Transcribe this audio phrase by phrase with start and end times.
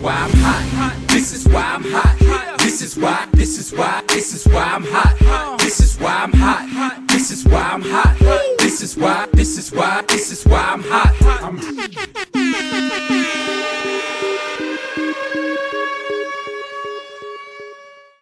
[0.00, 1.08] why I'm hot.
[1.08, 2.58] This is why I'm hot.
[2.58, 5.58] This is why, this is why, this is why I'm hot.
[5.58, 7.08] This is why I'm hot.
[7.08, 8.16] This is why I'm hot.
[8.58, 11.14] This is why, this is why, this is why I'm hot.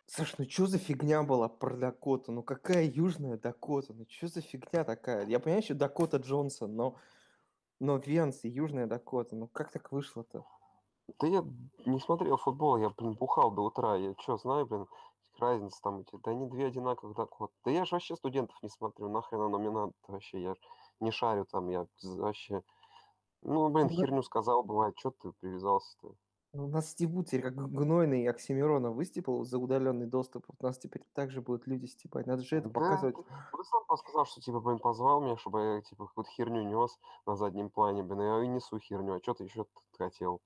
[0.08, 2.32] Саш, ну что за фигня была про Дакоту?
[2.32, 3.92] Ну какая южная Дакота?
[3.92, 5.26] Ну что за фигня такая?
[5.26, 6.96] Я понимаю, что Дакота Джонсон, но,
[7.80, 9.36] но Венс и Южная Дакота.
[9.36, 10.46] Ну как так вышло-то?
[11.18, 11.44] Да я
[11.84, 13.96] не смотрел футбол, я, блин, бухал до утра.
[13.96, 14.86] Я что, знаю, блин,
[15.38, 16.16] разница там эти.
[16.22, 17.54] Да они две одинаковых Дакоты.
[17.64, 20.40] Да я же вообще студентов не смотрю, нахрен оно мне надо вообще.
[20.42, 20.54] Я
[21.00, 22.62] не шарю там, я вообще...
[23.42, 26.16] Ну, блин, Ну, херню сказал, бывает, что ты привязался-то?
[26.52, 30.46] Ну, у нас стебут теперь, как гнойный Оксимирона выстепал за удаленный доступ.
[30.48, 32.26] Вот нас теперь также будут люди стебать.
[32.26, 33.16] Надо же это Да, показывать.
[33.52, 37.36] ты сам сказал, что, типа, блин, позвал меня, чтобы я, типа, какую-то херню нес на
[37.36, 40.40] заднем плане, блин, я и несу херню, а что ты еще хотел?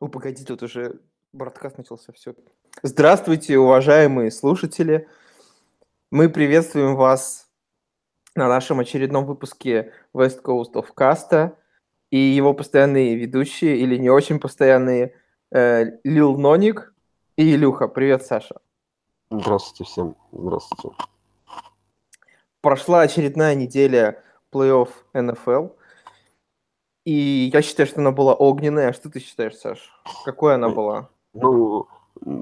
[0.00, 1.00] Ну, погоди, тут уже
[1.32, 2.34] браткаст начался, все.
[2.82, 5.08] Здравствуйте, уважаемые слушатели.
[6.12, 7.50] Мы приветствуем вас
[8.36, 11.56] на нашем очередном выпуске West Coast of Cast
[12.10, 15.16] и его постоянные ведущие, или не очень постоянные,
[15.50, 16.94] э, Лил Ноник
[17.36, 17.88] и Илюха.
[17.88, 18.60] Привет, Саша.
[19.30, 20.96] Здравствуйте всем, здравствуйте.
[22.60, 25.70] Прошла очередная неделя плей-офф НФЛ,
[27.08, 28.90] и я считаю, что она была огненная.
[28.90, 29.78] А что ты считаешь, Саш?
[30.26, 30.74] Какой она Ой.
[30.74, 31.08] была?
[31.32, 31.86] Ну,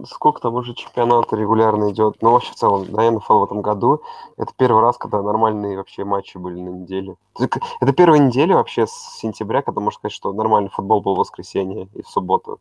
[0.06, 2.16] сколько там уже чемпионата регулярно идет?
[2.20, 4.02] Ну, вообще, в целом, на НФЛ в этом году
[4.36, 7.14] это первый раз, когда нормальные вообще матчи были на неделе.
[7.38, 11.88] Это первая неделя вообще с сентября, когда можно сказать, что нормальный футбол был в воскресенье
[11.94, 12.58] и в субботу.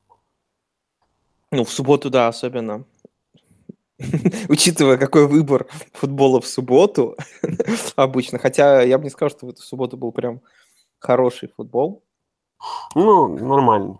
[1.50, 2.84] Ну, в субботу, да, особенно.
[4.48, 7.18] Учитывая, какой выбор футбола в субботу
[7.96, 8.38] обычно.
[8.38, 10.42] Хотя я бы не сказал, что в эту субботу был прям
[11.06, 12.04] хороший футбол.
[12.96, 14.00] Ну, нормально.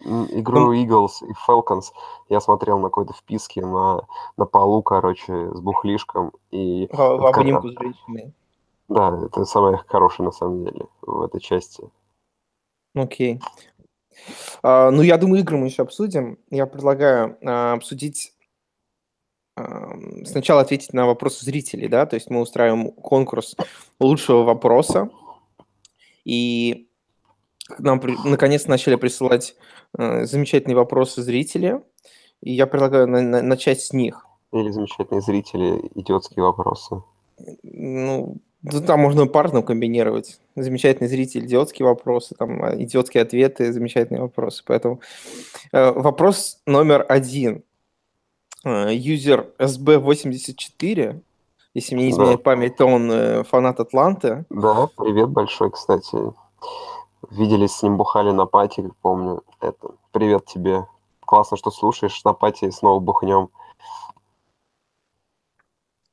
[0.00, 1.92] Игру Eagles и Falcons
[2.28, 4.06] я смотрел на какой-то вписке на,
[4.36, 6.32] на полу, короче, с бухлишком.
[6.50, 8.34] И В, в обнимку с женщиной.
[8.88, 11.88] да, это самое хорошее на самом деле в этой части.
[12.94, 13.40] Окей.
[14.62, 16.38] А, ну, я думаю, игры мы еще обсудим.
[16.50, 18.34] Я предлагаю а, обсудить...
[19.56, 23.56] ам, сначала ответить на вопросы зрителей, да, то есть мы устраиваем конкурс
[24.00, 25.08] лучшего вопроса,
[26.24, 26.88] и
[27.78, 29.56] нам при- наконец начали присылать
[29.96, 31.80] э, замечательные вопросы зрители,
[32.42, 34.26] и я предлагаю на- на- начать с них.
[34.52, 37.02] Или замечательные зрители, идиотские вопросы.
[37.62, 38.36] Ну,
[38.86, 40.38] там можно парно комбинировать.
[40.56, 44.62] Замечательный зритель, идиотские вопросы, там, а, идиотские ответы, замечательные вопросы.
[44.66, 45.00] Поэтому
[45.72, 47.62] э, вопрос номер один.
[48.64, 51.20] Э, Юзер SB84,
[51.74, 52.16] если мне не Да.
[52.16, 54.46] изменяет память, то он э, фанат Атланты.
[54.50, 56.16] Да, привет большой, кстати.
[57.30, 59.42] Виделись с ним, бухали на пати, помню.
[59.60, 60.86] Это, привет тебе.
[61.20, 62.22] Классно, что слушаешь.
[62.24, 63.48] На пати снова бухнем.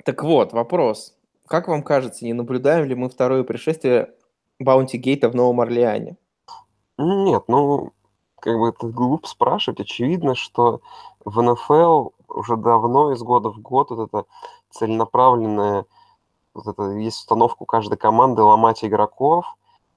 [0.03, 1.15] Так вот, вопрос.
[1.47, 4.13] Как вам кажется, не наблюдаем ли мы второе пришествие
[4.59, 6.17] Баунти Гейта в Новом Орлеане?
[6.97, 7.91] Нет, ну,
[8.39, 9.81] как бы это глупо спрашивать.
[9.81, 10.81] Очевидно, что
[11.25, 14.25] в НФЛ уже давно, из года в год, вот это
[14.71, 15.85] целенаправленное,
[16.53, 19.45] вот это есть установка у каждой команды ломать игроков.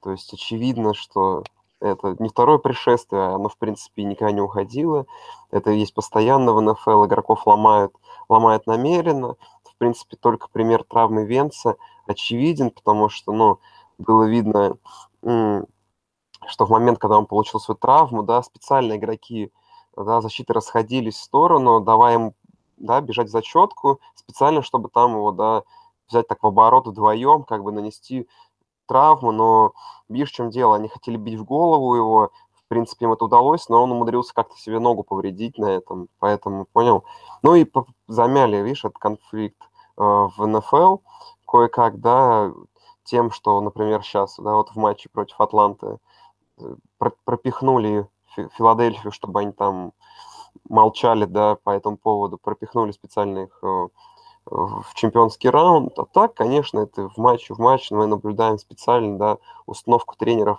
[0.00, 1.42] То есть очевидно, что
[1.80, 5.06] это не второе пришествие, а оно, в принципе, никогда не уходило.
[5.50, 7.94] Это есть постоянно в НФЛ, игроков ломают,
[8.28, 9.36] ломают намеренно.
[9.64, 11.76] В принципе, только пример травмы Венца
[12.06, 13.58] очевиден, потому что, ну,
[13.98, 14.76] было видно,
[15.22, 19.52] что в момент, когда он получил свою травму, да, специально игроки,
[19.96, 22.34] да, защиты расходились в сторону, давая им,
[22.76, 25.62] да, бежать в зачетку, специально, чтобы там его, да,
[26.08, 28.28] взять так в оборот вдвоем, как бы нанести
[28.86, 29.72] травму, но
[30.08, 33.68] видишь, в чем дело, они хотели бить в голову его, в принципе, им это удалось,
[33.68, 37.04] но он умудрился как-то себе ногу повредить на этом, поэтому, понял?
[37.42, 37.66] Ну и
[38.08, 40.98] замяли, видишь, этот конфликт э, в НФЛ
[41.46, 42.52] кое-как, да,
[43.04, 45.98] тем, что, например, сейчас, да, вот в матче против Атланты
[46.58, 49.92] э, про- пропихнули Фи- Филадельфию, чтобы они там
[50.68, 53.88] молчали, да, по этому поводу, пропихнули специально их э,
[54.46, 55.98] в чемпионский раунд.
[55.98, 60.58] А так, конечно, это в матче в матч мы наблюдаем специально, да, установку тренеров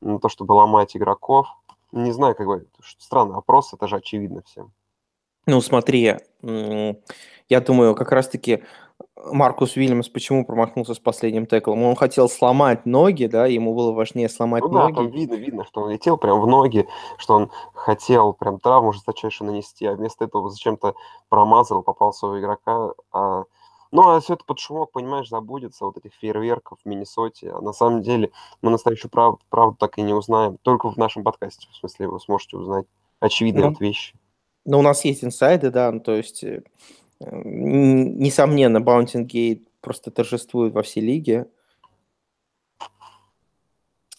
[0.00, 1.46] на то, чтобы ломать игроков.
[1.92, 2.66] Не знаю, как бы,
[2.98, 4.72] странный опрос, это же очевидно всем.
[5.46, 8.64] Ну, смотри, я думаю, как раз-таки
[9.16, 11.82] Маркус Уильямс почему промахнулся с последним теклом?
[11.82, 15.16] Он хотел сломать ноги, да, ему было важнее сломать Ну да, там ноги.
[15.16, 16.86] видно, видно, что он летел прям в ноги,
[17.16, 20.94] что он хотел прям травму жесточайшую нанести, а вместо этого зачем-то
[21.28, 22.90] промазал, попал в своего игрока.
[23.12, 23.44] А...
[23.92, 27.52] Ну, а все это под шумок, понимаешь, забудется, вот этих фейерверков в Миннесоте.
[27.52, 28.30] А на самом деле
[28.60, 30.58] мы настоящую прав- правду так и не узнаем.
[30.62, 32.86] Только в нашем подкасте, в смысле, вы сможете узнать.
[33.20, 34.14] очевидные Ну, вот вещи.
[34.64, 36.62] но у нас есть инсайды, да, ну, то есть, э,
[37.30, 41.46] несомненно, Bouncing Gate просто торжествует во всей лиге.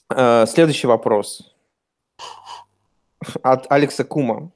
[0.09, 1.55] Э, Следующий вопрос
[3.41, 4.51] от Алекса Кума.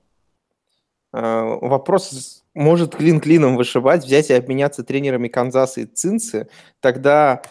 [1.11, 6.47] Э, Вопрос, может клин клином вышибать, взять и обменяться тренерами Канзаса и Цинцы,
[6.79, 7.41] тогда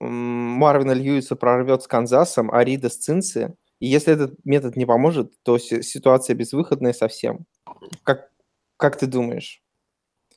[0.00, 3.54] Марвина Льюиса прорвет с Канзасом, а Рида с Цинцы.
[3.80, 7.46] И если этот метод не поможет, то си- ситуация безвыходная совсем.
[8.02, 8.30] Как,
[8.76, 9.63] как ты думаешь?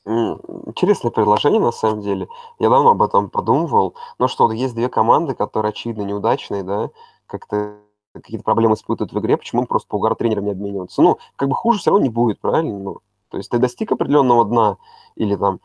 [0.08, 2.30] Интересное предложение, на самом деле.
[2.60, 3.96] Я давно об этом подумывал.
[4.20, 6.90] Но что, вот есть две команды, которые, очевидно, неудачные, да,
[7.26, 7.76] как-то
[8.14, 11.02] какие-то проблемы испытывают в игре, почему просто по угару тренером не обмениваться?
[11.02, 12.80] Ну, как бы хуже все равно не будет, правильно?
[12.80, 13.00] Ну,
[13.30, 14.78] то есть ты достиг определенного дна,
[15.16, 15.60] или там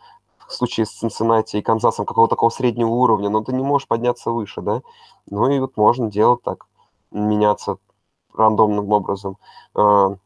[0.48, 4.32] в случае с Цинциннати и Канзасом какого-то такого среднего уровня, но ты не можешь подняться
[4.32, 4.82] выше, да?
[5.30, 6.66] Ну и вот можно делать так,
[7.12, 7.76] меняться
[8.34, 9.38] рандомным образом.
[9.74, 10.16] А,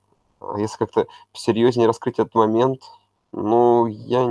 [0.40, 2.80] а если как-то серьезнее раскрыть этот момент,
[3.36, 4.26] ну, я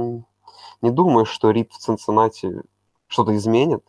[0.81, 2.63] не думаю, что Рид в Цинциннати
[3.07, 3.83] что-то изменит,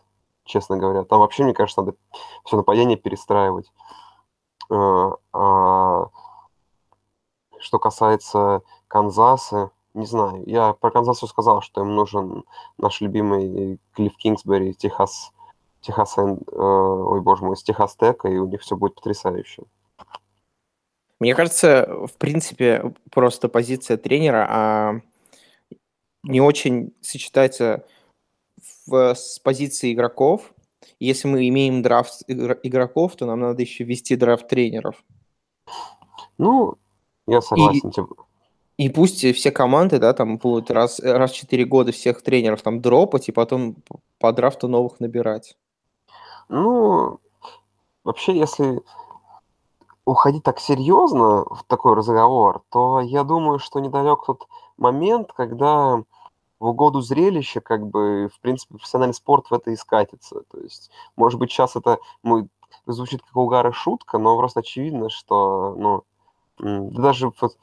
[0.44, 1.04] честно говоря.
[1.04, 1.96] Там вообще, мне кажется, надо
[2.44, 3.72] все нападение перестраивать.
[4.70, 6.06] Э, а
[7.58, 10.42] Что касается Канзаса, не знаю.
[10.46, 12.44] Я про Канзас всё сказал, что им нужен
[12.76, 15.32] наш любимый Клифф Кингсбери, Техас,
[15.80, 19.62] Техас, э, ой, боже мой, с Техас Тека, и у них все будет потрясающе.
[21.18, 25.00] Мне кажется, в принципе, просто позиция тренера а,
[26.22, 27.86] не очень сочетается
[28.86, 30.52] в- с позицией игроков.
[31.00, 35.02] Если мы имеем драфт игр- игроков, то нам надо еще ввести драфт тренеров.
[36.38, 36.74] Ну,
[37.26, 37.90] я согласен.
[37.90, 38.26] типа,
[38.76, 42.82] И пусть все команды, да, там будут раз, раз в 4 года всех тренеров там
[42.82, 43.76] дропать, и потом
[44.18, 45.56] по драфту новых набирать.
[46.48, 47.18] Ну,
[48.04, 48.82] вообще, если
[50.06, 54.46] уходить так серьезно в такой разговор, то я думаю, что недалек тот
[54.78, 56.02] момент, когда
[56.60, 60.42] в угоду зрелища, как бы, в принципе, профессиональный спорт в это и скатится.
[60.50, 62.48] То есть, может быть, сейчас это ну,
[62.86, 66.04] звучит как угар и шутка, но просто очевидно, что, ну,
[66.58, 67.58] даже вот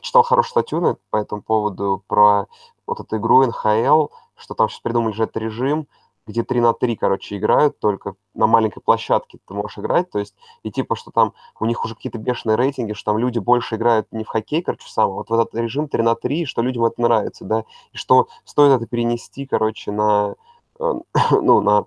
[0.00, 2.46] читал хорошую статью на, по этому поводу про
[2.86, 5.86] вот эту игру НХЛ, что там сейчас придумали же этот режим,
[6.26, 10.34] где 3 на 3, короче, играют, только на маленькой площадке ты можешь играть, то есть,
[10.62, 14.08] и типа, что там у них уже какие-то бешеные рейтинги, что там люди больше играют
[14.10, 16.84] не в хоккей, короче, сам, а вот в этот режим 3 на 3, что людям
[16.84, 20.34] это нравится, да, и что стоит это перенести, короче, на,
[20.80, 20.92] э,
[21.30, 21.86] ну, на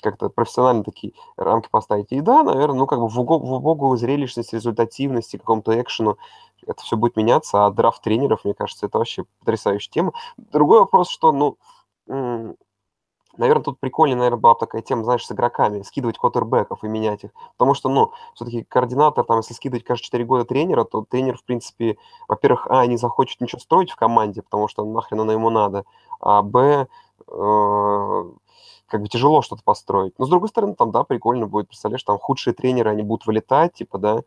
[0.00, 2.12] как-то профессионально такие рамки поставить.
[2.12, 6.18] И да, наверное, ну, как бы в убогую зрелищность, результативности, какому-то экшену
[6.66, 10.12] это все будет меняться, а драфт тренеров, мне кажется, это вообще потрясающая тема.
[10.36, 11.56] Другой вопрос, что, ну,
[13.38, 17.24] наверное, тут прикольнее, наверное, была бы такая тема, знаешь, с игроками, скидывать квотербеков и менять
[17.24, 17.30] их.
[17.56, 21.44] Потому что, ну, все-таки координатор, там, если скидывать каждые 4 года тренера, то тренер, в
[21.44, 21.96] принципе,
[22.28, 25.84] во-первых, а, не захочет ничего строить в команде, потому что нахрен оно ему надо,
[26.20, 26.86] а, б,
[27.28, 28.24] э,
[28.88, 30.18] как бы тяжело что-то построить.
[30.18, 33.74] Но, с другой стороны, там, да, прикольно будет, представляешь, там худшие тренеры, они будут вылетать,
[33.74, 34.22] типа, да,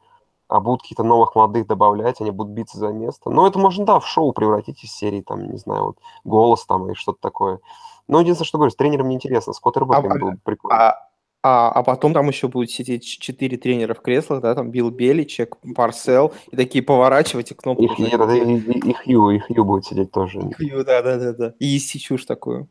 [0.48, 3.30] а будут каких-то новых молодых добавлять, они будут биться за место.
[3.30, 6.92] Но это можно, да, в шоу превратить из серии, там, не знаю, вот, голос там
[6.92, 7.60] и что-то такое.
[8.08, 10.78] Но единственное, что говорю, с тренером неинтересно, с квотербеками А- было бы прикольно.
[10.90, 11.08] А,
[11.44, 15.58] а, а потом там еще будут сидеть четыре тренера в креслах, да, там Билл Беличек,
[15.76, 18.12] Парсел, и такие поворачивать и кнопку И, нажать.
[18.12, 20.40] и, это- и- и- и Хью, и Хью будет сидеть тоже.
[20.60, 21.54] Да, да, да, да.
[21.60, 22.68] И нести чушь такую.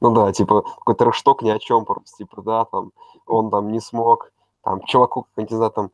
[0.00, 2.92] Ну да, типа, какой-то шток ни о чем просто, типа, да, там,
[3.26, 4.30] он там не смог,
[4.66, 5.90] там, чуваку, какой-нибудь, не знаю, там,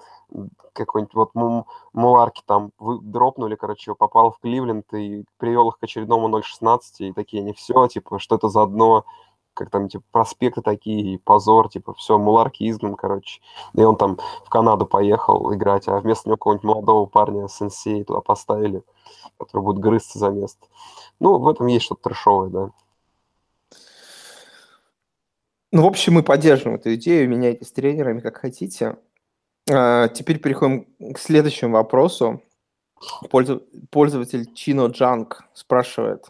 [0.72, 5.84] какой-нибудь вот Му- Муарки там вы, дропнули, короче, попал в Кливленд и привел их к
[5.84, 9.04] очередному 0.16, и такие, не все, типа, что это за одно,
[9.52, 13.42] как там, типа, проспекты такие, и позор, типа, все, Муларки изгнан, короче.
[13.74, 18.22] И он там в Канаду поехал играть, а вместо него какого-нибудь молодого парня сенсей туда
[18.22, 18.82] поставили,
[19.38, 20.66] который будет грызться за место.
[21.20, 22.70] Ну, в этом есть что-то трешовое, да.
[25.72, 28.96] Ну, в общем, мы поддерживаем эту идею, меняйте с тренерами, как хотите.
[29.70, 32.42] А, Теперь переходим к следующему вопросу.
[33.30, 36.26] Пользу- Пользователь Чино Джанг спрашивает.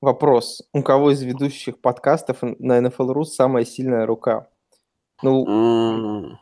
[0.00, 0.62] Вопрос.
[0.72, 4.46] У кого из ведущих подкастов на NFL.ru самая сильная рука?
[5.22, 6.38] Ну, М,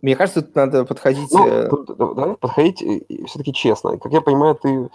[0.00, 1.32] мне кажется, тут надо подходить...
[1.32, 2.78] Ну, э, тут да- подходить
[3.26, 3.98] все-таки честно.
[3.98, 4.90] Как я понимаю, ты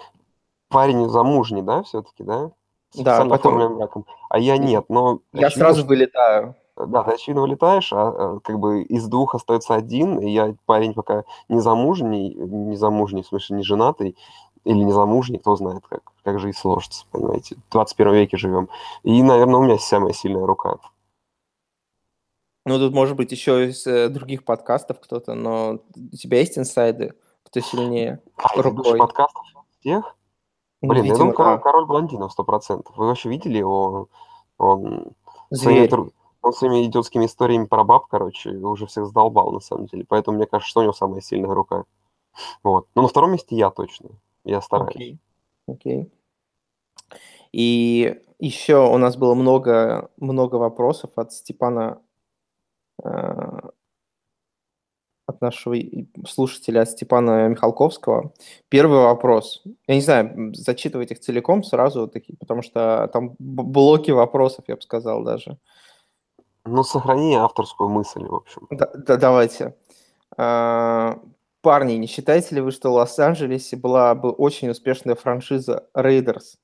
[0.70, 2.52] парень замужний, да, все-таки, да?
[2.92, 4.06] С Да, потом- браком.
[4.30, 5.20] А я нет, но...
[5.34, 6.56] Я очевидно, сразу вылетаю.
[6.88, 10.94] Да, ты очевидно вылетаешь, а а, как бы из двух остается один, и я парень
[10.94, 14.16] пока не замужний, не замужний, в смысле, не женатый,
[14.64, 17.56] или не замужний, кто знает, как, как жизнь сложится, понимаете.
[17.56, 18.70] В 21 веке живем.
[19.04, 20.78] И, наверное, у меня самая сильная рука.
[22.66, 27.14] Ну, тут может быть еще из э, других подкастов кто-то, но у тебя есть инсайды?
[27.50, 28.98] кто сильнее А, рукой.
[28.98, 29.44] подкастов
[29.80, 30.16] всех?
[30.82, 32.96] Ну, Блин, я видимо, думаю, король, король блондинов сто процентов.
[32.96, 34.08] Вы вообще видели его?
[34.58, 35.14] Он
[35.50, 35.90] Зверь.
[35.90, 40.06] тру- он своими идиотскими историями про баб, короче, уже всех задолбал, на самом деле.
[40.08, 41.84] Поэтому мне кажется, что у него самая сильная рука.
[42.64, 42.88] Вот.
[42.96, 44.10] Но на втором месте я точно.
[44.44, 44.96] Я стараюсь.
[44.96, 45.20] Окей.
[45.68, 46.12] Окей.
[47.52, 52.02] И еще у нас было много, много вопросов от Степана,
[53.04, 53.60] э,
[55.26, 55.76] от нашего
[56.28, 58.34] слушателя, от Степана Михалковского.
[58.70, 59.64] Первый вопрос.
[59.88, 64.82] Я не знаю, зачитывать их целиком сразу, такие, потому что там блоки вопросов, я бы
[64.82, 65.58] сказал даже.
[66.66, 68.68] Ну, сохрани авторскую мысль, в общем.
[68.70, 69.76] Да, да, давайте.
[70.38, 71.20] А,
[71.62, 76.58] Парни, не считаете ли вы, что в Лос-Анджелесе была бы очень успешная франшиза Raiders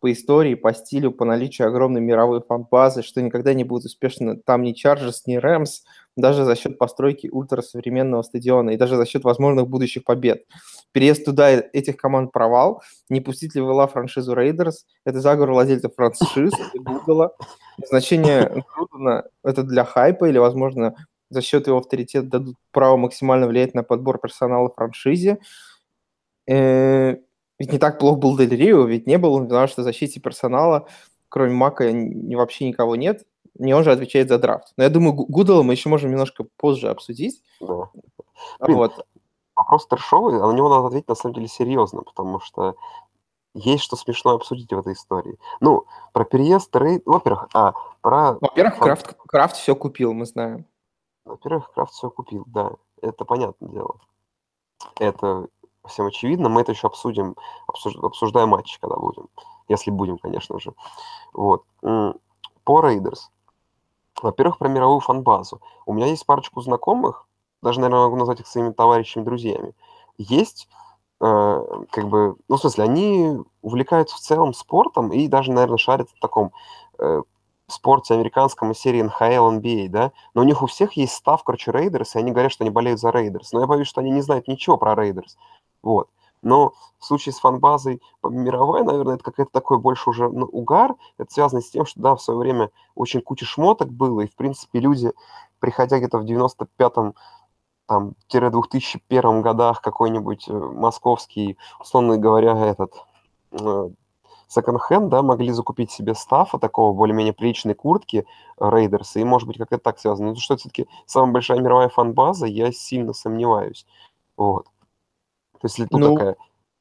[0.00, 4.62] по истории, по стилю, по наличию огромной мировой фан-базы, что никогда не будет успешно там
[4.62, 5.82] ни Chargers, ни Рэмс,
[6.16, 10.44] даже за счет постройки ультрасовременного стадиона и даже за счет возможных будущих побед.
[10.92, 12.82] Переезд туда этих команд провал.
[13.08, 14.84] Не пустить ли в ЛА франшизу Raiders?
[15.04, 17.34] Это заговор владельцев франшиз, Гугла.
[17.88, 20.94] Значение Грудена– это для хайпа или, возможно,
[21.30, 25.38] за счет его авторитета дадут право максимально влиять на подбор персонала франшизе.
[26.46, 27.16] Э,
[27.58, 30.20] Ведь не так плохо был Дель Рио, ведь не был он виноват, что в защите
[30.20, 30.86] персонала,
[31.28, 31.84] кроме Мака,
[32.36, 33.24] вообще никого нет.
[33.56, 34.72] Не он же отвечает за драфт.
[34.76, 37.42] Но я думаю, Гу- Гудела мы еще можем немножко позже обсудить.
[37.60, 37.88] Да.
[38.58, 39.06] А Блин, Вот.
[39.56, 42.74] Вопрос трешовый, а на него надо ответить на самом деле серьезно, потому что
[43.54, 45.38] есть что смешное обсудить в этой истории.
[45.60, 47.02] Ну, про переезд, рейд...
[47.06, 48.36] Во-первых, а, про...
[48.40, 50.66] Во-первых, фан- Крафт, Крафт все купил, мы знаем.
[51.24, 54.00] Во-первых, Крафт все купил, да, это понятное дело.
[54.98, 55.46] Это
[55.86, 57.36] всем очевидно, мы это еще обсудим,
[57.68, 59.28] обсуж- обсуждая матч, когда будем.
[59.68, 60.74] Если будем, конечно же.
[61.32, 61.62] Вот.
[61.80, 63.30] По Raiders.
[64.24, 65.60] Во-первых, про мировую фанбазу.
[65.84, 67.28] У меня есть парочку знакомых,
[67.62, 69.74] даже, наверное, могу назвать их своими товарищами, друзьями.
[70.16, 70.66] Есть,
[71.20, 76.08] э, как бы, ну, в смысле, они увлекаются в целом спортом и даже, наверное, шарят
[76.08, 76.52] в таком
[76.98, 77.22] э,
[77.66, 81.70] спорте американском из серии НХЛ, NBA, да, но у них у всех есть стафф, короче,
[81.70, 83.52] Рейдерс, и они говорят, что они болеют за Рейдерс.
[83.52, 85.36] Но я боюсь, что они не знают ничего про Рейдерс.
[85.82, 86.08] Вот.
[86.44, 90.94] Но в случае с фанбазой мировой, наверное, это какой-то такой больше уже ну, угар.
[91.18, 94.36] Это связано с тем, что, да, в свое время очень куча шмоток было, и, в
[94.36, 95.12] принципе, люди,
[95.58, 97.14] приходя где-то в 95-м,
[97.86, 102.94] там, тире 2001 годах какой-нибудь э, московский, условно говоря, этот
[103.52, 103.90] э,
[104.48, 108.26] секонд-хенд, да, могли закупить себе стаффа такого более-менее приличной куртки
[108.58, 110.30] Рейдерса, и, может быть, как это так связано.
[110.30, 113.86] Ну, что все-таки самая большая мировая фан-база, я сильно сомневаюсь.
[114.36, 114.66] Вот.
[115.60, 116.36] То есть, тут Ну, такая...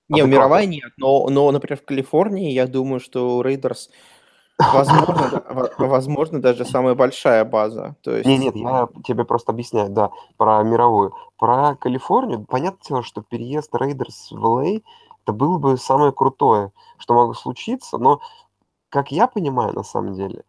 [0.09, 3.89] Не, адекватная- мировая нет, но, но, например, в Калифорнии, я думаю, что у Рейдерс,
[4.57, 5.43] возможно,
[5.77, 7.95] возможно, даже самая большая база.
[8.01, 11.13] То есть, Не, нет, я тебе просто объясняю, да, про мировую.
[11.37, 14.83] Про Калифорнию, понятное дело, что переезд Рейдерс в LA,
[15.23, 18.19] это было бы самое крутое, что могло случиться, но,
[18.89, 20.43] как я понимаю, на самом деле,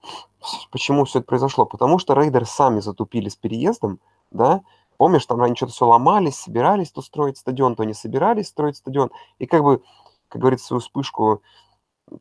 [0.73, 1.64] почему все это произошло?
[1.64, 4.00] Потому что Рейдерс сами затупили с переездом,
[4.33, 4.62] да,
[4.96, 9.10] помнишь, там они что-то все ломались, собирались то строить стадион, то не собирались строить стадион,
[9.38, 9.82] и как бы,
[10.28, 11.42] как говорится, свою вспышку,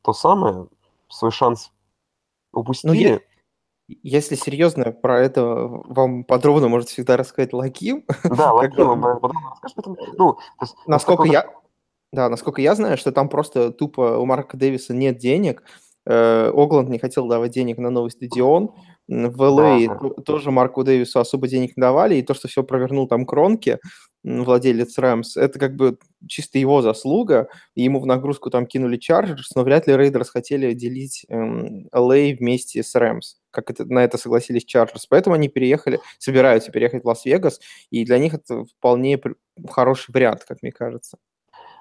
[0.01, 0.67] то самое,
[1.09, 1.71] свой шанс
[2.51, 3.25] упустили.
[3.87, 8.05] если серьезно, про это вам подробно может всегда рассказать Лаким.
[8.23, 11.49] Да, Лаким этом расскажет, поэтому, ну, то есть, Насколько насколько- я,
[12.11, 15.63] да, насколько я знаю, что там просто тупо у Марка Дэвиса нет денег.
[16.05, 18.71] Э, Окленд не хотел давать денег на новый стадион.
[19.07, 23.07] В ЛА то- тоже Марку Дэвису особо денег не давали, и то, что все провернул
[23.07, 23.79] там Кронки,
[24.23, 27.49] владелец Рэмс, это как бы чисто его заслуга.
[27.75, 32.81] Ему в нагрузку там кинули Чарджерс, но вряд ли Рейдерс хотели делить эм, LA вместе
[32.83, 35.05] с Рэмс, как это, на это согласились Чарджерс.
[35.07, 39.19] Поэтому они переехали, собираются переехать в Лас-Вегас, и для них это вполне
[39.69, 41.17] хороший вариант, как мне кажется.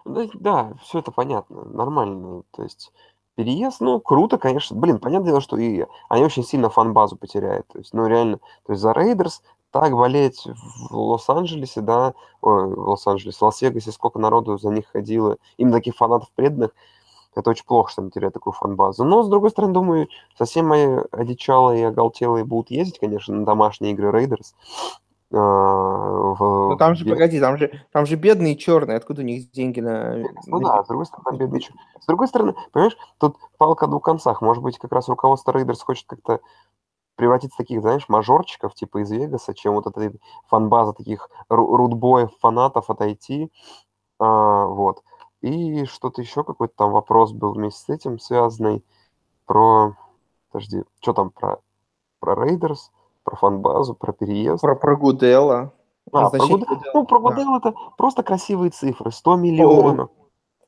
[0.05, 2.43] Да, да, все это понятно, нормально.
[2.51, 2.91] То есть
[3.35, 4.77] переезд, ну, круто, конечно.
[4.77, 7.67] Блин, понятное дело, что и они очень сильно фан-базу потеряют.
[7.69, 10.47] То есть, ну, реально, то есть за Рейдерс так болеть
[10.91, 15.97] в Лос-Анджелесе, да, ой, в Лос-Анджелесе, в Лас-Вегасе, сколько народу за них ходило, им таких
[15.97, 16.73] фанатов преданных,
[17.35, 19.05] это очень плохо, что они теряют такую фан-базу.
[19.05, 23.93] Но, с другой стороны, думаю, совсем мои одичалые и оголтелые будут ездить, конечно, на домашние
[23.93, 24.55] игры Рейдерс.
[25.33, 26.35] А,
[26.71, 30.17] Ну там же, погоди, там же, там же бедные черные, откуда у них деньги на...
[30.47, 34.03] Ну да, с другой стороны, бедный чё- С другой стороны, понимаешь, тут палка о двух
[34.03, 34.43] концах.
[34.43, 36.41] Может быть, как раз руководство Рейдерс хочет как-то
[37.17, 40.13] превратить в таких, знаешь, мажорчиков, типа из Вегаса, чем вот эта
[40.49, 43.51] фан-база таких ру- рудбоев, фанатов отойти.
[44.19, 45.03] А, вот.
[45.41, 48.85] И что-то еще, какой-то там вопрос был вместе с этим связанный
[49.47, 49.97] про...
[50.51, 51.59] Подожди, что там про,
[52.21, 52.91] про Рейдерс,
[53.25, 54.61] про фан-базу, про переезд?
[54.61, 55.73] Про, про Гудела.
[56.13, 56.83] А, про Гудела.
[56.95, 57.29] ну, про Да.
[57.29, 60.11] Груден это просто красивые цифры, 100 миллионов.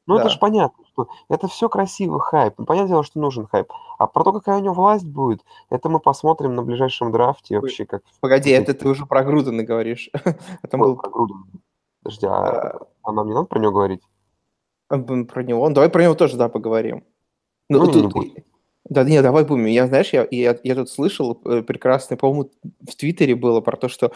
[0.06, 0.30] Ну, это да.
[0.30, 2.54] же понятно, что это все красивый хайп.
[2.58, 3.72] Ну, Понятное дело, что нужен хайп.
[3.98, 7.86] А про то, какая у него власть будет, это мы посмотрим на ближайшем драфте вообще,
[7.86, 10.10] как Погоди, это ты уже про Грудена говоришь.
[10.24, 11.44] А Ой, был про Грудена.
[12.02, 14.02] Подожди, а, а, а нам не надо про него говорить?
[14.90, 15.66] м, про него.
[15.68, 17.04] Ну, Давай про него тоже, да, поговорим.
[17.70, 18.12] Ну, Ну, не тут...
[18.12, 18.44] будем.
[18.88, 19.66] Да, не, давай будем.
[19.66, 22.50] Я, знаешь, я, я, я тут слышал э, прекрасный, по-моему,
[22.86, 24.12] в Твиттере было про то, что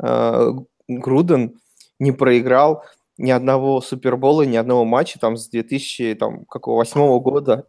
[0.00, 0.52] э,
[0.88, 1.58] Груден
[1.98, 2.84] не проиграл
[3.18, 7.66] ни одного Супербола, ни одного матча там с 2008 года.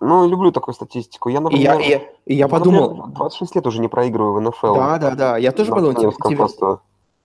[0.00, 1.28] Ну, люблю такую статистику.
[1.28, 4.40] Я, И например, я, и, и я например, подумал, 26 лет уже не проигрываю в
[4.40, 4.74] НФЛ.
[4.74, 6.80] да, да, да, я тоже подумал, тебе, тебе посту.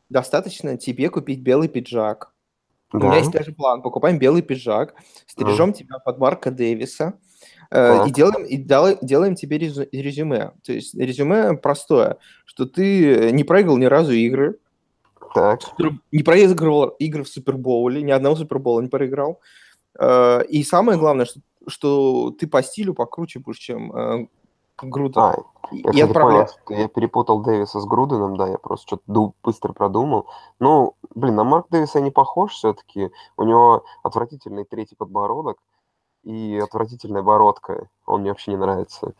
[0.10, 2.34] достаточно тебе купить белый пиджак.
[2.94, 3.08] У Да.
[3.08, 3.82] меня есть даже план.
[3.82, 4.96] Покупаем белый пиджак,
[5.26, 7.18] стрижем тебя под Марка Дэвиса
[7.72, 8.08] э, Так.
[8.08, 8.58] и делаем, и
[9.06, 10.52] делаем тебе резю- резюме.
[10.64, 14.58] То есть резюме простое, что ты не проиграл ни разу игры,
[15.34, 15.62] Так.
[16.12, 19.40] не проигрывал игры в Супербоуле, ни одного Супербола не проиграл.
[20.00, 24.28] Э, И самое главное, что, что ты по стилю покруче будешь, чем э,
[24.82, 25.22] Груден.
[25.22, 25.36] А,
[25.72, 28.88] И- я, и кстати, отправля- понял, что я перепутал Дэвиса с Груденом, да, я просто
[28.88, 30.28] что-то быстро продумал.
[30.60, 33.10] Ну, блин, на Марк Дэвиса не похож все-таки.
[33.38, 35.58] У него отвратительный третий подбородок
[36.26, 37.88] и отвратительная бородка.
[38.06, 39.14] Он мне вообще не нравится.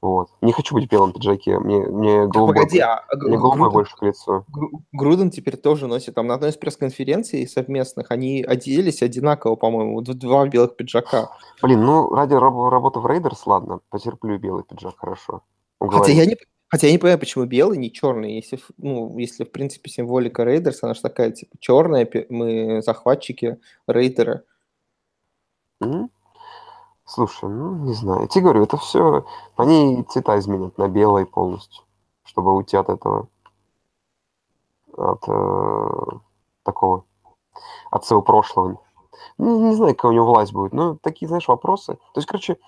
[0.00, 0.30] Вот.
[0.40, 3.72] Не хочу быть в белом пиджаке, мне, мне голубой, Погоди, а Г- мне голубой Груден,
[3.72, 4.44] больше к лицу.
[4.48, 6.16] Гру- Груден теперь тоже носит.
[6.16, 11.30] Там на одной из пресс-конференций совместных они оделись одинаково, по-моему, д- два белых пиджака.
[11.62, 15.42] Блин, ну, ради раб- работы в Рейдерс, ладно, потерплю белый пиджак, хорошо.
[15.78, 18.34] Хотя я не, хотя я не понимаю, почему белый, не черный.
[18.34, 24.42] Если, ну, если, в принципе, символика Рейдерс, она же такая, типа, черная, мы захватчики, рейдеры.
[25.80, 26.10] М?
[27.04, 28.22] Слушай, ну, не знаю.
[28.22, 29.24] Я тебе говорю, это все...
[29.56, 31.84] Они цвета изменят на белый полностью,
[32.24, 33.28] чтобы уйти от этого.
[34.96, 35.90] От э,
[36.62, 37.04] такого...
[37.90, 38.80] От своего прошлого.
[39.36, 40.72] Ну, не знаю, какая у него власть будет.
[40.72, 41.94] Ну, такие, знаешь, вопросы.
[41.94, 42.58] То есть, короче,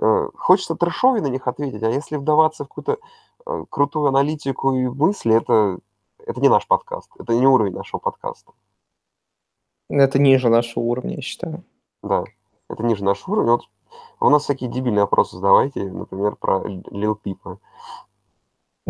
[0.00, 2.98] э, хочется трэшови на них ответить, а если вдаваться в какую-то
[3.46, 5.78] э, крутую аналитику и мысли, это,
[6.24, 7.10] это не наш подкаст.
[7.18, 8.52] Это не уровень нашего подкаста.
[9.88, 11.64] Это ниже нашего уровня, я считаю.
[12.02, 12.24] Да,
[12.68, 13.52] это ниже нашего уровня.
[13.52, 13.62] Вот
[14.20, 17.58] у нас всякие дебильные вопросы задавайте, например, про Лил Пипа.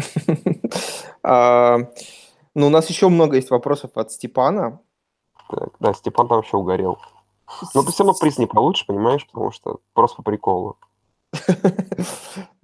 [1.22, 1.78] А,
[2.54, 4.80] Ну, у нас еще много есть вопросов от Степана.
[5.50, 6.98] Так, да, Степан там вообще угорел.
[7.74, 10.76] Но ты все равно приз не получишь, понимаешь, потому что просто по приколу.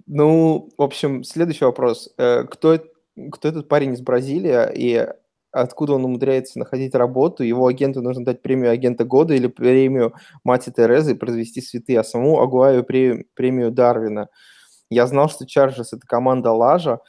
[0.07, 2.13] Ну, в общем, следующий вопрос.
[2.17, 2.77] Э, Кто,
[3.31, 5.07] кто этот парень из Бразилии и
[5.61, 7.43] откуда он умудряется находить работу?
[7.43, 10.13] Его агенту нужно дать премию агента года или премию
[10.43, 14.29] Мати Терезы и произвести цветы, а саму Агуаю пре- премию Дарвина.
[14.89, 16.99] Я знал, что Чарджерс– это команда Лажа,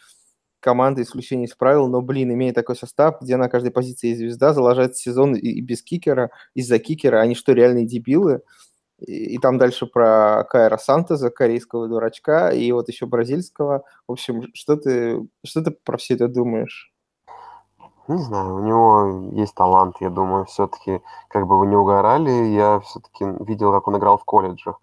[0.61, 4.53] команда исключения из правил, но, блин, имея такой состав, где на каждой позиции есть звезда,
[4.53, 8.41] залажать сезон и, и без кикера, из-за кикера, они что, реальные дебилы?
[8.99, 13.85] И, и там дальше про Кайра Сантоза, корейского дурачка, и вот еще бразильского.
[14.09, 16.93] В общем, что ты, что ты про все это думаешь?
[18.09, 22.79] Не знаю, у него есть талант, я думаю, все-таки, как бы вы не угорали, я
[22.81, 24.81] все-таки видел, как он играл в колледжах.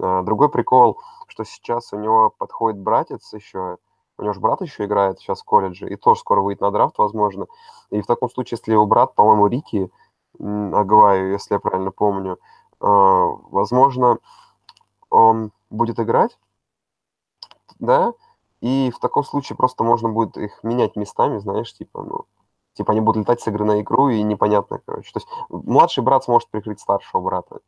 [0.00, 0.98] А, Другой прикол,
[1.28, 3.76] что сейчас у него подходит братец еще,
[4.18, 6.98] у него же брат еще играет сейчас в колледже, и тоже скоро выйдет на драфт,
[6.98, 7.46] возможно.
[7.90, 9.88] И в таком случае, если его брат, по-моему, Рики
[10.40, 12.38] Агваю, если я правильно помню,
[12.80, 14.18] а, возможно,
[15.08, 16.36] он будет играть,
[17.78, 18.12] да,
[18.60, 22.24] и в таком случае просто можно будет их менять местами, знаешь, типа, ну,
[22.76, 25.10] типа они будут летать с игры на игру, и непонятно, короче.
[25.12, 27.58] То есть младший брат сможет прикрыть старшего брата.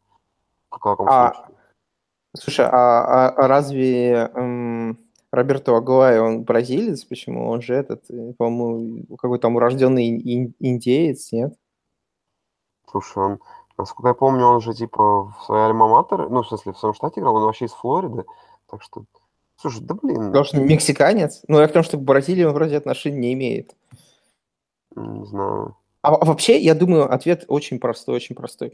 [0.70, 1.56] В каком А, случае?
[2.36, 4.98] Слушай, а, а- разве м,
[5.32, 7.04] Роберто Агуай, он бразилец?
[7.04, 7.48] Почему?
[7.48, 11.54] Он же этот, э, по-моему, какой там урожденный ин- индеец, нет?
[12.90, 13.38] Слушай, он,
[13.76, 17.20] насколько я помню, он же типа в своей альма-матер, ну, в смысле, в своем штате
[17.20, 18.24] играл, он вообще из Флориды,
[18.70, 19.04] так что,
[19.56, 21.42] слушай, да блин, Потому что мексиканец.
[21.48, 23.74] Ну, я к тому, что к Бразилии он вроде отношений не имеет.
[25.06, 25.76] Не знаю.
[26.02, 28.72] А, а вообще, я думаю, ответ очень простой, очень простой.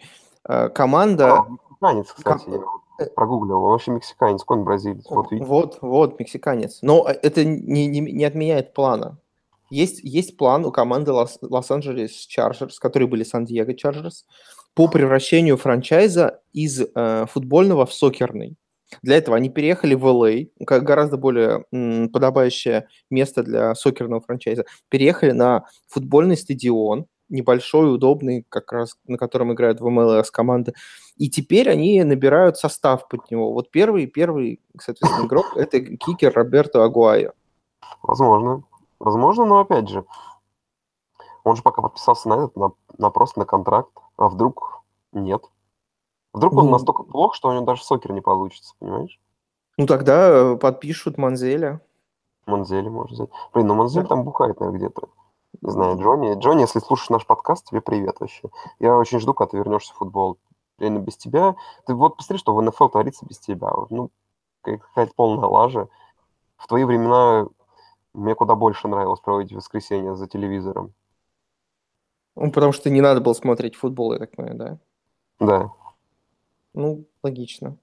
[0.48, 1.34] Э, Команда...
[1.34, 5.48] А, мексиканец, кстати, я вот прогуглил, он вообще мексиканец, он бразилец, вот видите.
[5.48, 6.78] Вот, вот, мексиканец.
[6.82, 9.18] Но э, это не, не, не отменяет плана.
[9.70, 14.26] Есть, есть план у команды Лос- Лос-Анджелес Чарджерс, которые были Сан-Диего Чарджерс,
[14.74, 18.56] по превращению франчайза из э, футбольного в сокерный.
[19.02, 24.64] Для этого они переехали в LA, как гораздо более м, подобающее место для сокерного франчайза.
[24.88, 30.74] Переехали на футбольный стадион, небольшой, удобный, как раз на котором играют в МЛС команды.
[31.16, 33.52] И теперь они набирают состав под него.
[33.52, 37.32] Вот первый, первый, соответственно, игрок– это кикер Роберто Агуайо.
[38.02, 38.64] Возможно.
[38.98, 40.04] Возможно, но опять же,
[41.42, 45.42] Он же пока подписался на этот, на, на просто на контракт, а вдруг нет.
[46.34, 46.72] Вдруг он Ну.
[46.72, 49.18] настолько плох, что у него даже сокер не получится, понимаешь?
[49.78, 51.80] Ну тогда э, подпишут Манзеля.
[52.46, 53.30] Манзели может взять.
[53.54, 54.08] Блин, ну Манзель Да.
[54.10, 55.08] там бухает, наверное, где-то.
[55.62, 56.34] Не знаю, Джонни.
[56.34, 58.50] Джонни, если слушаешь наш подкаст, тебе привет вообще.
[58.80, 60.36] Я очень жду, когда ты вернешься в футбол.
[60.78, 61.54] Реально без тебя.
[61.86, 63.70] Ты вот посмотри, что в НФЛ творится без тебя.
[63.90, 64.10] Ну,
[64.62, 65.88] как- какая-то полная лажа.
[66.56, 67.46] В твои времена
[68.12, 70.92] мне куда больше нравилось проводить воскресенье за телевизором.
[72.36, 74.78] Ну, потому что не надо было смотреть футбол, я так понимаю, да?
[75.38, 75.72] Да.
[76.74, 77.76] Ну, логично.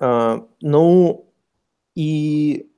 [0.00, 1.26] А, ну,
[1.94, 2.70] и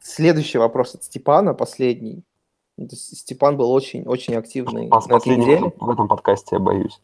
[0.00, 2.22] следующий вопрос от Степана, последний.
[2.90, 5.72] Степан был очень-очень активный на этой Последний неделе.
[5.78, 7.00] в этом подкасте, я боюсь.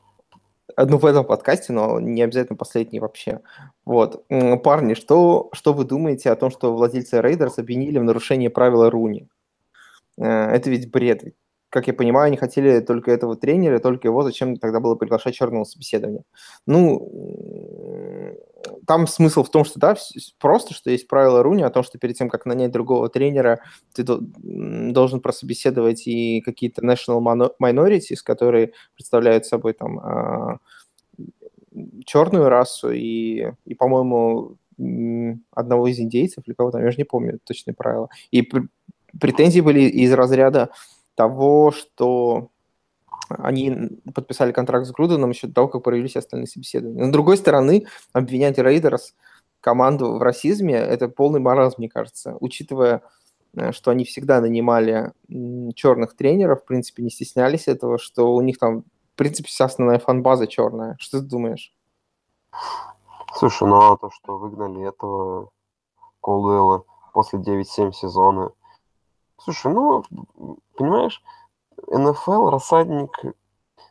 [0.75, 3.41] А, Ну, в этом подкасте, но не обязательно последний вообще.
[3.85, 4.25] Вот.
[4.63, 9.29] Парни, что, что вы думаете о том, что владельцы Рейдерс обвинили в нарушении правила Руни?
[10.19, 11.35] Э, Это ведь бред.
[11.71, 15.65] Как я понимаю, они хотели только этого тренера, только его зачем тогда было приглашать черного
[15.65, 16.25] собеседования?
[16.67, 18.37] Ну,
[18.87, 19.97] там смысл в том, что да,
[20.41, 23.61] просто, что есть правило Руни о том, что перед тем, как нанять другого тренера,
[23.95, 27.23] ты должен прособеседовать и какие-то national
[27.63, 30.59] minorities, которые представляют собой там а,
[32.05, 34.57] черную расу и, и по-моему,
[35.53, 38.09] одного из индейцев или кого-то, я же не помню точные правила.
[38.31, 38.69] И пр-
[39.21, 40.71] претензии были из разряда
[41.15, 42.51] того, что
[43.29, 47.05] они подписали контракт с Груденом еще до того, как провелись остальные собеседования.
[47.05, 49.15] Но, с другой стороны, обвинять Рейдерс
[49.61, 53.03] команду в расизме– это полный маразм, мне кажется, учитывая,
[53.55, 55.13] э, что они всегда нанимали
[55.75, 58.83] черных тренеров, в принципе, не стеснялись этого, что у них там,
[59.15, 60.97] в принципе, вся основная фан-база черная.
[60.99, 61.73] Что ты думаешь?
[63.35, 65.51] Слушай, ну а то, что выгнали этого
[66.21, 68.51] Колдуэлла после 9-7 сезона.
[69.43, 70.05] Слушай, ну,
[70.77, 71.23] понимаешь,
[71.87, 73.11] НФЛ рассадник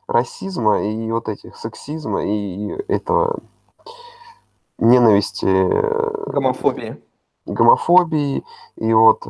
[0.07, 3.39] расизма и вот этих сексизма и этого
[4.77, 6.99] ненависти, э, Гомофобия.
[7.45, 8.43] гомофобии
[8.75, 9.25] и вот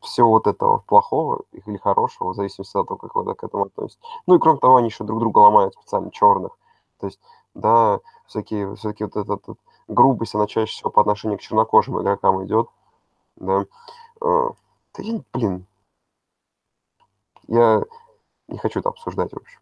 [0.00, 4.00] всего вот этого плохого или хорошего, в зависимости от того, как вы к этому относитесь.
[4.26, 6.56] Ну и кроме того, они еще друг друга ломают специально черных.
[6.98, 7.20] То есть,
[7.54, 9.38] да, всякие, все-таки вот эта
[9.88, 12.68] грубость, она чаще всего по отношению к чернокожим игрокам идет.
[13.36, 13.66] Да.
[14.96, 15.66] Да я, блин,
[17.48, 17.82] я
[18.48, 19.60] не хочу это обсуждать, в общем.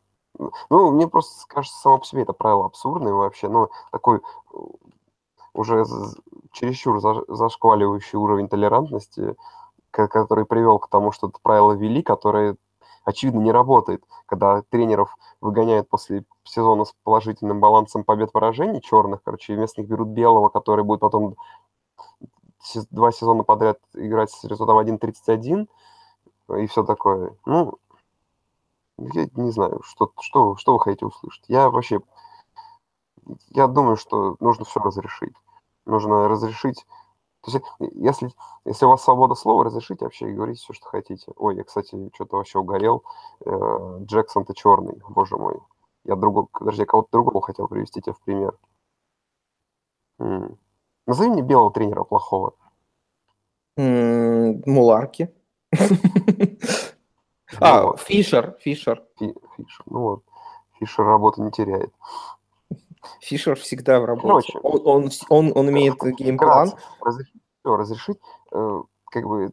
[0.70, 4.56] Ну, мне просто кажется, само по себе это правило абсурдное вообще, но такой э,
[5.52, 5.84] уже
[6.52, 9.36] чересчур заш- зашкваливающий уровень толерантности,
[9.90, 12.56] ко- который привел к тому, что это правило ввели, которое,
[13.04, 19.56] очевидно, не работает, когда тренеров выгоняют после сезона с положительным балансом побед-поражений черных, короче, и
[19.56, 21.36] вместо них берут белого, который будет потом
[22.90, 25.68] два сезона подряд играть с результатом 1-31
[26.58, 27.36] и все такое.
[27.46, 27.78] Ну,
[28.98, 31.44] я не знаю, что, что, что вы хотите услышать.
[31.48, 32.00] Я вообще,
[33.50, 35.34] я думаю, что нужно все разрешить.
[35.86, 36.86] Нужно разрешить.
[37.42, 38.30] То есть, э, если,
[38.64, 41.32] если у вас свобода слова, разрешите вообще и говорите все, что хотите.
[41.36, 43.04] Ой, я, кстати, что-то вообще угорел.
[43.44, 45.60] Э, Джексон, ты черный, боже мой.
[46.04, 48.58] Я другого, подожди, я кого-то другого хотел привести тебе в пример.
[51.06, 52.54] Назови мне белого тренера плохого.
[53.76, 55.30] Муларки.
[57.60, 59.04] Ну А, вот, Фишер, Фишер.
[59.18, 59.84] Фи- Фишер.
[59.86, 60.22] Ну вот,
[60.80, 61.92] Фишер работу не теряет.
[63.20, 64.26] Фишер всегда в работе.
[64.26, 64.58] Короче.
[64.62, 66.72] Он, он, он, он имеет геймплан.
[67.00, 68.18] Разрешить, разрешить,
[68.50, 69.52] э, как бы,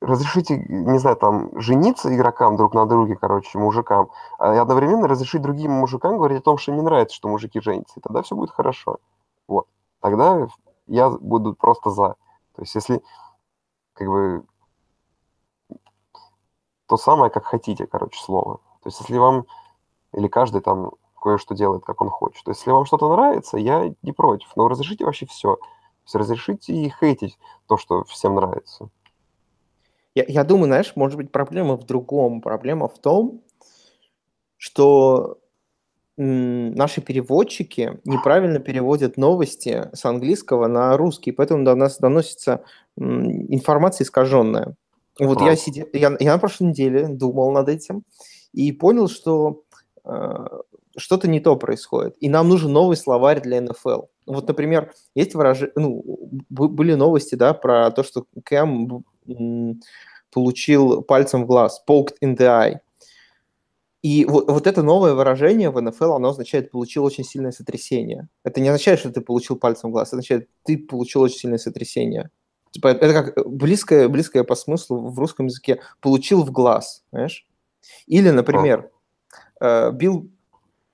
[0.00, 5.06] разрешить, и- не знаю, там, жениться игрокам друг на друге, короче, мужикам, а и одновременно
[5.06, 8.22] разрешить другим мужикам говорить о том, что им не нравится, что мужики женятся, и тогда
[8.22, 8.96] все будет хорошо.
[9.46, 9.66] Вот.
[10.00, 10.48] Тогда
[10.86, 12.16] я буду просто за.
[12.54, 13.02] То есть, если,
[13.92, 14.44] как бы,
[16.86, 18.58] то самое, как хотите, короче, слово.
[18.82, 19.46] То есть, если вам,
[20.12, 22.44] или каждый там кое-что делает, как он хочет.
[22.44, 24.48] То есть, если вам что-то нравится, я не против.
[24.56, 25.56] Но разрешите вообще все.
[25.56, 25.66] То
[26.04, 28.88] есть, разрешите и хейтить то, что всем нравится.
[30.14, 32.40] Я, я думаю, знаешь, может быть, проблема в другом.
[32.40, 33.42] Проблема в том,
[34.56, 35.38] что
[36.22, 42.62] наши переводчики неправильно переводят новости с английского на русский, поэтому до нас доносится
[42.98, 44.74] информация искаженная.
[45.18, 48.04] Вот я, сидел, я, я на прошлой неделе думал над этим
[48.52, 49.62] и понял, что
[50.04, 50.46] э,
[50.96, 52.16] что-то не то происходит.
[52.20, 54.02] И нам нужен новый словарь для НФЛ.
[54.26, 56.02] Вот, например, есть выражение, ну,
[56.48, 59.04] были новости, да, про то, что Кэм
[60.30, 62.78] получил пальцем в глаз, poked in the eye.
[64.02, 68.28] И вот, вот это новое выражение в НФЛ, оно означает «получил очень сильное сотрясение».
[68.44, 71.58] Это не означает, что ты получил пальцем в глаз, это означает, ты получил очень сильное
[71.58, 72.30] сотрясение.
[72.70, 77.46] Типа, это как близкое, близкое по смыслу в русском языке «получил в глаз», знаешь?
[78.06, 78.90] Или, например,
[79.60, 80.30] э, Билл,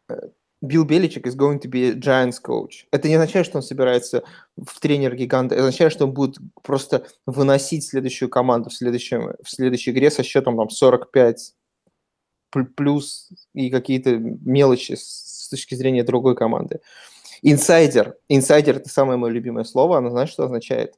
[0.09, 0.15] э,
[0.63, 2.87] Билл Беличек is going to be a Giants coach.
[2.91, 4.25] Это не означает, что он собирается
[4.57, 5.55] в тренер гиганта.
[5.55, 10.23] Это означает, что он будет просто выносить следующую команду в, следующем, в следующей игре со
[10.23, 11.56] счетом там 45
[12.51, 16.81] плюс и какие-то мелочи с точки зрения другой команды.
[17.43, 18.17] Инсайдер.
[18.29, 19.99] Инсайдер– это самое мое любимое слово.
[19.99, 20.95] Оно знаешь, что означает?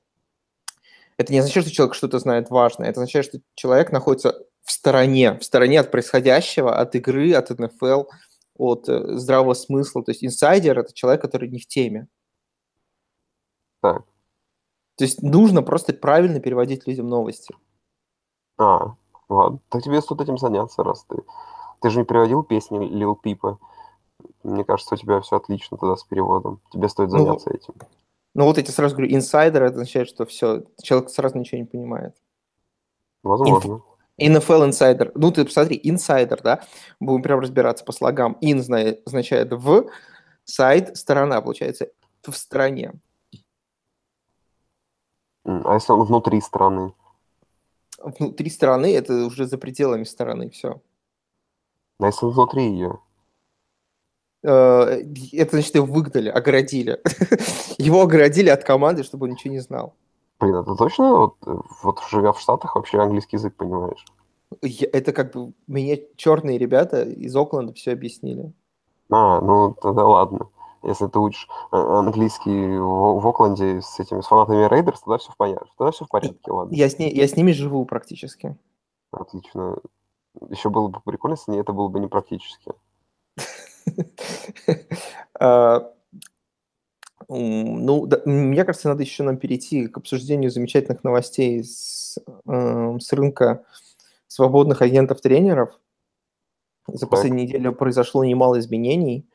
[1.17, 2.89] Это не означает, что человек что-то знает важное.
[2.89, 8.05] Это означает, что человек находится в стороне, в стороне от происходящего, от игры, от НФЛ,
[8.57, 10.05] от э, здравого смысла.
[10.05, 12.07] То есть инсайдер– это человек, который не в теме.
[13.81, 14.05] Так.
[14.97, 17.55] То есть нужно просто правильно переводить людям новости.
[18.59, 18.97] А,
[19.29, 19.59] ладно.
[19.69, 21.23] Так тебе стоит этим заняться, раз ты...
[21.81, 23.59] Ты же не переводил песни Лил Пипа.
[24.43, 26.61] Мне кажется, у тебя все отлично тогда с переводом.
[26.73, 27.75] Тебе стоит ну, заняться ну, этим.
[28.35, 32.17] Ну вот тебе сразу говорю, инсайдер, это означает, что все, человек сразу ничего не понимает.
[33.23, 33.83] Возможно.
[34.21, 35.13] NFL инсайдер.
[35.15, 36.63] Ну, ты посмотри, инсайдер, да?
[36.99, 38.37] Будем прям разбираться по слогам.
[38.43, 38.59] In
[39.07, 39.87] означает в,
[40.45, 41.89] сайт– сторона, получается,
[42.23, 42.95] в стороне.
[45.45, 46.93] А если он внутри страны?
[47.99, 50.81] Внутри страны– это уже за пределами стороны, все.
[52.01, 53.01] А если внутри ее?
[54.45, 57.01] Э, это значит, его выгнали, оградили.
[57.79, 59.95] его оградили от команды, чтобы он ничего не знал.
[60.39, 61.37] Блин, это точно, вот,
[61.83, 64.05] вот живя в Штатах, вообще английский язык понимаешь?
[64.63, 68.53] Я, это как бы мне черные ребята из Окленда все объяснили.
[69.11, 70.49] А, ну тогда ладно.
[70.83, 75.33] Если ты учишь э, английский в, в Окленде с этими с фанатами Рейдерс, тогда все
[75.33, 75.71] в порядке.
[75.77, 76.75] Тогда все в порядке, ладно.
[76.75, 78.57] Я с, ней, я с ними живу практически.
[79.11, 79.79] Отлично.
[80.51, 82.73] Еще было бы прикольно, если это было бы не практически.
[85.41, 85.93] А,
[87.29, 93.13] ну, да, мне кажется, надо еще нам перейти к обсуждению замечательных новостей с, э, с
[93.13, 93.65] рынка
[94.27, 95.79] свободных агентов-тренеров.
[96.87, 99.29] За последнюю неделю произошло немало изменений.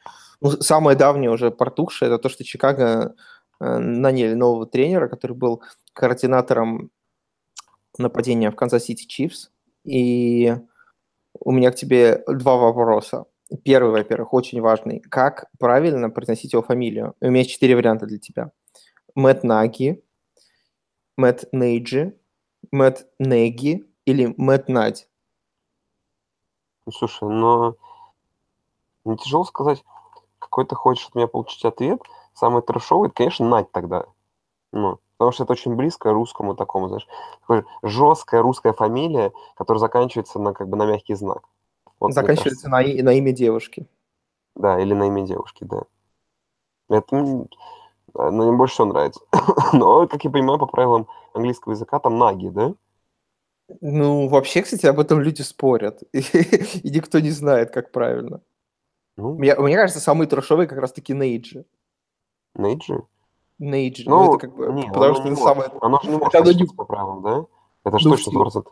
[0.43, 3.15] Ну, самое давнее уже протухшее– это то, что Чикаго
[3.61, 6.91] э, наняли нового тренера, который был координатором
[7.97, 9.51] нападения в Канзас-Сити Чифс.
[9.85, 10.53] И
[11.39, 13.23] у меня к тебе два вопроса.
[13.63, 14.99] Первый, во-первых, очень важный.
[14.99, 17.15] Как правильно произносить его фамилию?
[17.21, 18.51] У меня есть четыре варианта для тебя.
[19.15, 20.03] Мэтт Наги,
[21.15, 22.17] Мэтт Нейджи,
[22.69, 25.07] Мэтт Неги или Мэтт Надь?
[26.85, 27.77] Ну, слушай, но
[29.05, 29.81] не тяжело сказать,
[30.53, 31.99] какой ты хочешь от меня получить ответ.
[32.35, 34.05] Самый трешовый, это, конечно, Надь тогда.
[34.71, 37.07] Ну, потому что это очень близко русскому такому, знаешь,
[37.41, 41.41] такой жесткая русская фамилия, которая заканчивается на как бы на мягкий знак.
[41.99, 43.87] Вот, Заканчивается на, на имя девушки.
[44.55, 45.83] Да, или на имя девушки, да.
[46.89, 47.47] Это ну,
[48.13, 49.21] мне больше всего нравится.
[49.73, 52.75] Но, как я понимаю, по правилам английского языка там наги, да?
[53.81, 56.03] Ну, вообще, кстати, об этом люди спорят.
[56.11, 56.19] И,
[56.83, 58.41] и никто не знает, как правильно.
[59.15, 61.65] Ну, мне, мне кажется, самый трешовый как раз-таки Нейджи.
[62.55, 63.03] Нейджи?
[63.59, 64.09] Нейджи.
[64.09, 64.73] Ну, ну это как бы...
[64.73, 65.71] Не, потому что это самое...
[65.81, 66.65] Оно же не может это не...
[66.65, 67.45] по правилам, да?
[67.85, 68.67] Это же ну, точно 100%.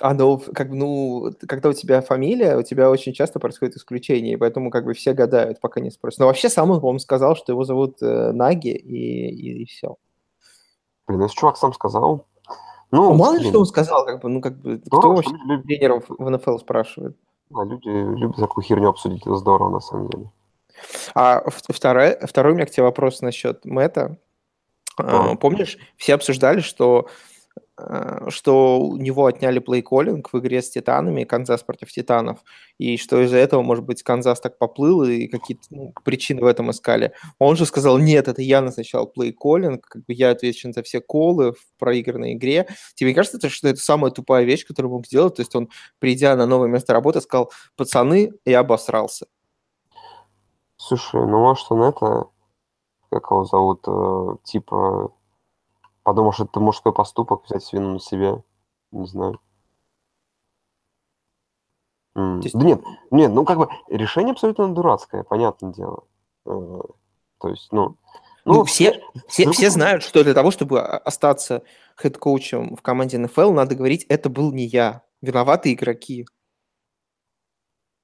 [0.00, 4.36] Оно, как бы, ну, когда у тебя фамилия, у тебя очень часто происходит исключение, и
[4.36, 6.18] поэтому как бы все гадают, пока не спросят.
[6.18, 9.96] Но вообще сам он, по-моему, сказал, что его зовут э, Наги, и, и, и все.
[11.06, 12.26] Блин, если чувак сам сказал...
[12.90, 15.44] Ну, ну мало ли, что он сказал, как бы, ну, как бы, здорово, кто вообще
[15.46, 15.62] люди...
[15.64, 17.16] тренеров в НФЛ спрашивает?
[17.50, 20.30] Да, люди любят такую херню обсудить, это здорово, на самом деле.
[21.14, 24.18] А второй, второй у меня к тебе вопрос насчет Мэтта.
[24.96, 25.34] А.
[25.36, 27.08] Помнишь, все обсуждали, что
[28.28, 32.38] что у него отняли плей-коллинг в игре с Титанами, Канзас против Титанов,
[32.78, 36.70] и что из-за этого, может быть, Канзас так поплыл, и какие-то ну, причины в этом
[36.70, 37.12] искали.
[37.38, 41.52] Он же сказал, нет, это я назначал плей-коллинг, как бы я ответственен за все колы
[41.52, 42.68] в проигранной игре.
[42.94, 45.34] Тебе кажется, что это самая тупая вещь, которую мог сделать?
[45.34, 49.26] То есть он, придя на новое место работы, сказал, пацаны, я обосрался.
[50.76, 52.26] Слушай, ну может он это,
[53.10, 55.12] как его зовут, э, типа
[56.04, 58.42] Подумал, что это мужской поступок, взять вину на себя.
[58.92, 59.40] Не знаю.
[62.42, 62.56] Есть...
[62.56, 66.04] Да нет, нет, ну как бы решение абсолютно дурацкое, понятное дело.
[66.46, 66.80] Э,
[67.40, 67.96] то есть, ну...
[68.44, 71.62] Ну, ну все, все, все знают, что для того, чтобы остаться
[72.00, 75.02] хед-коучем в команде НФЛ, надо говорить, это был не я.
[75.22, 76.26] Виноваты игроки.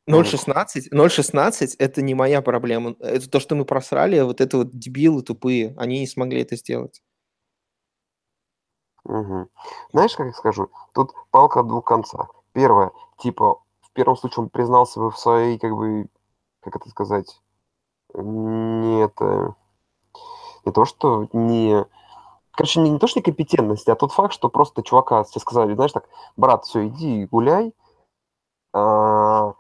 [0.09, 2.97] 0.16, 0.16 это не моя проблема.
[3.01, 7.03] Это то, что мы просрали, вот это вот дебилы тупые, они не смогли это сделать.
[9.05, 9.49] Угу.
[9.93, 10.69] Знаешь, как я скажу?
[10.93, 12.31] Тут палка двух концах.
[12.53, 16.09] Первое, типа, в первом случае он признался бы в своей, как бы,
[16.61, 17.41] как это сказать,
[18.15, 19.55] не это,
[20.65, 21.87] не то, что не
[22.53, 25.93] короче, не, не то, что некомпетентности, а тот факт, что просто чувака тебе сказали, знаешь,
[25.93, 26.05] так,
[26.37, 27.75] брат, все, иди гуляй,
[28.73, 29.55] а,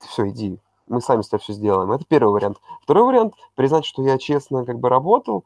[0.00, 1.90] все, иди, мы сами с тобой все сделаем.
[1.92, 2.58] Это первый вариант.
[2.82, 5.44] Второй вариант– признать, что я честно как бы работал,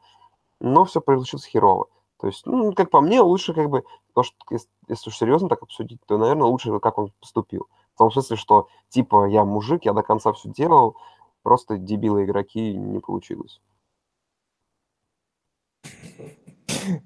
[0.59, 1.87] но все получилось херово.
[2.19, 5.47] То есть, ну, как по мне, лучше как бы, то, что, если, если уж серьезно
[5.47, 7.67] так обсудить, то, наверное, лучше, как он поступил.
[7.95, 10.97] В том смысле, что, типа, я мужик, я до конца все делал,
[11.43, 13.61] просто дебилы игроки не получилось.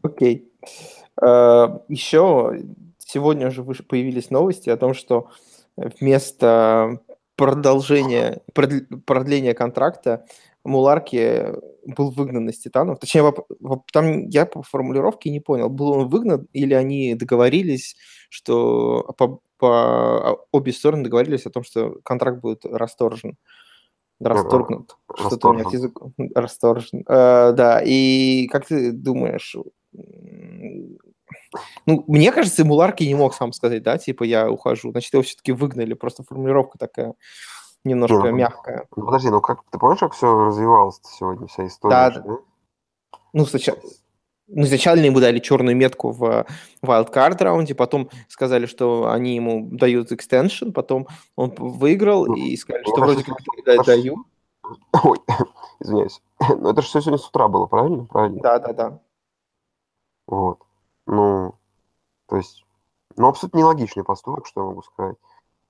[0.01, 0.51] Окей.
[1.21, 2.63] А, Еще
[2.97, 5.29] сегодня же появились новости о том, что
[5.75, 7.01] вместо
[7.35, 10.25] продолжения, продления контракта
[10.63, 11.53] Муларки
[11.85, 12.99] был выгнан из Титанов.
[12.99, 13.33] Точнее,
[13.91, 17.95] там я по формулировке не понял, был он выгнан или они договорились,
[18.29, 23.37] что по, по обе стороны договорились о том, что контракт будет расторжен.
[24.19, 24.97] Расторгнут.
[25.15, 25.99] Что-то у меня язык
[26.33, 27.01] расторжен.
[27.01, 29.55] Uh, да, и как ты думаешь,
[31.85, 34.91] ну, мне кажется, Муларки не мог сам сказать, да, типа я ухожу.
[34.91, 35.93] Значит, его все-таки выгнали.
[35.93, 37.15] Просто формулировка такая
[37.83, 38.87] немножко ну, мягкая.
[38.95, 41.91] Ну, подожди, ну как ты помнишь, как все развивалось сегодня, вся история?
[41.91, 42.37] Да, да.
[43.33, 43.79] Ну, сначала,
[44.47, 46.45] ну, изначально ему дали черную метку в
[46.83, 52.83] wildcard раунде, потом сказали, что они ему дают экстеншн, потом он выиграл ну, и сказали,
[52.83, 53.37] что вроде как
[53.79, 53.85] аж...
[53.85, 54.25] даю.
[55.03, 55.19] Ой,
[55.79, 56.21] извиняюсь.
[56.59, 58.05] Но это же все сегодня с утра было, правильно?
[58.05, 58.41] Правильно.
[58.41, 58.99] Да, да, да.
[60.27, 60.59] Вот.
[61.05, 61.55] Ну,
[62.27, 62.65] то есть,
[63.17, 65.17] ну, абсолютно нелогичный поступок, что я могу сказать.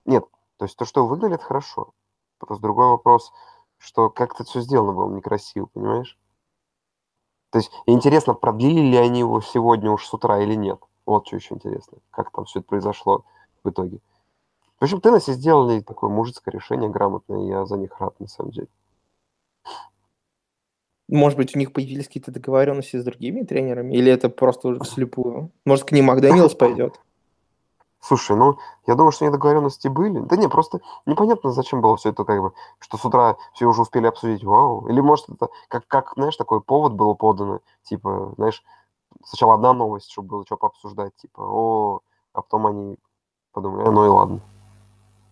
[0.05, 0.25] Нет,
[0.57, 1.93] то есть то, что выгнали, это хорошо.
[2.37, 3.31] Просто другой вопрос,
[3.77, 6.17] что как это все сделано было некрасиво, понимаешь?
[7.51, 10.79] То есть интересно, продлили ли они его сегодня уж с утра или нет.
[11.05, 13.25] Вот что еще интересно, как там все это произошло
[13.63, 13.99] в итоге.
[14.79, 18.67] В общем, Теннесси сделали такое мужицкое решение грамотное, я за них рад, на самом деле.
[21.09, 23.93] Может быть, у них появились какие-то договоренности с другими тренерами?
[23.93, 25.51] Или это просто уже вслепую?
[25.63, 26.99] Может, к ним Макдэниелс пойдет?
[28.05, 30.19] Слушай, ну, я думаю, что договоренности были.
[30.19, 33.81] Да не, просто непонятно, зачем было все это, как бы, что с утра все уже
[33.81, 34.85] успели обсудить, вау.
[34.89, 38.61] Или, может, это как, как знаешь, такой повод был подан, типа, знаешь,
[39.23, 42.01] сначала одна новость, чтобы было что пообсуждать, типа, о,
[42.33, 42.97] а потом они
[43.53, 44.41] подумали, ну и ладно.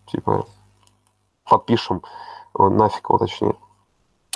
[0.06, 0.46] Типа,
[1.44, 2.02] подпишем,
[2.54, 3.54] нафиг его точнее.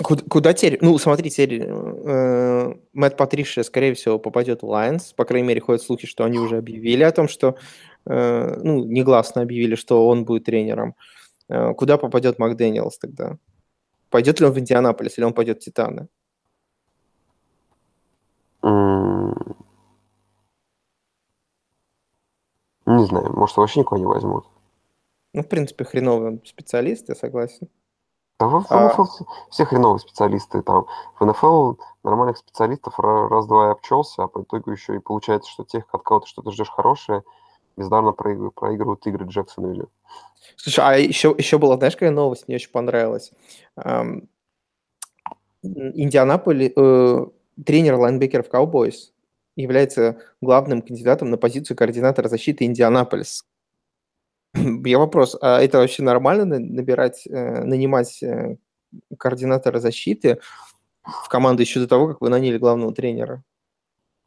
[0.03, 0.77] Куда, куда теперь?
[0.81, 5.13] Ну, смотри, теперь э, Мэтт Патришия, скорее всего, попадет в Лайнс.
[5.13, 7.57] По крайней мере, ходят слухи, что они уже объявили о том, что,
[8.05, 10.95] э, ну, негласно объявили, что он будет тренером.
[11.49, 13.37] Э, куда попадет Макдэниелс тогда?
[14.11, 16.07] Пойдет ли он в Индианаполис, или он пойдет в Титаны?
[22.87, 24.45] Не знаю, может, вообще никого не возьмут.
[25.33, 27.67] Ну, в принципе, хреновый он специалист, я согласен.
[28.39, 28.87] Да в, в а...
[28.87, 30.61] НФЛ все хреновые специалисты.
[30.61, 30.85] Там
[31.19, 31.73] в НФЛ
[32.03, 36.19] нормальных специалистов раз-два и обчелся, а по итогу еще и получается, что тех, от кого
[36.21, 37.23] ты что-то ждешь хорошее,
[37.75, 39.87] бездарно проигрывают, проигрывают игры Джексонвилля.
[40.55, 43.31] Слушай, а еще, еще была, знаешь, какая новость, мне очень понравилась.
[43.75, 44.29] Эм,
[45.63, 47.25] Индианаполис, э,
[47.65, 49.11] тренер лайнбекеров Cowboys
[49.55, 53.45] является главным кандидатом на позицию координатора защиты Индианаполис.
[54.85, 58.57] Я вопрос, а это вообще нормально набирать, э, нанимать э,
[59.17, 60.39] координатора защиты
[61.03, 63.43] в команду еще до того, как вы наняли главного тренера?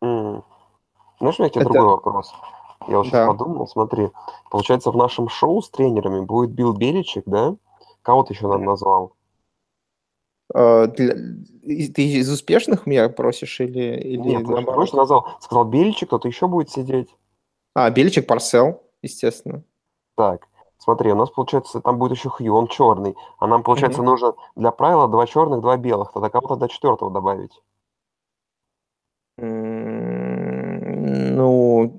[0.02, 0.42] Mm.
[1.18, 1.72] Знаешь, у меня тебе это...
[1.72, 2.32] другой вопрос.
[2.88, 3.26] Я уже да.
[3.26, 4.08] подумал, смотри,
[4.50, 7.56] получается, в нашем шоу с тренерами будет Билл Беличек, да?
[8.02, 9.14] Кого ты еще нам назвал?
[10.52, 11.14] Uh, для...
[11.92, 14.90] Ты из успешных меня просишь или, или Нет, наоборот?
[14.90, 15.28] ты назвал.
[15.40, 17.14] Сказал Беличек, кто-то еще будет сидеть.
[17.74, 19.62] А, Беличек, Парсел, естественно.
[20.20, 23.16] Так, смотри, у нас получается, там будет еще Хью, он черный.
[23.38, 24.04] А нам, получается, mm-hmm.
[24.04, 26.12] нужно для правила два черных, два белых.
[26.12, 27.58] Тогда кого тогда четвертого добавить?
[29.38, 29.88] Ну,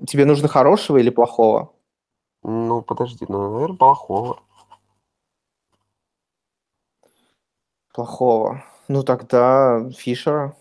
[0.06, 1.72] тебе нужно хорошего или плохого?
[2.44, 4.38] Ну, подожди, ну, наверное, плохого.
[7.92, 8.62] Плохого.
[8.86, 10.54] Ну, тогда Фишера.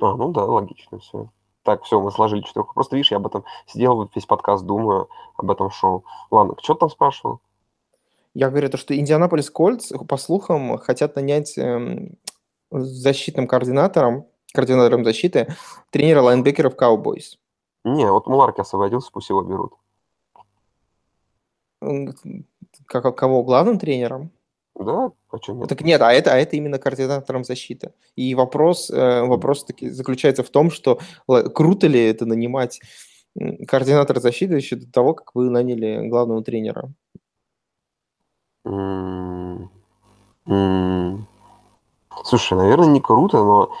[0.00, 1.30] А, ну да, логично все.
[1.62, 2.72] Так, все, мы сложили четырех.
[2.72, 6.04] Просто, видишь, я об этом сидел весь подкаст, думаю об этом шоу.
[6.30, 7.40] Ладно, что ты там спрашивал?
[8.32, 12.16] Я говорю, то, что Индианаполис Кольц, по слухам, хотят нанять эм,
[12.70, 15.54] защитным координатором, координатором защиты,
[15.90, 17.36] тренера лайнбекеров Cowboys.
[17.84, 19.74] Не, вот Муларки освободился, пусть его берут.
[22.86, 23.42] Как, кого?
[23.42, 24.30] Главным тренером?
[24.76, 25.68] Да, а что нет?
[25.68, 27.92] Так нет, а это, а это именно координатором защиты.
[28.16, 31.00] И вопрос, э, вопрос таки заключается в том, что
[31.54, 32.80] круто ли это нанимать
[33.68, 36.92] координатора защиты еще до того, как вы наняли главного тренера?
[42.24, 43.72] Слушай, наверное, не круто, но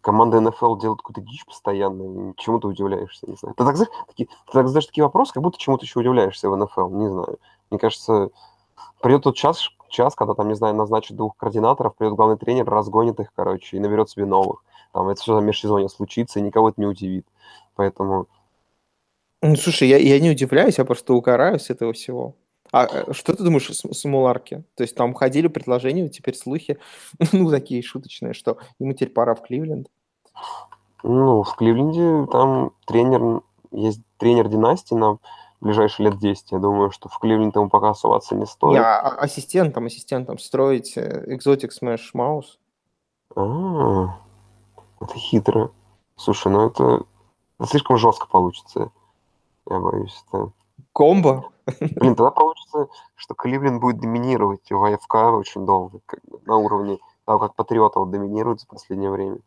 [0.00, 3.54] команда НФЛ делает какую-то дичь постоянно, чему ты удивляешься, не знаю.
[3.56, 6.56] Ты так, знаешь, такие, ты так задаешь такие вопросы, как будто чему-то еще удивляешься в
[6.56, 7.38] НФЛ, не знаю.
[7.70, 8.30] Мне кажется,
[9.00, 13.20] придет тот час, час, когда там, не знаю, назначат двух координаторов, придет главный тренер, разгонит
[13.20, 14.64] их, короче, и наберет себе новых.
[14.92, 17.26] Там это все за межсезонье случится, и никого это не удивит.
[17.74, 18.28] Поэтому...
[19.42, 22.34] Ну, слушай, я, я не удивляюсь, я просто угораю с этого всего.
[22.72, 24.64] А э, что ты думаешь о Смоларке?
[24.74, 26.78] То есть там ходили предложения, теперь слухи,
[27.32, 29.88] ну, такие шуточные, что ему теперь пора в Кливленд.
[31.02, 35.18] Ну, в Кливленде там тренер, есть тренер династии на
[35.60, 36.52] ближайшие лет 10.
[36.52, 38.74] Я думаю, что в Кливленд ему пока оставаться не стоит.
[38.74, 42.58] Не, а, а ассистентом, ассистентом строить Exotic Smash Mouse.
[43.34, 44.18] А,
[45.00, 45.70] это хитро.
[46.16, 47.04] Слушай, ну это,
[47.58, 48.90] это слишком жестко получится.
[49.68, 50.52] Я боюсь, это...
[50.92, 51.50] Комбо?
[51.80, 56.98] Блин, тогда получится, что Кливленд будет доминировать в АФК очень долго, как бы, на уровне
[57.24, 59.38] того, как Патриотов доминирует в последнее время.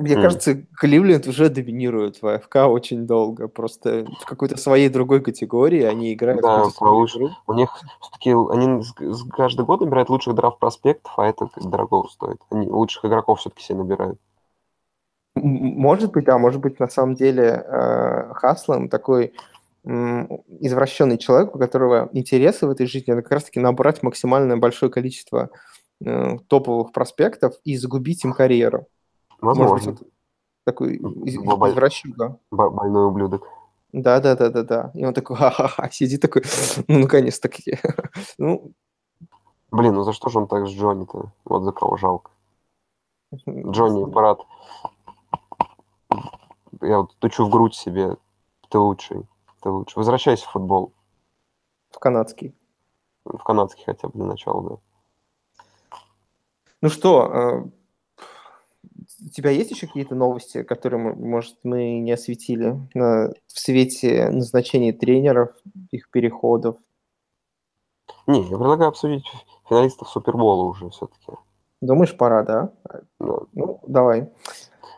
[0.00, 0.22] Мне mm.
[0.22, 3.48] кажется, Кливленд уже доминирует в АФК очень долго.
[3.48, 6.42] Просто в какой-то своей другой категории они играют.
[6.42, 7.36] Да, получше.
[7.46, 7.70] У них
[8.00, 8.82] все-таки они
[9.36, 12.38] каждый год набирают лучших драфт-проспектов, а это дорого стоит.
[12.50, 14.18] Они лучших игроков все-таки все набирают.
[15.34, 19.32] Может быть, да, может быть, на самом деле э, Хаслом такой
[19.82, 25.48] извращенный человек, у которого интересы в этой жизни, это как раз-таки набрать максимально большое количество
[26.04, 28.86] э, топовых проспектов и загубить им карьеру.
[29.40, 29.74] Возможно.
[29.74, 30.08] Может быть,
[30.64, 32.38] такой из, извращуга.
[32.50, 33.46] Больной ублюдок.
[33.92, 34.90] Да, да, да, да, да.
[34.94, 36.42] И он такой, ха-ха-ха, сидит такой,
[36.88, 37.78] ну, наконец-таки.
[38.38, 38.72] ну.
[39.72, 41.32] Блин, ну за что же он так с Джонни-то?
[41.44, 42.30] Вот за кого жалко.
[43.48, 44.40] Джонни, брат,
[46.80, 48.16] я вот тучу в грудь себе,
[48.68, 49.26] ты лучший,
[49.62, 49.96] ты лучший.
[49.96, 50.92] Возвращайся в футбол.
[51.90, 52.54] В канадский.
[53.24, 54.76] В канадский хотя бы для начала, да.
[56.80, 57.64] Ну что, э,
[59.24, 65.50] у тебя есть еще какие-то новости, которые, может, мы не осветили в свете назначения тренеров,
[65.90, 66.76] их переходов?
[68.26, 69.24] Не, я предлагаю обсудить
[69.68, 71.32] финалистов Супербола уже все-таки.
[71.80, 72.72] Думаешь, пора, да?
[73.18, 73.38] Да.
[73.54, 74.30] Ну, давай.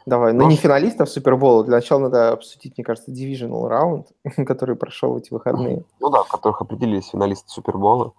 [0.04, 0.32] Давай.
[0.32, 1.64] Ну, не финалистов Супербола.
[1.64, 4.08] Для начала надо обсудить, мне кажется, Divisional раунд,
[4.46, 5.84] который прошел эти выходные.
[6.00, 8.12] Ну да, в которых определились финалисты Супербола.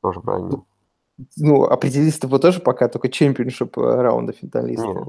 [0.00, 0.62] Тоже правильно.
[1.36, 4.94] Ну, определились-то вы тоже пока только чемпионшип э, раунда финалистов.
[4.94, 5.08] Нет,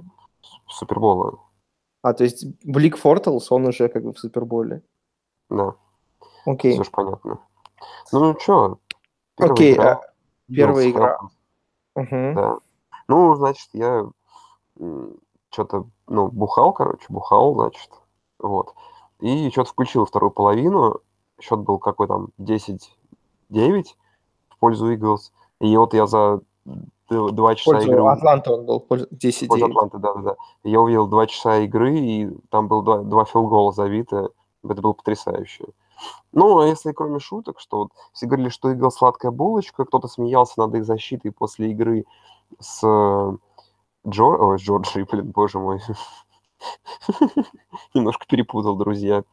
[0.68, 1.39] Супербола.
[2.01, 4.82] А, то есть Блик Форталс, он уже как бы в Суперболе.
[5.49, 5.76] Да.
[6.45, 6.74] Окей.
[6.74, 7.39] Все же понятно.
[8.12, 8.80] Ну, ну что,
[9.38, 10.01] Окей, игра, а,
[10.47, 11.20] первая игра.
[11.95, 12.34] Угу.
[12.36, 12.58] Да.
[13.08, 14.05] Ну, значит, я
[15.49, 17.89] что-то, ну, бухал, короче, бухал, значит,
[18.39, 18.74] вот.
[19.20, 21.01] И что-то включил вторую половину,
[21.41, 22.80] счет был какой там 10-9
[23.49, 25.34] в пользу Иглс.
[25.60, 26.41] И вот я за
[27.10, 28.05] два часа пользу игры...
[28.05, 29.47] Атланта он был, 10-9.
[29.47, 30.36] Пользу Атланты, да-да-да.
[30.64, 34.30] Я увидел два часа игры, и там был два, два филгола забиты.
[34.64, 35.66] Это было потрясающе.
[36.32, 40.53] Ну, а если кроме шуток, что вот все говорили, что Игл сладкая булочка, кто-то смеялся
[40.58, 42.05] над их защитой после игры
[42.60, 42.82] с
[44.08, 44.41] Джор...
[44.41, 45.82] Ой, Джорджи, блин, боже мой.
[47.93, 49.24] Немножко перепутал, друзья.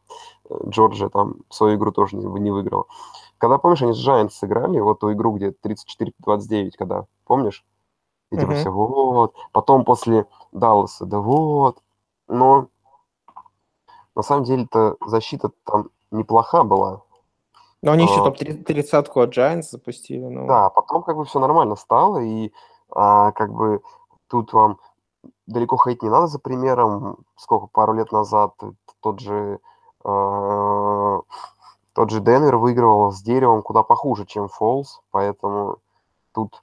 [0.68, 2.88] Джорджия там свою игру тоже не, не выиграл.
[3.38, 7.64] Когда, помнишь, они с Giants сыграли, вот ту игру, где 34-29, когда, помнишь?
[8.30, 9.34] И типа все, вот.
[9.52, 11.78] Потом после Далласа, да вот.
[12.26, 12.68] Но
[14.14, 17.02] на самом деле-то защита там неплоха была.
[17.82, 20.24] Но они еще а, там 30-ку от Giants запустили.
[20.24, 20.46] Ну.
[20.46, 22.50] Да, потом как бы все нормально стало, и
[22.90, 23.82] а, как бы
[24.28, 24.78] тут вам
[25.46, 27.18] далеко ходить не надо за примером.
[27.36, 28.54] Сколько, пару лет назад
[29.00, 29.58] тот же,
[30.02, 31.20] э,
[31.94, 35.78] тот же Денвер выигрывал с деревом куда похуже, чем Фолс, поэтому
[36.32, 36.62] тут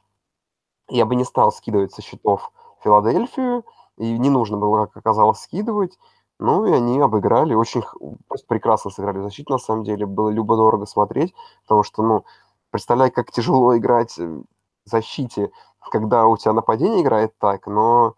[0.90, 2.52] я бы не стал скидывать со счетов
[2.84, 3.64] Филадельфию,
[3.98, 5.98] и не нужно было, как оказалось, скидывать.
[6.40, 7.84] Ну, и они обыграли, очень
[8.28, 10.08] просто прекрасно сыграли в защите, на самом деле.
[10.08, 12.26] Было любо-дорого смотреть, потому что, ну,
[12.72, 14.44] представляй, как тяжело играть в
[14.86, 15.52] защите
[15.90, 18.16] когда у тебя нападение играет так, но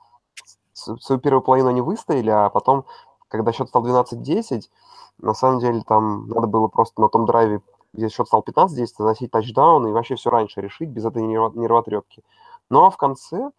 [0.74, 2.86] свою первую половину они выстояли, а потом,
[3.30, 4.70] когда счет стал 12-10,
[5.24, 7.62] на самом деле там надо было просто на том драйве,
[7.94, 12.24] где счет стал 15-10, заносить тачдаун и вообще все раньше решить, без этой нервотрепки.
[12.70, 13.52] Ну а в конце,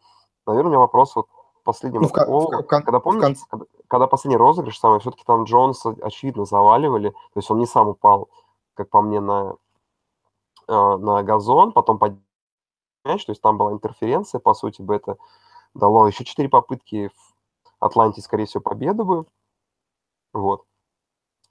[0.46, 1.26] наверное, у меня вопрос вот
[1.64, 3.44] последним ну, футбол, в, в, когда помнишь, конце...
[3.48, 7.88] когда, когда последний розыгрыш самый, все-таки там Джонс очевидно заваливали, то есть он не сам
[7.88, 8.28] упал,
[8.74, 9.54] как по мне, на,
[10.68, 12.18] э, на газон, потом под
[13.06, 15.16] мяч, то есть там была интерференция, по сути бы это
[15.72, 17.34] дало еще четыре попытки в
[17.80, 19.26] Атланте, скорее всего, победу бы.
[20.34, 20.64] Вот.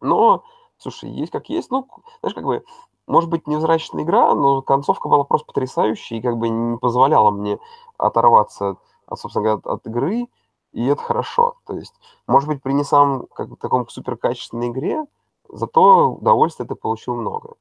[0.04, 0.44] Но,
[0.78, 1.72] слушай, есть как есть.
[1.72, 1.88] Ну,
[2.22, 2.64] знаешь, как бы,
[3.08, 7.60] может быть, невзрачная игра, но концовка была просто потрясающей и как бы не позволяла мне
[7.98, 8.78] оторваться,
[9.08, 10.28] от, собственно говоря, от, игры.
[10.74, 11.56] и это хорошо.
[11.66, 11.94] То есть,
[12.28, 15.06] может быть, при не самом как, таком суперкачественной игре,
[15.50, 17.56] зато удовольствия ты получил много.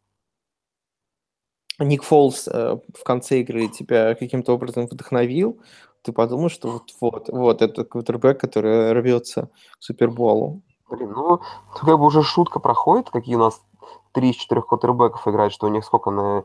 [1.78, 5.58] Ник Фолс э, в конце игры тебя каким-то образом вдохновил,
[6.02, 10.62] ты подумал, что вот, вот, вот это квотербек, который рвется к Суперболу.
[10.92, 11.40] Блин, ну,
[11.74, 13.62] как бы уже шутка проходит, какие у нас
[14.12, 16.44] три из четырех квотербеков играют, что у них сколько на,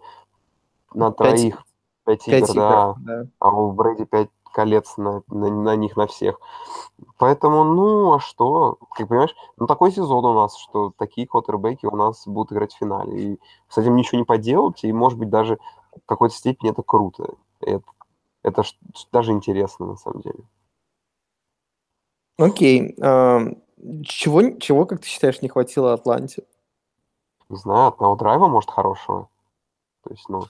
[0.93, 1.65] на троих?
[2.05, 2.95] Пять, игр, игр, да.
[2.99, 3.25] да.
[3.39, 6.39] А у Брэди пять колец на, на, на них, на всех.
[7.17, 8.77] Поэтому, ну, а что?
[8.95, 12.77] Как понимаешь, ну, такой сезон у нас, что такие квотербеки у нас будут играть в
[12.77, 13.33] финале.
[13.33, 15.59] И с этим ничего не поделать, и, может быть, даже
[15.91, 17.33] в какой-то степени это круто.
[17.59, 17.83] Это,
[18.43, 18.63] это
[19.11, 20.39] даже интересно, на самом деле.
[22.37, 22.95] Окей.
[23.01, 23.41] А,
[24.03, 26.43] чего, чего, как ты считаешь, не хватило Атланте?
[27.49, 29.29] Не знаю, одного драйва, может, хорошего.
[30.03, 30.43] То есть, ну,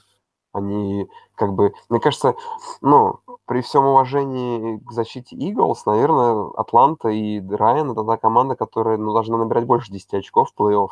[0.52, 2.34] они как бы, мне кажется,
[2.80, 8.96] ну, при всем уважении к защите Eagles, наверное, Атланта и Райан это та команда, которая
[8.96, 10.88] ну, должна набирать больше 10 очков в плей-офф.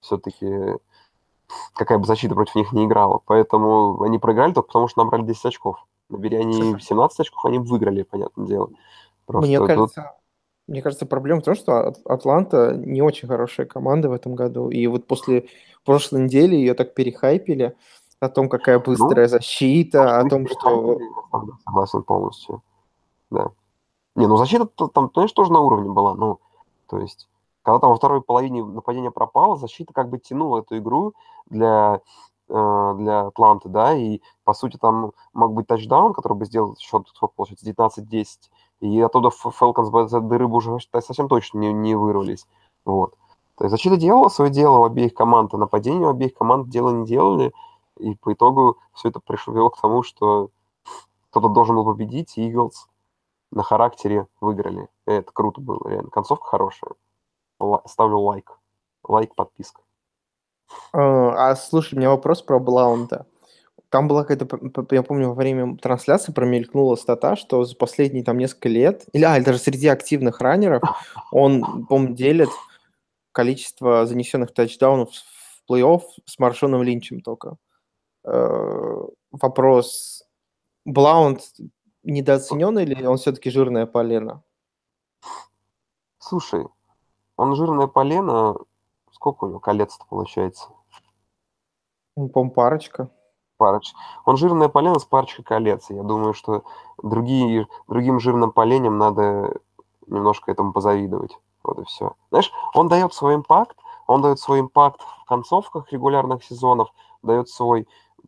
[0.00, 0.78] Все-таки
[1.74, 3.20] какая бы защита против них не играла.
[3.26, 5.84] Поэтому они проиграли только потому, что набрали 10 очков.
[6.08, 8.70] Набери они 17 очков, они выиграли, понятное дело.
[9.26, 9.92] Просто мне, тут...
[10.72, 14.70] мне кажется, проблема в том, что Атланта не очень хорошая команда в этом году.
[14.70, 15.44] И вот после
[15.84, 17.76] прошлой недели ее так перехайпили
[18.20, 20.98] о том, какая ну, быстрая ну, защита, о том, что...
[21.66, 22.62] Согласен полностью,
[23.30, 23.50] да.
[24.14, 26.40] Не, ну защита там, конечно, тоже на уровне была, ну,
[26.88, 27.28] то есть,
[27.62, 31.12] когда там во второй половине нападение пропало, защита как бы тянула эту игру
[31.50, 32.00] для,
[32.48, 37.06] э, для Атланты, да, и, по сути, там мог быть тачдаун, который бы сделал счет,
[37.08, 38.26] сколько получается, 19-10,
[38.82, 42.46] и оттуда Falcons бы из дыры бы уже совсем точно не, не вырвались,
[42.84, 43.14] вот.
[43.56, 46.90] То есть защита делала свое дело у обеих команд, а нападение у обеих команд дело
[46.90, 47.52] не делали,
[47.98, 50.50] и по итогу все это пришло к тому, что
[51.30, 52.88] кто-то должен был победить, и Иглс
[53.52, 54.88] на характере выиграли.
[55.06, 56.10] Это круто было, реально.
[56.10, 56.92] Концовка хорошая.
[57.86, 58.58] Ставлю лайк.
[59.04, 59.82] Лайк, подписка.
[60.92, 63.26] А, а слушай, у меня вопрос про Блаунта.
[63.92, 64.48] Там была какая-то,
[64.90, 69.38] я помню, во время трансляции промелькнула стата, что за последние там несколько лет, или, а,
[69.44, 70.82] даже среди активных раннеров,
[71.30, 72.48] он, помню, делит
[73.32, 77.58] количество занесенных тачдаунов в плей-офф с Маршоном Линчем только.
[78.24, 80.24] Э, вопрос,
[80.86, 81.42] Блаунд
[82.02, 84.42] недооценен или он все-таки жирное полено?
[86.18, 86.64] Слушай,
[87.36, 88.56] он жирное полено,
[89.10, 90.68] сколько у него колец-то получается?
[92.16, 93.10] Ну, по парочка.
[93.62, 93.96] Парочка.
[94.24, 95.86] Он жирное полено с парочкой колец.
[95.88, 96.64] Я думаю, что
[97.00, 99.60] другие, другим жирным поленям надо
[100.08, 101.38] немножко этому позавидовать.
[101.62, 102.14] Вот и все.
[102.30, 103.76] Знаешь, он дает свой импакт,
[104.08, 106.92] он дает свой импакт в концовках регулярных сезонов,
[107.22, 107.86] дает свой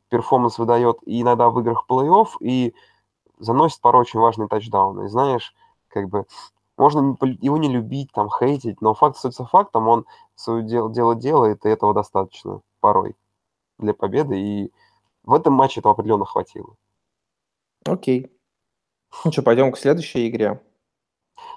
[0.08, 2.72] перформанс выдает и иногда в играх плей-офф, и
[3.40, 5.06] заносит порой очень важные тачдауны.
[5.06, 5.52] И знаешь,
[5.88, 6.26] как бы
[6.76, 10.06] можно его не любить, там, хейтить, но факт остается фактом, он
[10.36, 13.16] свое дело, дело делает, и этого достаточно порой
[13.80, 14.72] для победы, и
[15.24, 16.76] в этом матче этого определенно хватило.
[17.84, 18.30] Окей.
[19.24, 20.60] Ну что, пойдем к следующей игре.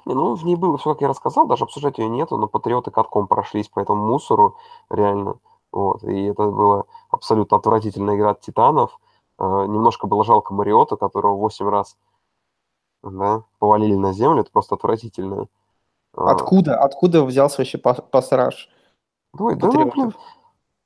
[0.05, 2.91] Не, ну, в ней было все, как я рассказал, даже обсуждать ее нету, но патриоты
[2.91, 4.57] катком прошлись по этому мусору,
[4.89, 5.39] реально.
[5.71, 8.99] Вот, и это была абсолютно отвратительная игра от Титанов.
[9.37, 11.97] Э, немножко было жалко Мариота, которого 8 раз
[13.03, 14.41] да, повалили на землю.
[14.41, 15.47] Это просто отвратительно.
[16.15, 16.79] А, откуда?
[16.79, 18.69] Откуда взялся вообще пассаж?
[19.37, 20.13] Ой, да, ну, блин,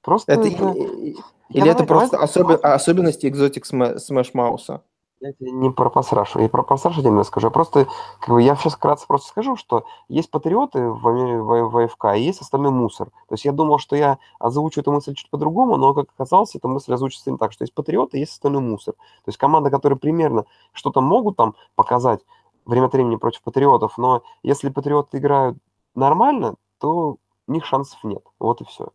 [0.02, 0.32] просто...
[0.32, 0.74] Это, это...
[0.74, 2.54] Или я это давай, просто давай, особи...
[2.54, 4.82] особенности экзотик Smash?
[5.24, 7.48] Я тебе не про пассаж, я про пассаж отдельно скажу.
[7.48, 7.88] Я просто,
[8.20, 12.22] как бы, я сейчас вкратце просто скажу, что есть патриоты в, в, в АФК, и
[12.22, 13.12] есть остальной мусор.
[13.28, 16.68] То есть я думал, что я озвучу эту мысль чуть по-другому, но, как оказалось, эта
[16.68, 18.96] мысль озвучится не так, что есть патриоты, есть остальной мусор.
[18.96, 22.22] То есть команда, которые примерно что-то могут там показать
[22.66, 25.56] время от времени против патриотов, но если патриоты играют
[25.94, 28.24] нормально, то у них шансов нет.
[28.40, 28.88] Вот и все.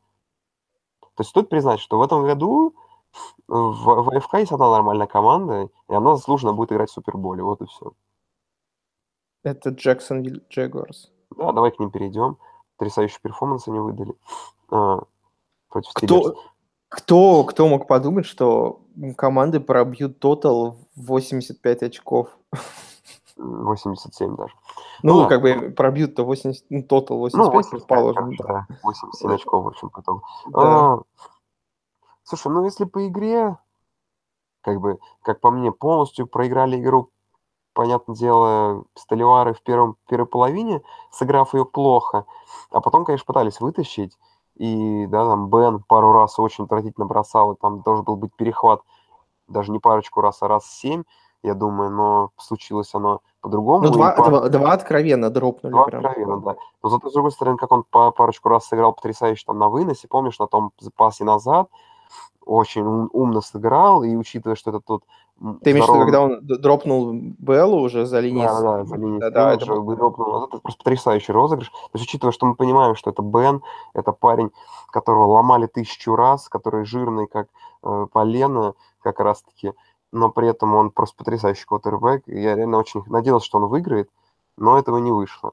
[1.17, 2.75] То есть стоит признать, что в этом году
[3.49, 7.43] в, в АФК есть одна нормальная команда, и она заслуженно будет играть в Суперболе.
[7.43, 7.93] Вот и все.
[9.43, 11.13] Это Джексон Джегорс.
[11.37, 12.37] Да, давай к ним перейдем.
[12.77, 14.15] Потрясающий перформанс они выдали.
[14.71, 15.05] А,
[15.69, 16.37] против кто,
[16.89, 18.83] кто, кто мог подумать, что
[19.17, 22.29] команды пробьют тотал 85 очков?
[23.37, 24.55] 87 даже.
[25.03, 28.37] Ну, ну как бы пробьют-то 80, ну, тотал 85, ну, 85 предположим.
[28.37, 30.23] Да, 87 очков, в общем, потом.
[30.47, 30.61] Да.
[30.61, 30.99] А,
[32.25, 33.57] Слушай, ну если по игре,
[34.63, 37.11] как бы, как по мне, полностью проиграли игру,
[37.73, 40.83] понятное дело, Столивары в первом, первой половине,
[41.13, 42.27] сыграв ее плохо,
[42.71, 44.19] а потом, конечно, пытались вытащить,
[44.57, 48.81] и, да, там Бен пару раз очень отвратительно бросал, и там должен был быть перехват
[49.47, 51.05] даже не парочку раз, а раз семь,
[51.43, 53.85] я думаю, но случилось оно по-другому.
[53.85, 56.05] Ну, два, по- два, два откровенно дропнули Два прям.
[56.05, 56.57] откровенно, да.
[56.83, 60.09] Но зато, с другой стороны, как он по парочку раз сыграл потрясающе там на выносе,
[60.09, 61.69] помнишь, на том запасе назад,
[62.45, 65.05] очень ум- умно сыграл, и учитывая, что это тут
[65.63, 68.47] Ты имеешь в виду, здоровый- когда он дропнул Беллу уже за линией?
[68.47, 70.01] Да, да, за линией Да-да, стрелок это.
[70.23, 71.71] Вот Это просто потрясающий розыгрыш.
[71.71, 73.63] То есть, учитывая, что мы понимаем, что это Бен,
[73.95, 74.51] это парень,
[74.91, 77.49] которого ломали тысячу раз, который жирный, как
[77.83, 79.73] э, полено, как раз-таки,
[80.13, 82.23] но при этом он просто потрясающий квотербек.
[82.27, 84.11] Я реально очень надеялся, что он выиграет,
[84.57, 85.53] но этого не вышло.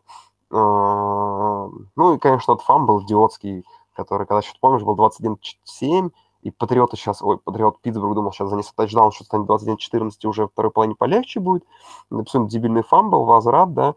[0.51, 6.11] А, Ну и, конечно, тот фан был идиотский, который, когда счет, помнишь, был 21-7,
[6.43, 10.47] и Патриоты сейчас, ой, Патриот Питтсбург думал, сейчас занесет тачдаун, что станет 21-14, и уже
[10.47, 11.63] второй половине полегче будет.
[12.11, 13.95] Абсолютно дебильный фамбл, возврат, да.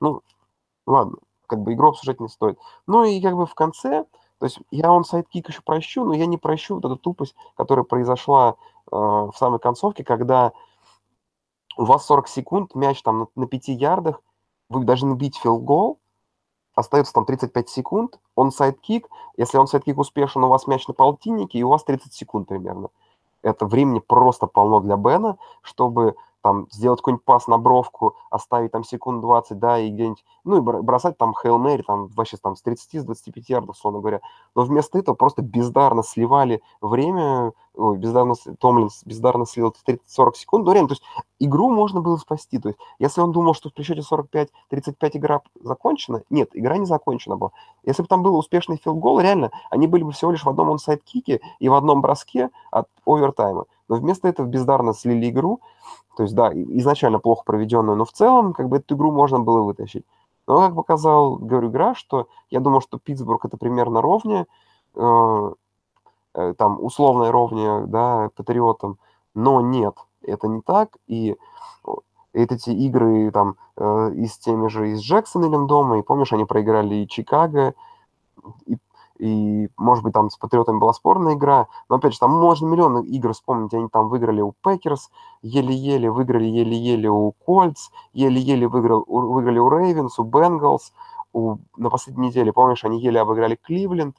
[0.00, 0.22] Ну,
[0.86, 2.58] ладно, как бы игру обсуждать не стоит.
[2.86, 4.04] Ну и как бы в конце,
[4.38, 7.84] то есть я onside kick еще прощу, но я не прощу вот эту тупость, которая
[7.84, 8.56] произошла
[8.90, 10.52] э, в самой концовке, когда
[11.76, 14.22] у вас 40 секунд, мяч там на, на 5 ярдах,
[14.68, 15.98] вы должны бить филд-гол,
[16.74, 21.58] остается там 35 секунд, onside kick, если onside kick успешен, у вас мяч на полтиннике,
[21.58, 22.88] и у вас 30 секунд примерно.
[23.42, 28.84] Это времени просто полно для Бена, чтобы там сделать какой-нибудь пас на бровку, оставить там
[28.84, 32.56] секунд 20, да, и где-нибудь, ну и бро- бросать там Hail Mary, там вообще там
[32.56, 34.20] с 30, с 25 ярдов, условно говоря.
[34.54, 40.72] Но вместо этого просто бездарно сливали время, ой, бездарно, Томлинс бездарно слил 30-40 секунд, ну
[40.72, 41.02] реально, то есть
[41.38, 44.48] игру можно было спасти, то есть если он думал, что при счете 45-35
[45.14, 47.50] игра закончена, нет, игра не закончена была.
[47.84, 51.40] Если бы там был успешный филгол, реально, они были бы всего лишь в одном онсайд-кике
[51.58, 53.66] и в одном броске от овертайма.
[53.88, 55.60] Но вместо этого бездарно слили игру,
[56.16, 59.60] то есть, да, изначально плохо проведенную, но в целом, как бы, эту игру можно было
[59.60, 60.04] вытащить.
[60.46, 64.46] Но, как показал, говорю, игра, что я думал, что Питтсбург это примерно ровнее,
[64.94, 65.52] э,
[66.58, 68.98] там, условное ровнее, да, Патриотам,
[69.34, 71.36] но нет, это не так, и
[72.36, 76.44] эти игры, там, э, и с теми же, и с Джексонвиллем дома, и помнишь, они
[76.44, 77.74] проиграли и Чикаго,
[78.66, 78.76] и,
[79.18, 83.00] и, может быть, там с Патриотами была спорная игра, но, опять же, там можно миллион
[83.00, 85.10] игр вспомнить, они там выиграли у Пекерс,
[85.42, 90.92] еле-еле выиграли еле-еле у Кольц, еле-еле выиграл, выиграли у Рейвенс, у Бенгалс,
[91.32, 94.16] на последней неделе, помнишь, они еле обыграли Кливленд,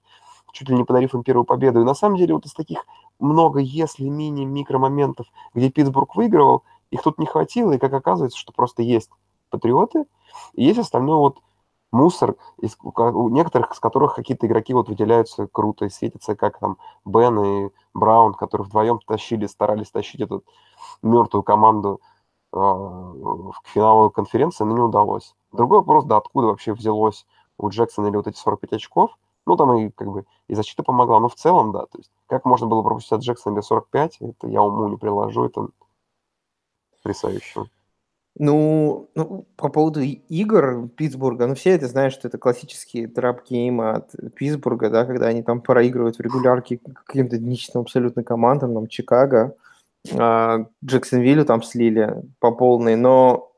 [0.51, 1.81] чуть ли не подарив им первую победу.
[1.81, 2.85] И на самом деле вот из таких
[3.19, 8.53] много если, мини, микромоментов, где Питтсбург выигрывал, их тут не хватило, и как оказывается, что
[8.53, 9.09] просто есть
[9.49, 10.05] патриоты,
[10.53, 11.39] и есть остальной вот
[11.91, 16.35] мусор, из, у ко- у некоторых, из которых какие-то игроки вот выделяются круто и светятся,
[16.35, 20.43] как там Бен и Браун, которые вдвоем тащили, старались тащить эту
[21.01, 22.01] мертвую команду
[22.53, 25.35] э, к финалу конференции, но не удалось.
[25.51, 27.25] Другой вопрос, да, откуда вообще взялось
[27.57, 29.17] у Джексона или вот эти 45 очков.
[29.47, 32.43] Ну, там и как бы и защита помогла, но в целом, да, то есть как
[32.43, 35.69] можно было пропустить от Джексона для 45, это я уму не приложу, это
[36.97, 37.63] потрясающе.
[38.39, 44.11] Ну, ну, по поводу игр Питтсбурга, ну, все это знают, что это классические трап-геймы от
[44.35, 49.55] Питтсбурга, да, когда они там проигрывают в регулярке каким-то дничным абсолютно командам, там, Чикаго,
[50.13, 53.53] а, Джексонвиллю там слили по полной, но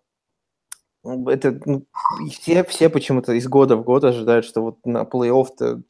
[1.03, 1.85] это, ну,
[2.29, 5.83] все, все почему-то из года в год ожидают, что вот на плей-офф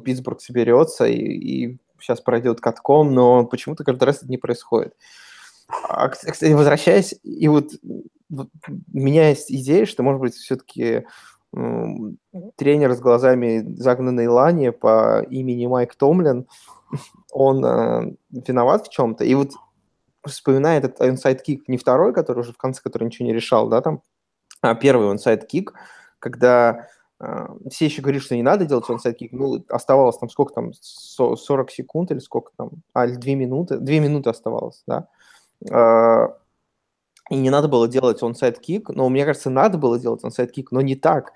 [0.00, 4.94] Питтсбург соберется и, и сейчас пройдет катком, но почему-то каждый раз это не происходит.
[5.88, 7.72] А, кс- кстати, возвращаясь, и вот,
[8.28, 11.04] вот у меня есть идея, что, может быть, все-таки
[12.56, 16.46] тренер с глазами загнанной лани по имени Майк Томлин,
[17.32, 19.24] он э, виноват в чем-то.
[19.24, 19.52] И вот
[20.26, 23.80] вспоминая этот onside kick, не второй, который уже в конце, который ничего не решал, да,
[23.80, 24.00] там, а
[24.80, 25.74] первый onside kick,
[26.18, 26.88] когда
[27.20, 30.72] э, все еще говорили, что не надо делать onside kick, ну, оставалось там сколько там,
[30.80, 35.08] со- 40 секунд или сколько там, а, или 2 минуты, 2 минуты оставалось, да,
[35.70, 36.28] Э,
[37.30, 40.70] и не надо было делать onside kick, но мне кажется, надо было делать onside kick,
[40.70, 41.32] но не так.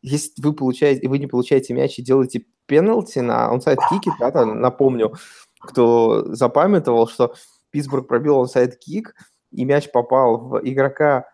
[0.00, 5.14] Если вы получаете, вы не получаете мяч и делаете пенальти на онсайд-кике, да, там, напомню,
[5.60, 7.34] кто запамятовал, что
[7.70, 9.14] Питтсбург пробил онсайд-кик,
[9.50, 11.26] и мяч попал в игрока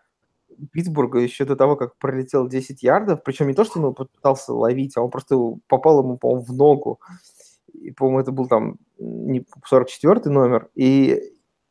[0.71, 4.97] Питтсбурга еще до того, как пролетел 10 ярдов, причем не то, что он пытался ловить,
[4.97, 5.35] а он просто
[5.67, 6.99] попал ему, по-моему, в ногу.
[7.73, 10.69] И, по-моему, это был там не 44 номер.
[10.75, 11.21] И,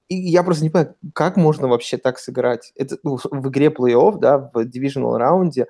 [0.09, 2.73] и я просто не понимаю, как можно вообще так сыграть?
[2.77, 5.67] Это ну, в игре плей-офф, да, в дивизионал раунде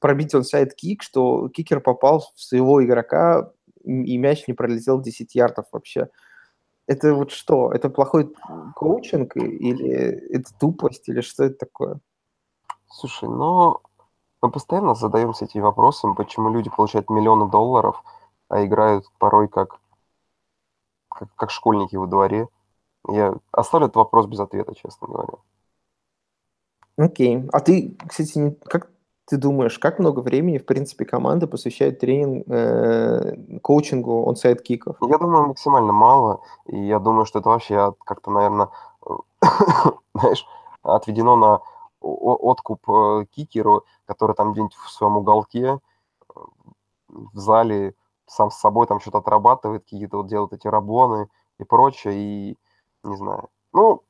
[0.00, 3.52] пробить онсайд кик, что кикер попал в своего игрока,
[3.84, 6.08] и мяч не пролетел 10 ярдов вообще.
[6.86, 7.70] Это вот что?
[7.72, 8.32] Это плохой
[8.74, 9.90] коучинг или
[10.34, 12.00] это тупость, или что это такое?
[12.90, 13.80] Слушай, но
[14.42, 18.02] мы постоянно задаемся этими вопросами, почему люди получают миллионы долларов,
[18.48, 19.80] а играют порой как,
[21.08, 22.48] как, как школьники во дворе.
[23.08, 25.34] Я оставлю этот вопрос без ответа, честно говоря.
[26.96, 27.48] Окей.
[27.52, 28.50] А ты, кстати, не...
[28.50, 28.90] как
[29.24, 34.96] ты думаешь, как много времени, в принципе, команда посвящает тренинг, э, коучингу онсайд киков?
[35.00, 36.42] Я думаю, максимально мало.
[36.66, 38.70] И я думаю, что это вообще как-то, наверное,
[40.14, 40.44] знаешь,
[40.82, 41.62] отведено на
[42.00, 46.40] откуп э, кикеру, который там где-нибудь в своем уголке э,
[47.08, 47.94] в зале
[48.26, 51.28] сам с собой там что-то отрабатывает, какие-то вот делает эти рабоны
[51.58, 52.58] и прочее, и
[53.02, 53.48] не знаю.
[53.72, 54.02] Ну,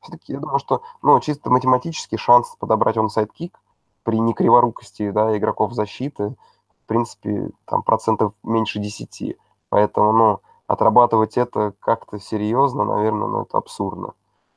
[0.00, 3.58] все-таки я думаю, что ну, чисто математический шанс подобрать onside kick
[4.04, 6.36] при некриворукости да, игроков защиты,
[6.84, 9.36] в принципе, там процентов меньше 10.
[9.70, 14.14] Поэтому, ну, отрабатывать это как-то серьезно, наверное, ну, это абсурдно.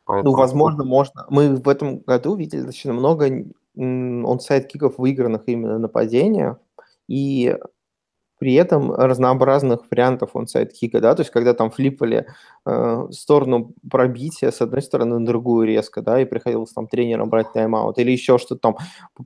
[0.07, 0.31] Поэтому...
[0.31, 1.25] Ну, возможно, можно.
[1.29, 3.45] Мы в этом году видели достаточно много
[3.75, 6.57] onside kick ов, выигранных именно нападения,
[7.07, 7.55] и
[8.39, 12.27] при этом разнообразных вариантов onside kick а, да, то есть когда там флипали
[12.65, 17.51] э, сторону пробития с одной стороны на другую резко, да, и приходилось там тренером брать
[17.53, 18.77] тайм-аут, или еще что-то там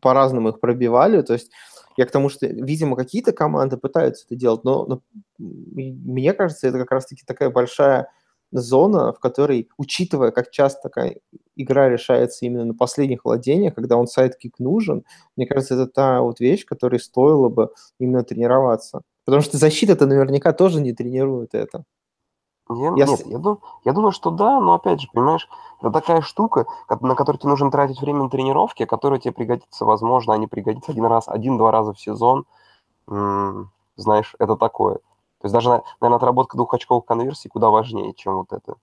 [0.01, 1.51] по-разному их пробивали, то есть
[1.97, 5.01] я к тому, что, видимо, какие-то команды пытаются это делать, но, но
[5.37, 8.07] мне кажется, это как раз-таки такая большая
[8.51, 11.17] зона, в которой, учитывая, как часто такая
[11.55, 15.03] игра решается именно на последних владениях, когда onside kick нужен,
[15.35, 19.01] мне кажется, это та вот вещь, которой стоило бы именно тренироваться.
[19.25, 21.83] Потому что защита-то наверняка тоже не тренирует это.
[22.69, 23.05] Я, я...
[23.05, 25.47] Нет, я, дум, я думаю, что да, но опять же, понимаешь,
[25.81, 26.65] это такая штука,
[27.01, 31.05] на которую тебе нужно тратить время на тренировки, которая тебе пригодится, возможно, они пригодятся один
[31.05, 32.45] раз, один-два раза в сезон.
[33.09, 34.99] М-м, знаешь, это такое.
[35.41, 35.69] То есть даже,
[35.99, 38.75] наверное, отработка двух очковых конверсий куда важнее, чем вот это.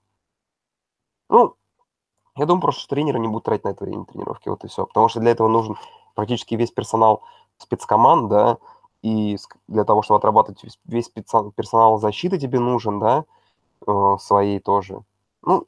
[1.29, 1.55] Ну,
[2.35, 4.85] я думаю просто, что тренеры не будут тратить на это время тренировки, вот и все.
[4.85, 5.77] Потому что для этого нужен
[6.15, 7.23] практически весь персонал
[7.57, 8.57] спецкоманд, да,
[9.01, 9.37] и
[9.67, 13.23] для того, чтобы отрабатывать весь персонал защиты тебе нужен, да,
[13.87, 15.01] э, своей тоже.
[15.41, 15.65] Ну,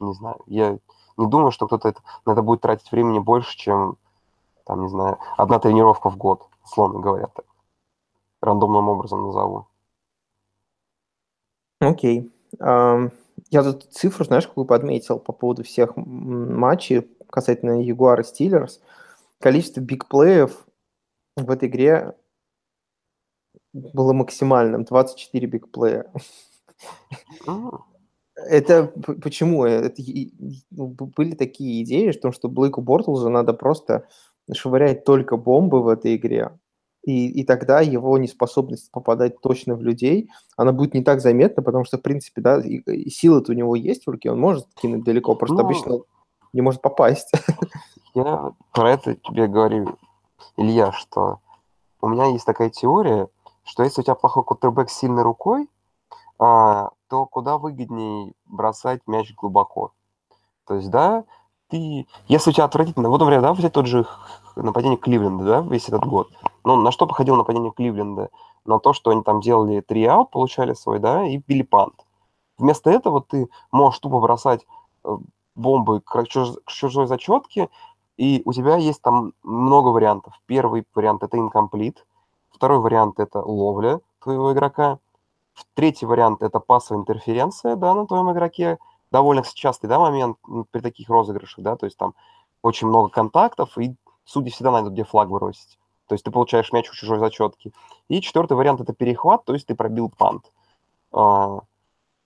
[0.00, 0.78] не знаю, я
[1.18, 3.98] не думаю, что кто-то это, на это будет тратить времени больше, чем,
[4.64, 7.44] там, не знаю, одна тренировка в год, условно говоря, так.
[8.40, 9.66] Рандомным образом назову.
[11.82, 12.30] Окей.
[12.60, 18.80] Я тут цифру, знаешь, какую подметил по поводу всех матчей касательно Ягуар и Стиллерс.
[19.40, 20.66] Количество бигплеев
[21.36, 22.14] в этой игре
[23.72, 24.84] было максимальным.
[24.84, 26.06] 24 бигплея.
[28.36, 28.86] Это
[29.22, 29.64] почему?
[29.64, 30.00] Это,
[30.70, 34.06] ну, были такие идеи, что, что Блейку Бортлзу надо просто
[34.52, 36.50] швырять только бомбы в этой игре,
[37.02, 41.84] и, и тогда его неспособность попадать точно в людей, она будет не так заметна, потому
[41.84, 45.04] что, в принципе, да, и, и силы-то у него есть в руке, он может кинуть
[45.04, 45.98] далеко, просто ну, обычно
[46.52, 47.32] не может попасть.
[48.14, 49.96] Я про это тебе говорю,
[50.56, 51.38] Илья, что
[52.00, 53.28] у меня есть такая теория,
[53.64, 55.68] что если у тебя плохой кутербэк с сильной рукой,
[56.38, 59.92] а, то куда выгоднее бросать мяч глубоко.
[60.66, 61.24] То есть, да,
[61.72, 64.06] ты, если у тебя отвратительно, вот, например, да, взять тот же
[64.56, 66.28] нападение Кливленда, да, весь этот год.
[66.64, 68.28] Ну, на что походило нападение Кливленда?
[68.66, 71.94] На то, что они там делали три аут, получали свой, да, и били пант.
[72.58, 74.66] Вместо этого ты можешь тупо бросать
[75.04, 75.16] э,
[75.54, 76.24] бомбы к
[76.66, 77.70] чужой зачетке,
[78.18, 80.34] и у тебя есть там много вариантов.
[80.44, 82.04] Первый вариант– это инкомплит.
[82.50, 84.98] Второй вариант– это ловля твоего игрока.
[85.74, 88.78] Третий вариант– это пасовая интерференция, да, на твоем игроке.
[89.12, 90.38] Довольно частый, да, момент
[90.70, 92.14] при таких розыгрышах, да, то есть там
[92.62, 93.94] очень много контактов, и
[94.24, 95.78] судьи всегда найдут, где флаг бросить.
[96.08, 97.74] То есть ты получаешь мяч у чужой зачетки.
[98.08, 100.50] И четвертый вариант– это перехват, то есть ты пробил пант.
[101.12, 101.60] А,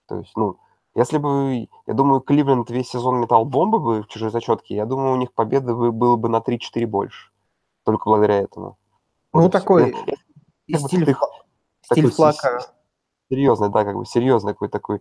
[0.07, 0.59] то есть, ну,
[0.95, 5.15] если бы, я думаю, Кливленд весь сезон метал бомбы бы в чужой зачетке, я думаю,
[5.15, 7.33] у них победы бы было бы на 3-4 больше.
[7.83, 8.79] Только благодаря этому.
[9.33, 9.93] Ну, вот такой
[10.69, 11.17] я, стиль, ты,
[11.83, 12.76] стиль флака
[13.31, 15.01] серьезный, да, как бы серьезный какой такой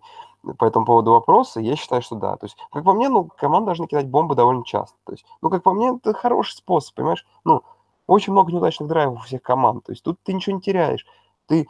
[0.58, 2.36] по этому поводу вопросы, я считаю, что да.
[2.36, 4.96] То есть, как по мне, ну, команда должна кидать бомбы довольно часто.
[5.04, 7.26] То есть, ну, как по мне, это хороший способ, понимаешь?
[7.44, 7.62] Ну,
[8.06, 9.84] очень много неудачных драйвов у всех команд.
[9.84, 11.06] То есть, тут ты ничего не теряешь.
[11.46, 11.68] Ты,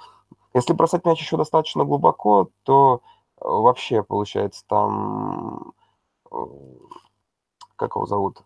[0.55, 3.01] если бросать мяч еще достаточно глубоко, то
[3.41, 5.73] э, вообще, получается, там...
[6.31, 6.37] Э,
[7.77, 8.43] как его зовут?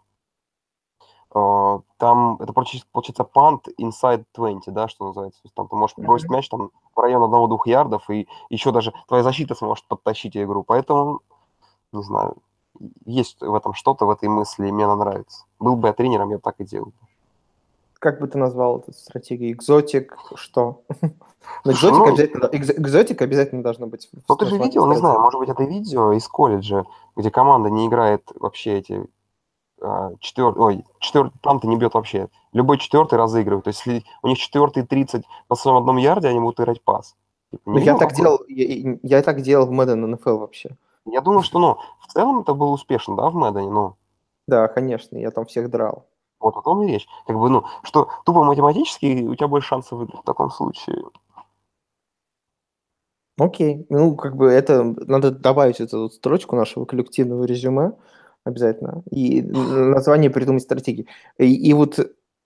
[1.32, 5.40] Там это получается пант inside 20, да, что называется.
[5.42, 8.92] То есть, там ты можешь бросить мяч там в район одного-двух ярдов, и еще даже
[9.09, 10.62] твоя защита сможет подтащить игру.
[10.62, 11.20] Поэтому,
[11.92, 12.36] не знаю,
[13.07, 15.44] есть в этом что-то, в этой мысли, и мне она нравится.
[15.59, 16.92] Был бы я тренером, я бы так и делал.
[17.98, 19.53] Как бы ты назвал эту стратегию?
[19.53, 20.82] Экзотик что?
[21.64, 24.11] Ну, экзотик, ну, обязательно, экзотик обязательно должно быть.
[24.28, 26.84] Ну, ты же видел, не знаю, может быть, это видео из колледжа,
[27.16, 29.07] где команда не играет вообще эти
[30.20, 32.28] четвертый, ой, четвертый панты не бьет вообще.
[32.53, 33.64] Любой четвертый разыгрывает.
[33.64, 37.16] То есть, если у них четвертый 30 на своем одном ярде, они будут играть пас.
[37.51, 40.76] Типа, ну, я так, делал, я, я так делал в Madden NFL вообще.
[41.05, 43.97] Я думаю, что, ну, в целом это было успешно, да, в Madden, ну.
[44.47, 46.07] Да, конечно, я там всех драл.
[46.39, 47.07] Вот о том и речь.
[47.26, 51.05] Как бы, ну, что тупо математически у тебя больше шансов выиграть в таком случае.
[53.39, 53.87] Окей.
[53.89, 57.93] Ну, как бы это надо добавить эту строчку нашего коллективного резюме
[58.45, 59.03] обязательно.
[59.11, 61.07] И название придумать стратегии.
[61.38, 61.99] И, и вот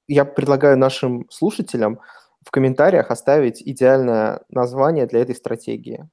[0.06, 2.00] я предлагаю нашим слушателям
[2.44, 6.08] в комментариях оставить идеальное название для этой стратегии.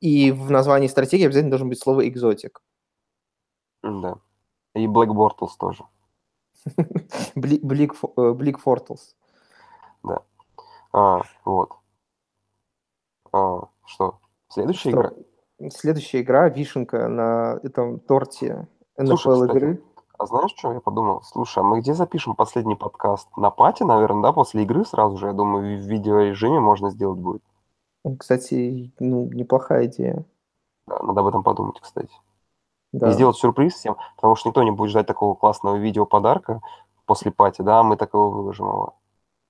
[0.00, 2.62] И в названии стратегии обязательно должен быть слово экзотик.
[3.82, 4.16] Да.
[4.74, 5.84] И Black Bortles тоже.
[7.34, 9.16] Блик Фортлс.
[10.02, 10.22] Да.
[10.92, 11.72] А, вот.
[13.32, 14.20] А, что?
[14.48, 14.90] Следующая что?
[14.90, 15.12] игра?
[15.70, 18.66] Следующая игра, вишенка на этом торте
[18.98, 19.82] NFL игры.
[20.16, 21.22] А знаешь, что я подумал?
[21.22, 23.28] Слушай, а мы где запишем последний подкаст?
[23.36, 27.42] На пати, наверное, да, после игры сразу же, я думаю, в видеорежиме можно сделать будет.
[28.18, 30.24] Кстати, ну, неплохая идея.
[30.86, 32.14] Да, надо об этом подумать, кстати.
[32.92, 33.10] Да.
[33.10, 36.60] И сделать сюрприз всем, потому что никто не будет ждать такого классного видео подарка
[37.06, 38.94] после пати, да, мы такого выложим его.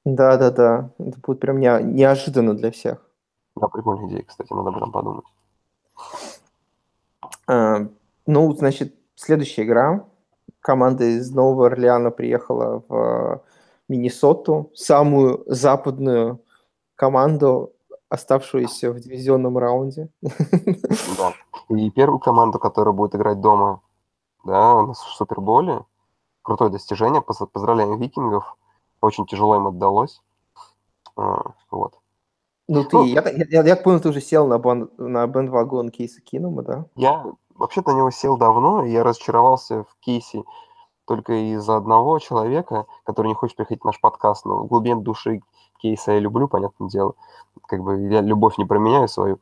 [0.04, 0.90] Да, да, да.
[0.98, 3.04] Это будет прям не, неожиданно для всех.
[3.56, 5.26] Да, прикольная идея, кстати, надо об этом подумать.
[7.46, 7.86] А,
[8.26, 10.06] ну, значит, следующая игра.
[10.60, 13.42] Команда из Нового Орлеана приехала в
[13.88, 16.40] Миннесоту, самую западную
[16.94, 17.72] команду,
[18.08, 20.08] оставшуюся в дивизионном раунде.
[21.18, 21.32] Да.
[21.70, 23.80] И первую команду, которая будет играть дома,
[24.44, 25.84] да, у нас в Суперболе.
[26.42, 27.22] Крутое достижение.
[27.22, 28.56] Поздравляем викингов.
[29.00, 30.20] Очень тяжело им отдалось.
[31.16, 31.94] А, вот.
[32.68, 36.20] Ну, ты, ну, я, я, я, понял, ты уже сел на, бан, на бэндвагон Кейса
[36.20, 36.86] Кинома, да?
[36.96, 37.24] Я
[37.54, 40.44] вообще-то на него сел давно, и я разочаровался в Кейсе
[41.04, 45.40] только из-за одного человека, который не хочет приходить в наш подкаст, но в глубине души
[45.78, 47.14] Кейса я люблю, понятное дело.
[47.66, 49.38] Как бы я любовь не променяю свою.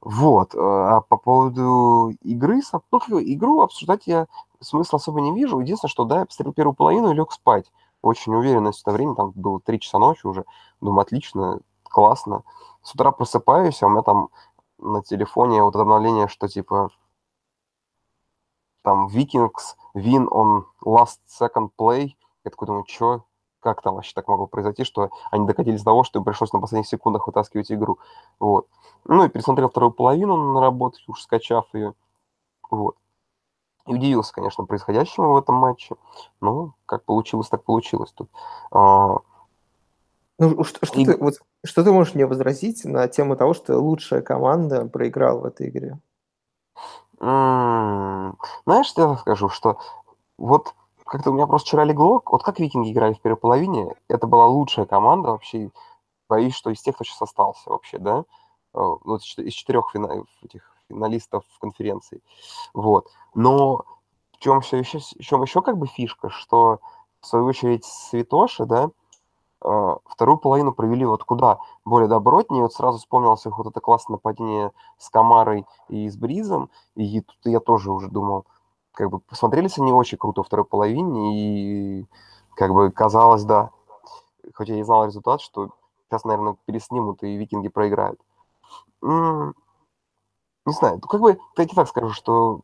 [0.00, 0.54] Вот.
[0.54, 2.60] Э, а по поводу игры,
[2.92, 4.26] ну, игру обсуждать я
[4.60, 5.58] смысла особо не вижу.
[5.58, 7.72] Единственное, что, да, я посмотрел первую половину и лег спать.
[8.02, 10.44] Очень уверенно в это время, там было 3 часа ночи уже.
[10.80, 12.42] Думаю, отлично, классно.
[12.82, 14.28] С утра просыпаюсь, а у меня там
[14.78, 16.90] на телефоне вот обновление, что типа
[18.86, 22.10] там Vikings win on last second play.
[22.44, 23.24] Я такой думаю, что,
[23.58, 26.60] как там вообще так могло произойти, что они докатились до того, что им пришлось на
[26.60, 27.98] последних секундах вытаскивать игру.
[28.38, 28.68] Вот.
[29.04, 31.94] Ну и пересмотрел вторую половину на работу, уж скачав ее.
[32.70, 32.94] Вот.
[33.88, 35.96] И удивился, конечно, происходящему в этом матче.
[36.40, 38.30] Но как получилось, так получилось тут.
[38.70, 39.16] А,
[40.38, 41.06] ну, что, что, и...
[41.06, 41.34] ты, вот,
[41.64, 45.98] что ты можешь мне возразить на тему того, что лучшая команда проиграла в этой игре?
[47.20, 48.36] М,
[48.66, 49.78] Знаешь, я скажу, что
[50.38, 50.74] вот
[51.06, 54.46] как-то у меня просто вчера легло, вот как викинги играли в первой половине, это была
[54.46, 55.70] лучшая команда вообще,
[56.28, 58.20] боюсь, что из тех, кто сейчас остался вообще, да,
[58.74, 62.22] э, вот из четырех фина- этих финалистов конференции,
[62.74, 63.08] вот.
[63.34, 63.84] Но
[64.32, 66.80] в чем еще, в чем еще как бы фишка, что
[67.20, 68.90] в свою очередь Святоши, да,
[69.60, 72.62] вторую половину провели вот куда более добротнее.
[72.62, 76.70] Вот сразу вспомнилось их вот это классное нападение с Камарой и с Бризом.
[76.94, 78.46] И тут я тоже уже думал,
[78.92, 82.00] как бы посмотрелись они очень круто во второй половине.
[82.00, 82.06] И
[82.54, 83.70] как бы казалось, да,
[84.54, 85.70] хоть я не знал результат, что
[86.08, 88.20] сейчас, наверное, переснимут и викинги проиграют.
[89.02, 92.60] Не знаю, ну как бы, я так скажу, что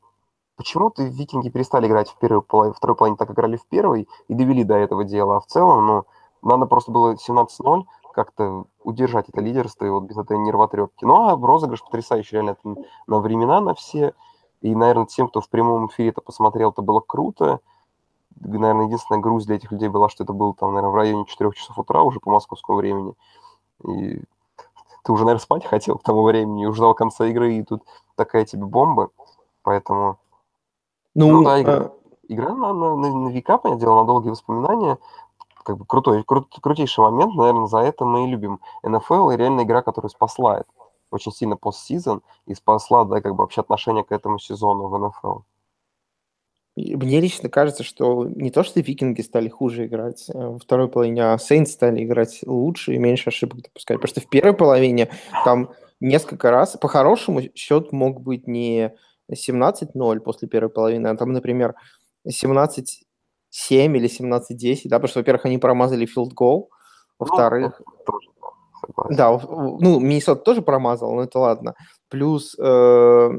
[0.56, 4.64] почему-то викинги перестали играть в первой половине, второй половине, так играли в первой и довели
[4.64, 5.36] до этого дела.
[5.36, 6.04] А в целом, ну,
[6.42, 11.04] надо просто было 17-0 как-то удержать это лидерство и вот без этой нервотрепки.
[11.04, 12.76] Ну, а розыгрыш потрясающий, реально, это
[13.06, 14.14] на времена на все.
[14.60, 17.60] И, наверное, тем, кто в прямом эфире это посмотрел, это было круто.
[18.38, 21.52] Наверное, единственная грусть для этих людей была, что это было там, наверное, в районе 4
[21.52, 23.14] часов утра уже по московскому времени.
[23.86, 24.22] И
[25.04, 27.82] ты уже, наверное, спать хотел к тому времени, и ждал конца игры, и тут
[28.14, 29.10] такая тебе бомба.
[29.62, 30.18] Поэтому...
[31.14, 31.92] Ну, ну да, игра, а...
[32.28, 34.98] игра на, на, на, на века, понятное дело, на долгие воспоминания
[35.64, 39.62] как бы крутой, крут, крутейший момент, наверное, за это мы и любим НФЛ, и реально
[39.62, 40.64] игра, которая спасла
[41.10, 45.40] очень сильно постсезон и спасла, да, как бы вообще отношение к этому сезону в НФЛ.
[46.74, 51.22] Мне лично кажется, что не то, что викинги стали хуже играть э, во второй половине,
[51.22, 53.98] а Сейнс стали играть лучше и меньше ошибок допускать.
[53.98, 55.10] Потому что в первой половине
[55.44, 58.94] там несколько раз, по-хорошему, счет мог быть не
[59.30, 61.74] 17-0 после первой половины, а там, например,
[62.26, 63.04] 17
[63.52, 66.70] 7 или 17-10, да, потому что, во-первых, они промазали филд гол,
[67.18, 67.80] во-вторых...
[67.86, 68.18] Ну,
[69.10, 71.74] да, ну, Миннесот тоже промазал, но это ладно.
[72.08, 73.30] Плюс э,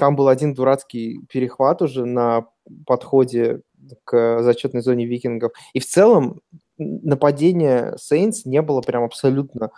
[0.00, 2.46] там был один дурацкий перехват уже на
[2.84, 3.60] подходе
[4.04, 5.52] к зачетной зоне викингов.
[5.72, 6.40] И в целом
[6.78, 9.70] нападение Сейнс не было прям абсолютно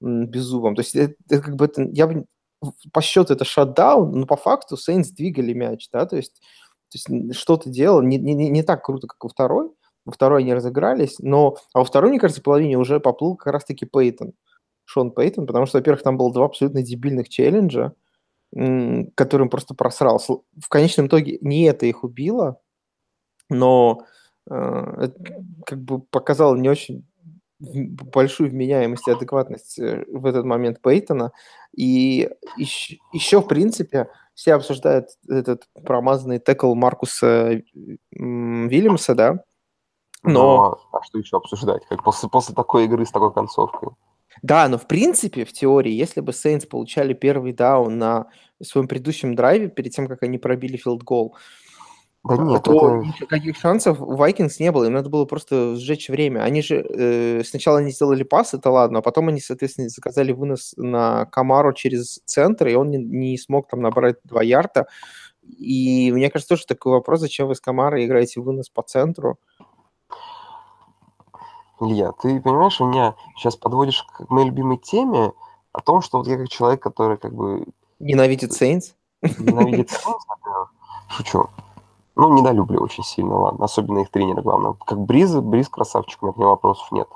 [0.00, 0.76] беззубым.
[0.76, 2.24] То есть это, это как бы это, я бы
[2.92, 6.40] по счету это шатдаун, но по факту Сейнс двигали мяч, да, то есть
[6.98, 9.70] есть что-то делал не, не, не так круто, как во второй.
[10.04, 13.86] Во второй они разыгрались, но а во второй, мне кажется, половине уже поплыл как раз-таки
[13.86, 14.34] Пейтон.
[14.84, 17.94] Шон Пейтон, потому что, во-первых, там было два абсолютно дебильных челленджа,
[19.14, 20.18] которым просто просрал.
[20.18, 22.60] В конечном итоге не это их убило,
[23.48, 24.02] но
[24.50, 25.08] э,
[25.64, 27.06] как бы показало не очень
[27.72, 31.32] большую вменяемость и адекватность э, в этот момент Пейтона.
[31.76, 37.62] И еще, еще, в принципе, все обсуждают этот промазанный текл Маркуса
[38.12, 39.44] Вильямса, да?
[40.22, 40.32] Но...
[40.32, 40.98] но...
[40.98, 41.82] А что еще обсуждать?
[41.88, 43.90] Как после, после такой игры с такой концовкой?
[44.42, 48.26] Да, но в принципе, в теории, если бы Сейнс получали первый даун на
[48.62, 51.36] своем предыдущем драйве, перед тем, как они пробили филд-гол,
[52.24, 53.06] да нет, то это...
[53.22, 56.40] никаких шансов у Vikings не было, им надо было просто сжечь время.
[56.40, 60.72] Они же э, сначала они сделали пас, это ладно, а потом они, соответственно, заказали вынос
[60.78, 64.86] на Камару через центр, и он не, не смог там набрать два ярда.
[65.42, 69.38] И мне кажется, тоже такой вопрос, зачем вы с Камарой играете вынос по центру?
[71.80, 75.32] Илья, ты понимаешь, у меня сейчас подводишь к моей любимой теме
[75.72, 77.66] о том, что вот я как человек, который как бы...
[77.98, 78.94] Ненавидит Сейнс?
[79.20, 80.24] Ненавидит Сейнс,
[81.08, 81.50] Шучу.
[82.16, 83.64] Ну, недолюблю очень сильно, ладно.
[83.64, 84.74] Особенно их тренера, главное.
[84.86, 87.08] Как Бриз, Бриз красавчик, у меня вопросов нет.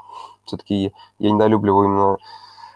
[0.44, 2.18] Все-таки я недолюбливаю именно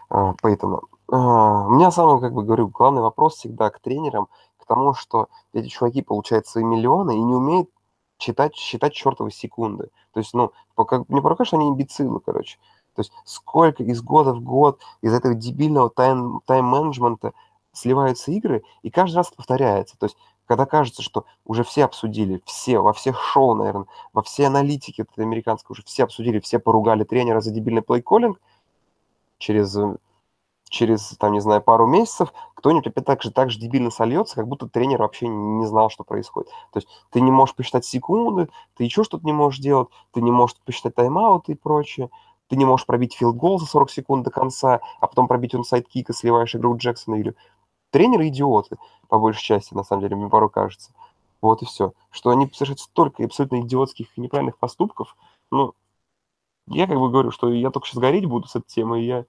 [0.09, 0.79] э, Пейтона.
[1.11, 5.27] Э, у меня самый, как бы говорю, главный вопрос всегда к тренерам, к тому, что
[5.53, 7.69] эти чуваки получают свои миллионы и не умеют
[8.17, 9.89] читать, считать чертовы секунды.
[10.13, 12.57] То есть, ну, пока, мне пока что они имбецилы, короче.
[12.95, 17.33] То есть сколько из года в год из этого дебильного тайм, тайм-менеджмента
[17.73, 19.97] сливаются игры, и каждый раз повторяется.
[19.97, 24.47] То есть когда кажется, что уже все обсудили, все, во всех шоу, наверное, во все
[24.47, 28.39] аналитики вот американской уже все обсудили, все поругали тренера за дебильный плей-коллинг,
[29.37, 29.77] через,
[30.69, 34.47] через, там, не знаю, пару месяцев кто-нибудь опять так же, так же дебильно сольется, как
[34.47, 36.49] будто тренер вообще не знал, что происходит.
[36.71, 40.31] То есть ты не можешь посчитать секунды, ты еще что-то не можешь делать, ты не
[40.31, 42.09] можешь посчитать тайм-ауты и прочее,
[42.47, 46.09] ты не можешь пробить филд-гол за 40 секунд до конца, а потом пробить он сайт-кик
[46.09, 47.35] и сливаешь игру Джексона или
[47.93, 48.77] тренеры идиоты,
[49.07, 50.91] по большей части, на самом деле, мне порой кажется.
[51.41, 51.93] Вот и все.
[52.09, 55.15] Что они совершают столько абсолютно идиотских и неправильных поступков.
[55.51, 55.73] Ну,
[56.67, 59.25] я как бы говорю, что я только сейчас гореть буду с этой темой, и я...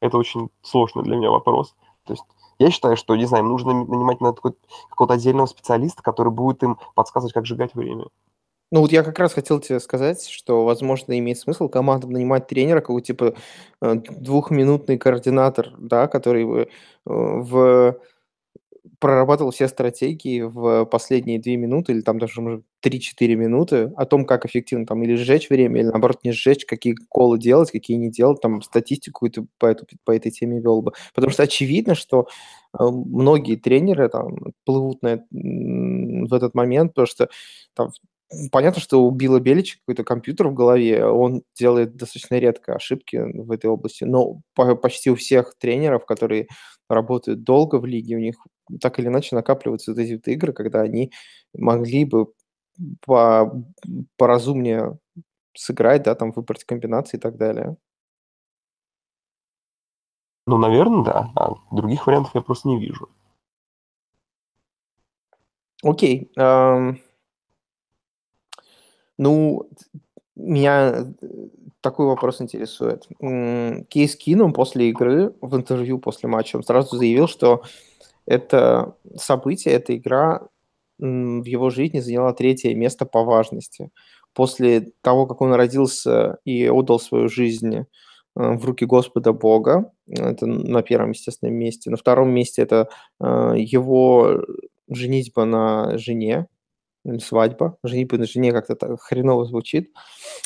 [0.00, 1.74] это очень сложный для меня вопрос.
[2.04, 2.24] То есть
[2.60, 7.32] я считаю, что, не знаю, нужно нанимать на какого-то отдельного специалиста, который будет им подсказывать,
[7.32, 8.06] как сжигать время.
[8.72, 12.80] Ну вот я как раз хотел тебе сказать, что, возможно, имеет смысл командам нанимать тренера,
[12.80, 13.34] какой типа
[13.80, 16.66] э, двухминутный координатор, да, который э,
[17.06, 17.98] в
[18.98, 24.24] прорабатывал все стратегии в последние две минуты или там даже может 3-4 минуты о том,
[24.24, 28.10] как эффективно там или сжечь время, или наоборот не сжечь, какие колы делать, какие не
[28.10, 30.92] делать, там статистику эту, по, эту, по этой теме вел бы.
[31.14, 32.28] Потому что очевидно, что
[32.78, 37.28] э, многие тренеры там плывут на, в этот момент, потому что
[37.74, 37.90] там
[38.52, 43.50] понятно, что у Билла Белича какой-то компьютер в голове, он делает достаточно редко ошибки в
[43.50, 46.48] этой области, но почти у всех тренеров, которые
[46.88, 48.36] работают долго в лиге, у них
[48.80, 51.12] так или иначе накапливаются вот эти вот игры, когда они
[51.54, 52.28] могли бы
[53.06, 53.64] по,
[54.16, 54.98] поразумнее
[55.56, 57.76] сыграть, да, там выбрать комбинации и так далее.
[60.46, 61.30] Ну, наверное, да.
[61.36, 63.08] А других вариантов я просто не вижу.
[65.82, 66.30] Окей.
[66.36, 66.98] Okay.
[69.18, 69.68] Ну,
[70.36, 71.28] меня э,
[71.80, 73.06] такой вопрос интересует.
[73.88, 77.62] Кейс Кином после игры, в интервью после матча, он сразу заявил, что
[78.26, 80.48] это событие, эта игра
[80.98, 83.90] в его жизни заняла третье место по важности.
[84.32, 87.84] После того, как он родился и отдал свою жизнь э,
[88.34, 91.90] в руки Господа Бога, это на первом, естественно, месте.
[91.90, 92.88] На втором месте это
[93.20, 94.44] э, его
[94.88, 96.48] женитьба на жене,
[97.20, 99.92] свадьба, женитьба на жене как-то так хреново звучит.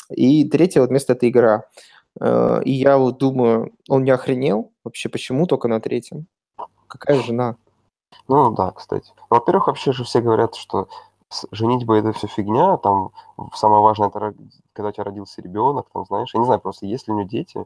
[0.09, 1.63] И третье вот место– это игра.
[2.19, 6.27] Э, и я вот думаю, он не охренел вообще, почему только на третьем?
[6.87, 7.55] Какая жена?
[8.27, 9.11] Ну да, кстати.
[9.29, 10.87] Во-первых, вообще же все говорят, что
[11.51, 13.11] женитьба это все фигня, там
[13.53, 14.33] самое важное это
[14.73, 17.27] когда у тебя родился ребенок, там знаешь, я не знаю просто, есть ли у него
[17.27, 17.65] дети,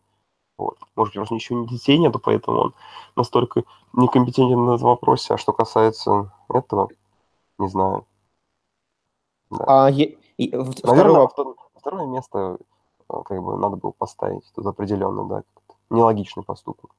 [0.58, 0.78] вот.
[0.96, 2.74] Может, просто еще не детей нету, поэтому он
[3.16, 3.64] настолько
[3.94, 5.34] некомпетентен на этом вопросе.
[5.34, 6.90] А что касается этого,
[7.58, 8.06] не знаю.
[9.58, 9.86] Да.
[9.86, 10.18] А, е...
[10.38, 11.56] и, Наверное, второе...
[11.76, 12.58] второе место
[13.10, 15.44] э, как бы надо было поставить тут определенно, да,
[15.90, 16.92] нелогичный поступок.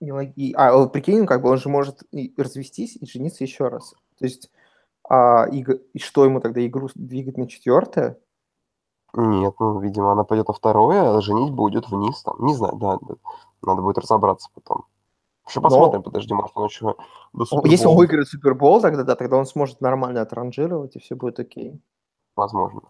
[0.00, 0.52] Нелоги...
[0.56, 3.94] А, прикинь, как бы он же может и развестись и жениться еще раз.
[4.18, 4.50] То есть,
[5.08, 8.18] а, и, и что ему тогда игру двигать на четвертое?
[9.12, 12.36] Нет, ну, видимо, она пойдет на второе, а женить будет вниз там.
[12.38, 13.14] Не знаю, да, да.
[13.62, 14.84] Надо будет разобраться потом.
[15.48, 16.94] Еще посмотрим, подожди, может он еще
[17.32, 21.40] до Если он выиграет Супербол, тогда да, тогда он сможет нормально отранжировать, и все будет
[21.40, 21.80] окей.
[22.40, 22.80] Возможно.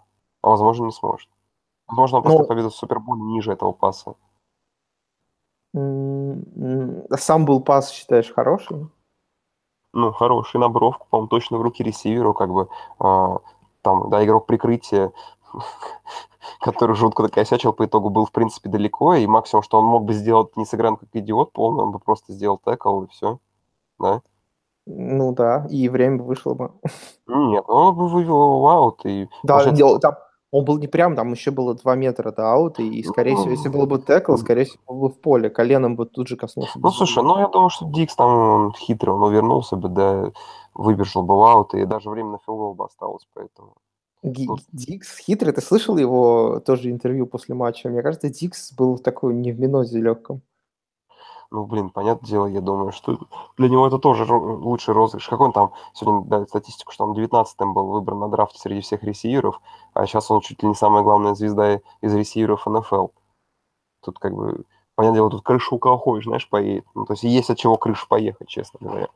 [0.43, 1.29] А возможно, не сможет.
[1.89, 4.15] Возможно, он просто победу в Суперболе ниже этого паса.
[5.73, 8.89] Сам был пас, считаешь, хороший?
[9.93, 12.69] Ну, хороший на бровку, по-моему, точно в руки ресиверу, как бы,
[13.01, 13.41] а,
[13.83, 15.13] там, да, игрок прикрытия,
[16.61, 20.13] который жутко накосячил, по итогу был, в принципе, далеко, и максимум, что он мог бы
[20.13, 23.41] сделать, не сыгран как идиот полный, он бы просто сделал текл, и все,
[23.99, 24.23] да?
[24.93, 26.73] Ну да, и время бы вышло бы.
[27.29, 29.29] Нет, он бы вывел его аут, и...
[29.45, 29.99] Да, уже...
[30.01, 30.15] там,
[30.51, 33.69] он был не прям, там еще было 2 метра до аута, и, скорее всего, если
[33.69, 36.73] было бы текл, скорее всего, был бы в поле, коленом бы тут же коснулся.
[36.77, 40.33] Ну, слушай, ну, я думаю, что Дикс там он хитрый, он увернулся бы, да,
[40.75, 43.75] выбежал бы в аут, и даже время на филгол бы осталось, поэтому...
[44.23, 47.89] Дикс хитрый, ты слышал его тоже интервью после матча?
[47.89, 50.43] Мне кажется, Дикс был такой не в минозе легком.
[51.53, 53.19] Ну, блин, понятное дело, я думаю, что
[53.57, 55.29] для него это тоже лучший розыгрыш.
[55.29, 59.03] Как он там сегодня дали статистику, что он 19-м был выбран на драфте среди всех
[59.03, 59.61] ресиверов,
[59.93, 63.09] а сейчас он чуть ли не самая главная звезда из ресиверов НФЛ.
[64.01, 66.87] Тут как бы, понятное дело, тут крыша у кого хочешь, знаешь, поедет.
[66.95, 69.09] Ну, то есть есть от чего крыша поехать, честно говоря.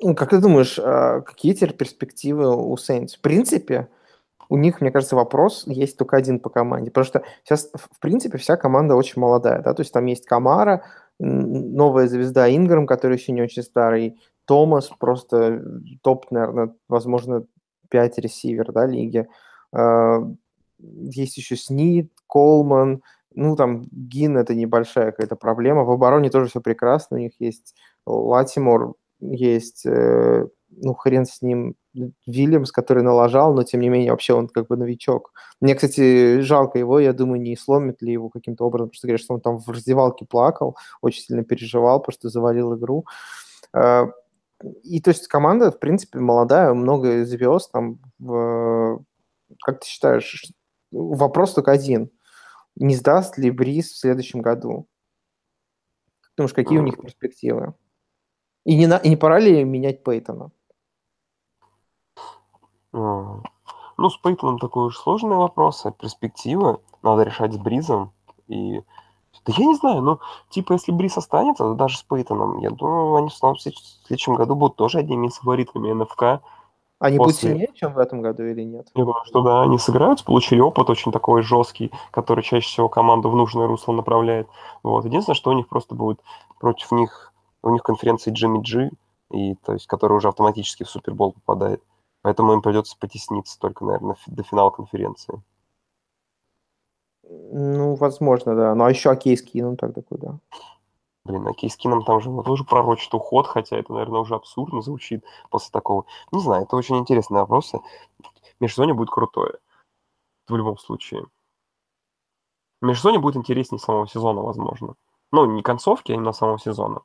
[0.00, 3.16] Ну, как ты думаешь, а какие теперь перспективы у Сейнс?
[3.16, 3.88] В принципе,
[4.48, 6.90] у них, мне кажется, вопрос есть только один по команде.
[6.90, 9.62] Потому что сейчас, в принципе, вся команда очень молодая.
[9.62, 9.74] Да?
[9.74, 10.84] То есть там есть Камара,
[11.18, 15.62] новая звезда Инграм, который еще не очень старый, Томас, просто
[16.02, 17.46] топ, наверное, возможно,
[17.88, 19.26] 5 ресивер да, лиги.
[19.72, 20.18] А,
[20.78, 23.02] есть еще Снит, Колман,
[23.34, 25.84] ну, там, Гин– это небольшая какая-то проблема.
[25.84, 27.16] В обороне тоже все прекрасно.
[27.16, 27.74] У них есть
[28.06, 31.76] Латимор, есть, э, ну, хрен с ним,
[32.26, 35.32] Вильямс, который налажал, но тем не менее вообще он как бы новичок.
[35.60, 39.20] Мне, кстати, жалко его, я думаю, не сломит ли его каким-то образом, потому что говорят,
[39.20, 43.06] что он там в раздевалке плакал, очень сильно переживал, потому что завалил игру.
[43.72, 44.08] А,
[44.82, 48.00] и то есть команда, в принципе, молодая, много звезд там.
[48.18, 49.02] В...
[49.64, 50.46] Как ты считаешь,
[50.90, 52.10] вопрос только один.
[52.76, 54.88] Не сдаст ли Бриз в следующем году?
[56.36, 57.74] Думаешь, какие у них перспективы?
[58.64, 58.96] И не, на...
[58.96, 60.50] и не пора ли менять Пейтона?
[62.92, 63.40] А,
[63.96, 68.12] ну, с Пейтоном такой уж сложный вопрос, а перспективы надо решать с Бризом.
[68.48, 68.80] И
[69.44, 73.28] да я не знаю, ну, типа, если Бриз останется, даже с Пейтоном, я думаю, они
[73.28, 76.42] в следующем году будут тоже одними из фаворитами НФК.
[76.98, 77.18] Они после...
[77.18, 78.88] будут сильнее, чем в этом году или нет?
[78.94, 83.28] Я думаю, что да, они сыграют, получили опыт очень такой жесткий, который чаще всего команду
[83.28, 84.48] в нужное русло направляет.
[84.82, 85.04] Вот.
[85.04, 86.20] Единственное, что у них просто будет
[86.58, 87.33] против них,
[87.64, 88.90] у них конференции Джимми Джи,
[89.30, 91.82] и, то есть, который уже автоматически в Супербол попадает.
[92.22, 95.42] Поэтому им придется потесниться только, наверное, до финала конференции.
[97.22, 98.74] Ну, возможно, да.
[98.74, 100.38] Ну, а еще Окей скинул тогда куда?
[101.24, 105.70] Блин, Окей скином там же тоже пророчит уход, хотя это, наверное, уже абсурдно звучит после
[105.72, 106.04] такого.
[106.32, 107.80] Не знаю, это очень интересные вопросы.
[108.60, 109.58] Межсезонье будет крутое.
[110.48, 111.24] В любом случае.
[112.82, 114.96] Межсезонье будет интереснее самого сезона, возможно.
[115.32, 117.00] Ну, не концовки, а именно самого сезона.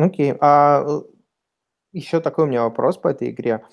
[0.00, 0.32] Окей.
[0.32, 0.38] Okay.
[0.40, 1.02] А э,
[1.92, 3.64] еще такой у меня вопрос по этой игре.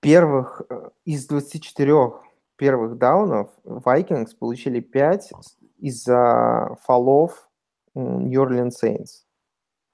[0.00, 2.12] Первых э, из 24
[2.56, 5.32] первых даунов Vikings получили 5
[5.78, 7.50] из-за фолов
[7.94, 9.24] New Orleans Saints.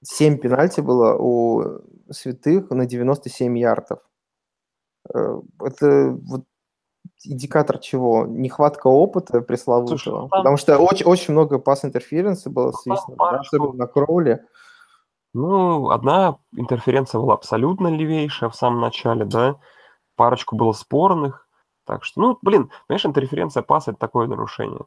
[0.03, 3.99] 7 пенальти было у святых на 97 ярдов.
[5.13, 6.45] Э, это вот
[7.25, 8.25] индикатор чего?
[8.25, 9.97] Нехватка опыта пресловутого.
[9.97, 14.45] Слушай, ну Потому что очень, очень много пас-интерференса было ну свистно, особенно на Кроуле.
[15.33, 19.55] Ну, одна интерференция была абсолютно левейшая в самом начале, да,
[20.15, 21.47] парочку было спорных,
[21.85, 24.81] так что, ну, блин, понимаешь, интерференция паса– это такое нарушение.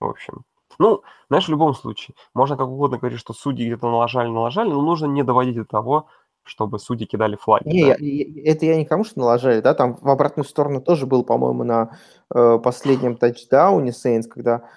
[0.00, 0.44] В общем.
[0.78, 4.82] Ну, знаешь, в любом случае, можно как угодно говорить, что судьи где-то налажали, налажали, но
[4.82, 6.06] нужно не доводить до того,
[6.42, 7.68] чтобы судьи кидали флаги.
[7.68, 7.96] Не, да?
[7.98, 11.98] я, это я никому что налажали, да, там в обратную сторону тоже был, по-моему, на
[12.34, 14.68] э, последнем тачдауне Сейнс, когда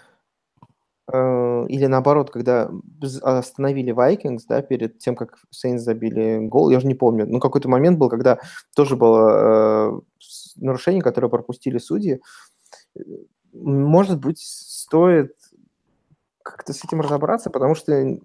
[1.12, 2.70] или наоборот, когда
[3.22, 7.68] остановили Vikings, да, перед тем, как Saints забили гол, я уже не помню, но какой-то
[7.68, 8.40] момент был, когда
[8.76, 10.00] тоже было э,
[10.58, 12.22] нарушение, которое пропустили судьи.
[13.54, 15.34] Может быть, стоит
[16.44, 18.20] как-то с этим разобраться, потому что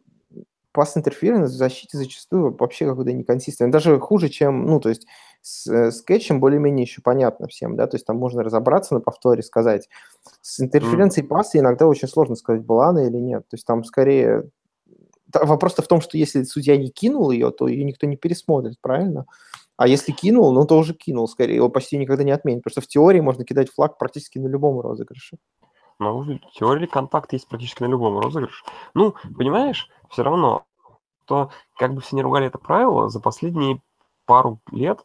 [0.73, 3.73] пас интерференс в защите зачастую вообще какой-то неконсистентный.
[3.73, 5.06] Даже хуже, чем, ну, то есть
[5.45, 9.43] с, э, с более-менее еще понятно всем, да, то есть там можно разобраться на повторе,
[9.43, 9.91] сказать.
[10.41, 11.29] С интерференцией mm.
[11.29, 13.47] паса иногда очень сложно сказать, была она или нет.
[13.49, 14.51] То есть там скорее...
[15.35, 19.27] Вопрос-то в том, что если судья не кинул ее, то ее никто не пересмотрит, правильно?
[19.77, 22.81] А если кинул, ну, то уже кинул, скорее, его почти никогда не отменят, потому что
[22.81, 25.37] в теории можно кидать флаг практически на любом розыгрыше.
[25.99, 28.65] Но в теории контакт есть практически на любом розыгрыше.
[28.95, 30.65] Ну, понимаешь, все равно,
[31.27, 33.83] то как бы все не ругали это правило, за последние
[34.25, 35.01] пару лет,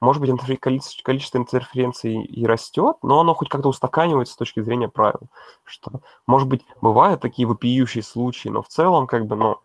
[0.00, 0.58] может быть, интерфер...
[0.58, 5.28] количество, количество интерференций и растет, но оно хоть как-то устаканивается с точки зрения правил.
[5.64, 9.58] Что, может быть, бывают такие вопиющие случаи, но в целом, как бы, ну,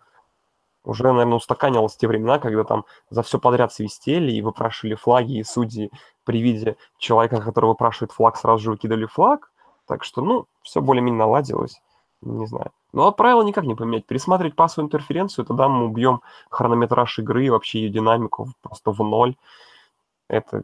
[0.84, 5.44] уже, наверное, устаканилось те времена, когда там за все подряд свистели и выпрашивали флаги, и
[5.44, 5.92] судьи
[6.24, 9.52] при виде человека, который выпрашивает флаг, сразу же выкидывали флаг.
[9.86, 11.82] Так что, ну, все более-менее наладилось.
[12.22, 12.72] Не знаю.
[12.94, 14.06] Ну, а правила никак не поменять.
[14.06, 19.36] Пересматривать пассовую интерференцию, тогда мы убьем хронометраж игры и вообще ее динамику просто в ноль.
[20.32, 20.64] Это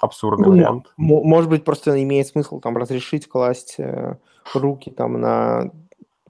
[0.00, 0.92] абсурдный ну, вариант.
[0.96, 4.16] Может быть, просто имеет смысл там разрешить класть э,
[4.54, 5.70] руки там на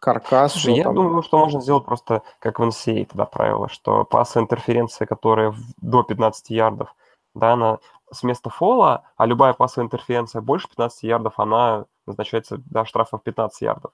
[0.01, 0.53] каркас.
[0.53, 0.95] Слушай, я там...
[0.95, 6.03] думаю, что можно сделать просто как в NCAA тогда правило, что пассовая интерференция, которая до
[6.03, 6.95] 15 ярдов,
[7.35, 7.79] да, она
[8.13, 13.23] с места фола, а любая пассовая интерференция больше 15 ярдов, она назначается до штрафа в
[13.23, 13.93] 15 ярдов.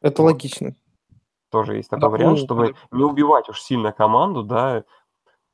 [0.00, 0.32] Это вот.
[0.32, 0.74] логично.
[1.50, 4.82] Тоже есть такой да, вариант, чтобы не убивать уж сильно команду, да,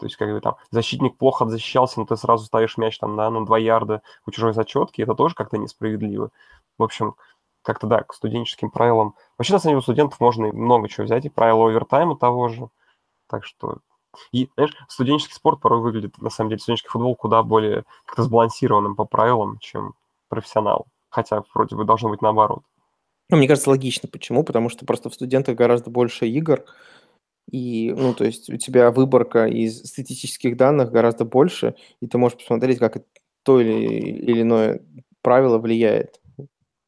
[0.01, 3.44] то есть, бы там защитник плохо защищался, но ты сразу ставишь мяч там да, на
[3.44, 6.31] 2 ярда у чужой зачетки, это тоже как-то несправедливо.
[6.78, 7.14] В общем,
[7.62, 9.14] как-то, да, к студенческим правилам.
[9.39, 12.68] Вообще, на самом деле, у студентов можно много чего взять, и правила овертайма того же.
[13.28, 13.78] Так что...
[14.32, 18.97] И, знаешь, студенческий спорт порой выглядит, на самом деле, студенческий футбол куда более как-то сбалансированным
[18.97, 19.94] по правилам, чем
[20.28, 20.86] профессионал.
[21.10, 22.62] Хотя, вроде бы, должно быть наоборот.
[23.28, 24.09] Ну, мне кажется, логично.
[24.10, 24.43] Почему?
[24.43, 26.64] Потому что просто в студентах гораздо больше игр,
[27.51, 32.39] и, ну, то есть у тебя выборка из статистических данных гораздо больше, и ты можешь
[32.39, 32.99] посмотреть, как
[33.43, 34.81] то или, или иное
[35.23, 36.21] правило влияет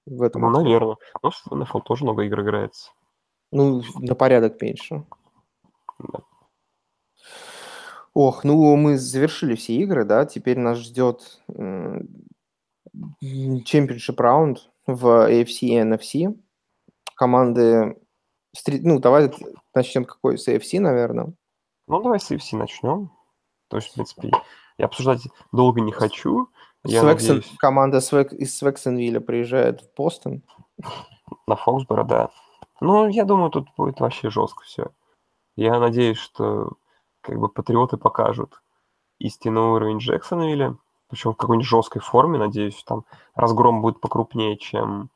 [0.07, 0.43] в этом.
[0.43, 0.97] Ну, наверное.
[1.23, 2.91] Но в NFL тоже много игр играется.
[3.51, 5.05] Ну, на порядок меньше.
[5.99, 6.21] Да.
[8.15, 11.41] Ох, ну мы завершили все игры, да, теперь нас ждет
[13.21, 16.39] чемпионшип раунд в AFC и NFC.
[17.15, 17.97] Команды,
[18.67, 19.33] ну давай
[19.75, 21.33] начнем какой, с AFC, наверное.
[21.87, 23.11] Ну давай с AFC начнем.
[23.69, 24.31] То есть, в принципе,
[24.79, 25.23] я обсуждать
[25.53, 26.49] долго не хочу.
[26.87, 27.57] Свексон, надеюсь...
[27.59, 30.43] Команда Свек, из Свексонвилля приезжает в Бостон.
[31.47, 32.31] На Фоксборо, да.
[32.81, 34.91] Ну, я думаю, тут будет вообще жестко все.
[35.57, 36.73] Я надеюсь, что
[37.21, 38.61] как бы патриоты покажут
[39.19, 40.77] истинный уровень Джексонвилля,
[41.09, 43.05] причем в какой-нибудь жесткой форме, надеюсь, там
[43.35, 45.11] разгром будет покрупнее, чем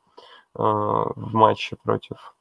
[0.55, 2.35] э, в матче против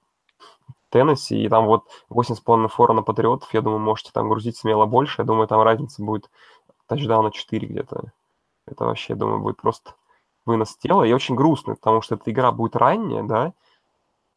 [0.90, 5.22] Теннесси, и там вот 8,5 фора на патриотов, я думаю, можете там грузить смело больше,
[5.22, 6.30] я думаю, там разница будет
[6.86, 8.12] тачдауна 4 где-то.
[8.66, 9.94] Это вообще, я думаю, будет просто
[10.44, 11.04] вынос тела.
[11.04, 13.52] И очень грустно, потому что эта игра будет ранняя, да,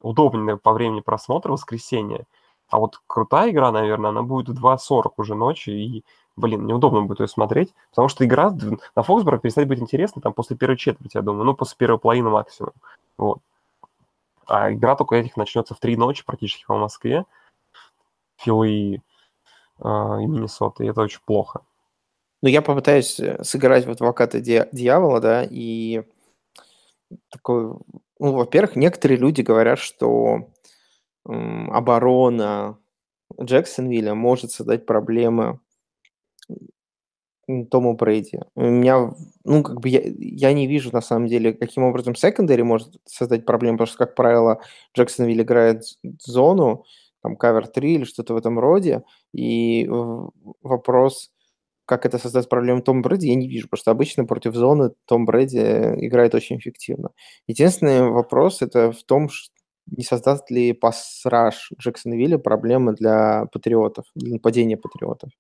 [0.01, 2.25] удобная по времени просмотра, воскресенье.
[2.69, 6.03] А вот крутая игра, наверное, она будет в 2.40 уже ночи, и,
[6.35, 8.51] блин, неудобно будет ее смотреть, потому что игра
[8.95, 12.29] на Фоксборо перестать быть интересной там после первой четверти, я думаю, ну, после первой половины
[12.29, 12.73] максимум.
[13.17, 13.39] Вот.
[14.49, 17.25] А игра только этих начнется в три ночи практически по Москве,
[18.37, 18.99] Филы и, э,
[19.83, 21.61] и Миннесоты, и это очень плохо.
[22.41, 26.03] Ну, я попытаюсь э, сыграть в адвоката дьявола, да, и
[27.29, 27.75] такой,
[28.19, 30.49] ну, во-первых, некоторые люди говорят, что
[31.25, 32.77] оборона
[33.39, 35.59] Джексонвилля может создать проблемы
[37.71, 38.39] Тому Брейди.
[38.55, 39.11] У меня,
[39.43, 43.45] ну, как бы я, я не вижу, на самом деле, каким образом секондари может создать
[43.45, 44.61] проблемы, потому что, как правило,
[44.95, 45.83] Джексонвилл играет
[46.19, 46.83] зону,
[47.21, 49.03] там, кавер 3 или что-то в этом роде,
[49.33, 49.87] и
[50.61, 51.31] вопрос,
[51.85, 55.25] как это создаст проблему Том Брэди, я не вижу, потому что обычно против зоны Том
[55.25, 55.57] Брэди
[56.05, 57.09] играет очень эффективно.
[57.47, 59.29] Единственный вопрос это в том,
[59.87, 65.31] не создаст ли пас-раш Джексонвилля проблемы для патриотов, для нападения патриотов.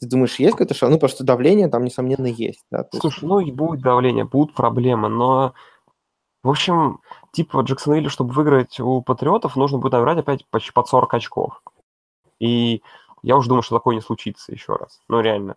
[0.00, 0.92] Ты думаешь, есть какое-то шанс?
[0.92, 2.64] Ну, потому что давление там, несомненно, есть.
[2.70, 2.84] Да?
[2.84, 3.26] То Слушай, есть...
[3.26, 5.54] ну и будет давление, будут проблемы, но,
[6.42, 7.00] в общем,
[7.32, 11.62] типа Джексонвилле, чтобы выиграть у Патриотов, нужно будет набрать опять почти под 40 очков.
[12.38, 12.82] И
[13.22, 15.00] я уже думаю, что такое не случится еще раз.
[15.08, 15.56] Ну, реально.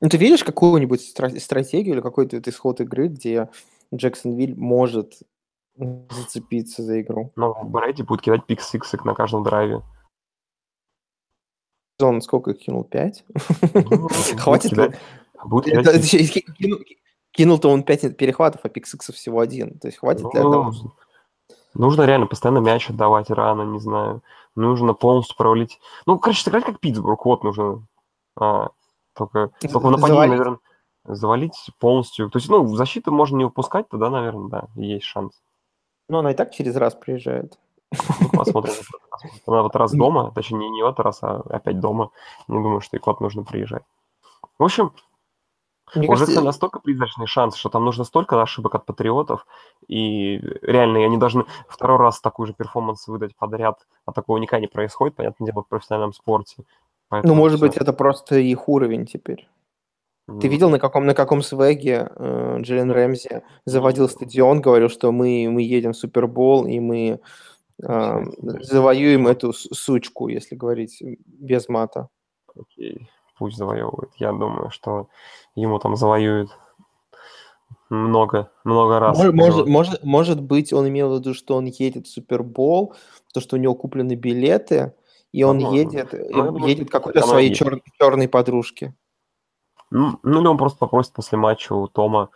[0.00, 3.50] Ну, ты видишь какую-нибудь стратегию или какой-то исход игры, где
[3.92, 5.14] Джексонвиль может
[5.76, 7.32] зацепиться за игру?
[7.34, 9.82] Ну, Брэди будет кидать пик сиксик на каждом драйве.
[12.00, 12.84] Он сколько кинул?
[12.84, 13.24] Пять?
[13.74, 14.08] Ну,
[14.38, 14.92] Хватит ли?
[17.32, 19.78] Кинул-то он пять перехватов, а пиксиксов всего один.
[19.78, 20.72] То есть хватит для этого?
[20.72, 20.92] Ну,
[21.74, 24.22] нужно реально постоянно мяч отдавать рано, не знаю
[24.58, 25.80] нужно полностью провалить.
[26.06, 27.86] Ну, короче, сыграть как Питтсбург, вот нужно.
[28.36, 28.70] А,
[29.14, 30.58] только, только в нападении, наверное,
[31.04, 32.28] завалить полностью.
[32.30, 35.32] То есть, ну, защиту можно не упускать, тогда, наверное, да, есть шанс.
[36.08, 37.58] Ну, она и так через раз приезжает.
[38.20, 38.74] Ну, посмотрим.
[39.46, 42.10] Она вот раз дома, точнее, не, не в этот раз, а опять дома.
[42.46, 43.82] Не думаю, что и кот нужно приезжать.
[44.58, 44.92] В общем,
[45.94, 46.44] Мне Уже кажется...
[46.44, 49.46] настолько призрачный шанс, что там нужно столько ошибок от патриотов,
[49.86, 54.66] и реально они должны второй раз такой же перформанс выдать подряд, а такого никогда не
[54.66, 56.64] происходит, понятное дело, в профессиональном спорте.
[57.08, 57.66] Поэтому ну, может все...
[57.66, 59.48] быть, это просто их уровень теперь.
[60.28, 60.40] Mm.
[60.40, 65.48] Ты видел, на каком, на каком свеге э, Джиллен Рэмзи заводил стадион, говорил, что мы,
[65.50, 67.20] мы едем в Супербол, и мы
[67.82, 68.24] э,
[68.60, 72.08] завоюем эту сучку, если говорить без мата.
[72.58, 74.10] Окей пусть завоевывает.
[74.16, 75.08] Я думаю, что
[75.54, 76.50] ему там завоюют
[77.88, 79.16] много, много раз.
[79.16, 82.94] Может, может, может, может быть, он имел в виду, что он едет в Супербол,
[83.32, 84.94] то, что у него куплены билеты,
[85.32, 85.76] и он Возможно.
[85.76, 88.94] едет, ну, едет какой-то своей чер, черной подружке.
[89.90, 92.30] Ну, ну, или он просто попросит после матча у Тома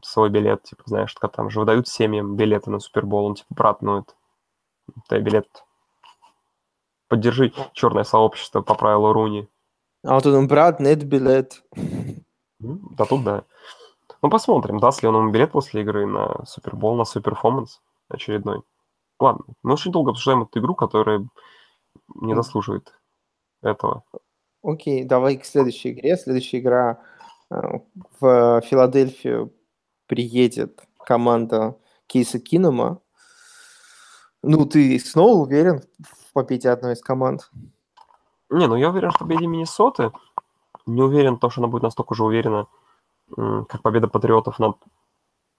[0.00, 4.14] свой билет, типа, знаешь, как там же выдают семьям билеты на Супербол, он типа братнует.
[5.08, 5.48] Дай билет.
[7.08, 9.48] Поддержи черное сообщество по правилу Руни.
[10.04, 11.62] А вот он, брат, нет билет.
[12.60, 13.44] Да тут да.
[14.22, 18.62] Ну, посмотрим, даст ли он ему билет после игры на Супербол, на Суперформанс очередной.
[19.20, 21.26] Ладно, мы очень долго обсуждаем эту игру, которая
[22.14, 22.92] не заслуживает
[23.62, 24.04] этого.
[24.62, 26.16] Окей, давай к следующей игре.
[26.16, 27.00] Следующая игра
[27.50, 27.56] э,
[28.20, 29.52] в Филадельфию
[30.06, 33.00] приедет команда Кейса Кинома.
[34.42, 37.50] Ну, ты снова уверен в победе одной из команд?
[38.50, 40.12] Не, ну я уверен в победе Миннесоты.
[40.86, 42.66] Не уверен в том, что она будет настолько же уверена,
[43.36, 44.76] как победа Патриотов над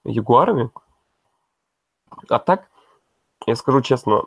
[0.04, 0.70] Ягуарами.
[2.28, 2.68] А так,
[3.46, 4.24] я скажу честно,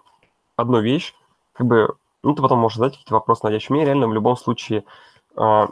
[0.55, 1.13] одну вещь,
[1.53, 3.69] как бы, ну, ты потом можешь задать какие-то вопросы, надеюсь.
[3.69, 4.85] Мне реально в любом случае,
[5.35, 5.67] а,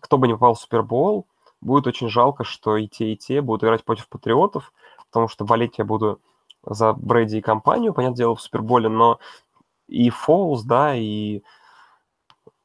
[0.00, 1.26] кто бы не попал в Супербол,
[1.60, 4.72] будет очень жалко, что и те, и те будут играть против Патриотов,
[5.10, 6.20] потому что болеть я буду
[6.66, 9.18] за Брэди и компанию, понятное дело, в Суперболе, но
[9.88, 11.42] и Фолс, да, и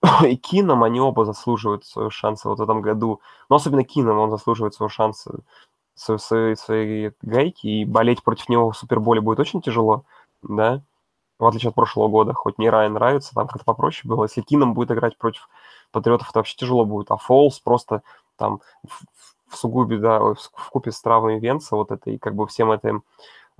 [0.23, 3.21] и Кином они оба заслуживают своего шанса вот в этом году.
[3.49, 5.39] Но особенно Кином он заслуживает своего шанса,
[5.95, 10.05] своей, своей гайки, и болеть против него в Суперболе будет очень тяжело,
[10.41, 10.81] да,
[11.37, 12.33] в отличие от прошлого года.
[12.33, 14.23] Хоть мне Райан нравится, там как-то попроще было.
[14.23, 15.49] Если Кином будет играть против
[15.91, 17.11] Патриотов, это вообще тяжело будет.
[17.11, 18.03] А Фолс просто
[18.37, 19.03] там в,
[19.47, 22.71] в сугубе, да, в, в купе с травмой Венца вот это, и как бы всем
[22.71, 23.03] этим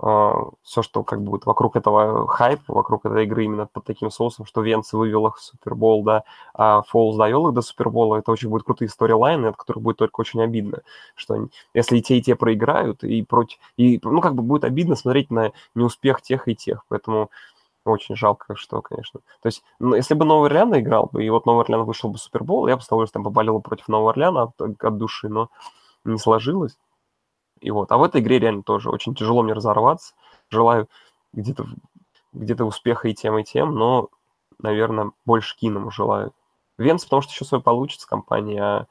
[0.00, 4.62] все, что как бы вокруг этого хайпа, вокруг этой игры именно под таким соусом, что
[4.62, 6.24] Венц вывел их в Супербол, да,
[6.54, 10.20] а Фолз довел их до Супербола, это очень будет крутые сторилайны, от которых будет только
[10.20, 10.78] очень обидно,
[11.14, 14.64] что они, если и те, и те проиграют, и против, и, ну, как бы будет
[14.64, 17.30] обидно смотреть на неуспех тех и тех, поэтому
[17.84, 19.20] очень жалко, что, конечно.
[19.42, 22.16] То есть, ну, если бы Новый Орлеан играл бы, и вот Новый Орлеан вышел бы
[22.16, 25.50] в Супербол, я бы с удовольствием поболел против Нового Орлеана от, от души, но
[26.04, 26.78] не сложилось.
[27.60, 27.92] И вот.
[27.92, 30.14] А в этой игре реально тоже очень тяжело мне разорваться.
[30.50, 30.88] Желаю
[31.32, 31.66] где-то
[32.32, 34.08] где-то успеха и тем, и тем, но,
[34.58, 36.32] наверное, больше Киному желаю.
[36.78, 38.86] Венс, потому что еще свой получится компания, а,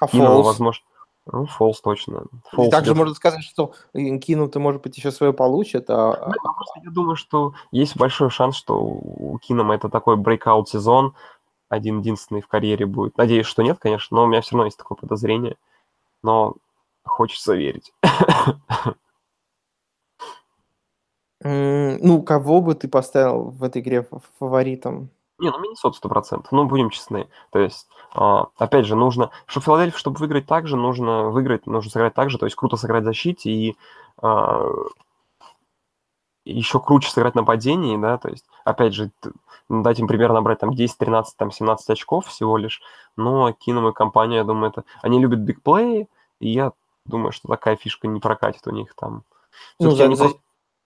[0.00, 0.84] а Киному, возможно...
[1.30, 2.24] Ну, Фолс точно.
[2.52, 6.32] Фолс также можно сказать, что Кину ты, может быть, еще свое получит, а...
[6.34, 11.14] Ну, просто я думаю, что есть большой шанс, что у Кинома это такой брейкаут сезон,
[11.68, 13.18] один-единственный в карьере будет.
[13.18, 15.56] Надеюсь, что нет, конечно, но у меня все равно есть такое подозрение.
[16.22, 16.54] Но
[17.08, 17.92] Хочется верить.
[21.40, 24.08] Ну, кого бы ты поставил в этой игре
[24.38, 25.10] фаворитом?
[25.38, 26.50] Не, ну Миннесот сто процентов.
[26.50, 27.28] Ну, будем честны.
[27.50, 29.30] То есть, а, опять же, нужно...
[29.46, 32.38] Чтобы Филадельфия, чтобы выиграть так же, нужно выиграть, нужно сыграть так же.
[32.38, 33.76] То есть, круто сыграть в защите и
[34.20, 34.66] а,
[36.44, 39.10] еще круче сыграть нападении, да, то есть, опять же,
[39.68, 42.80] дать им примерно набрать там 10, 13, там 17 очков всего лишь,
[43.16, 44.84] но Кином и компания, я думаю, это...
[45.02, 46.08] Они любят бигплеи,
[46.40, 46.72] и я
[47.08, 49.24] думаю, что такая фишка не прокатит у них там.
[49.78, 50.30] Ну, за, они за...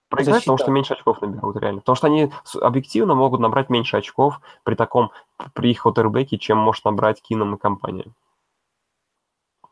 [0.09, 1.81] проиграют, потому что меньше очков наберут реально.
[1.81, 2.31] Потому что они
[2.61, 5.11] объективно могут набрать меньше очков при таком,
[5.53, 8.11] при их отербеке, чем может набрать Кином и компания.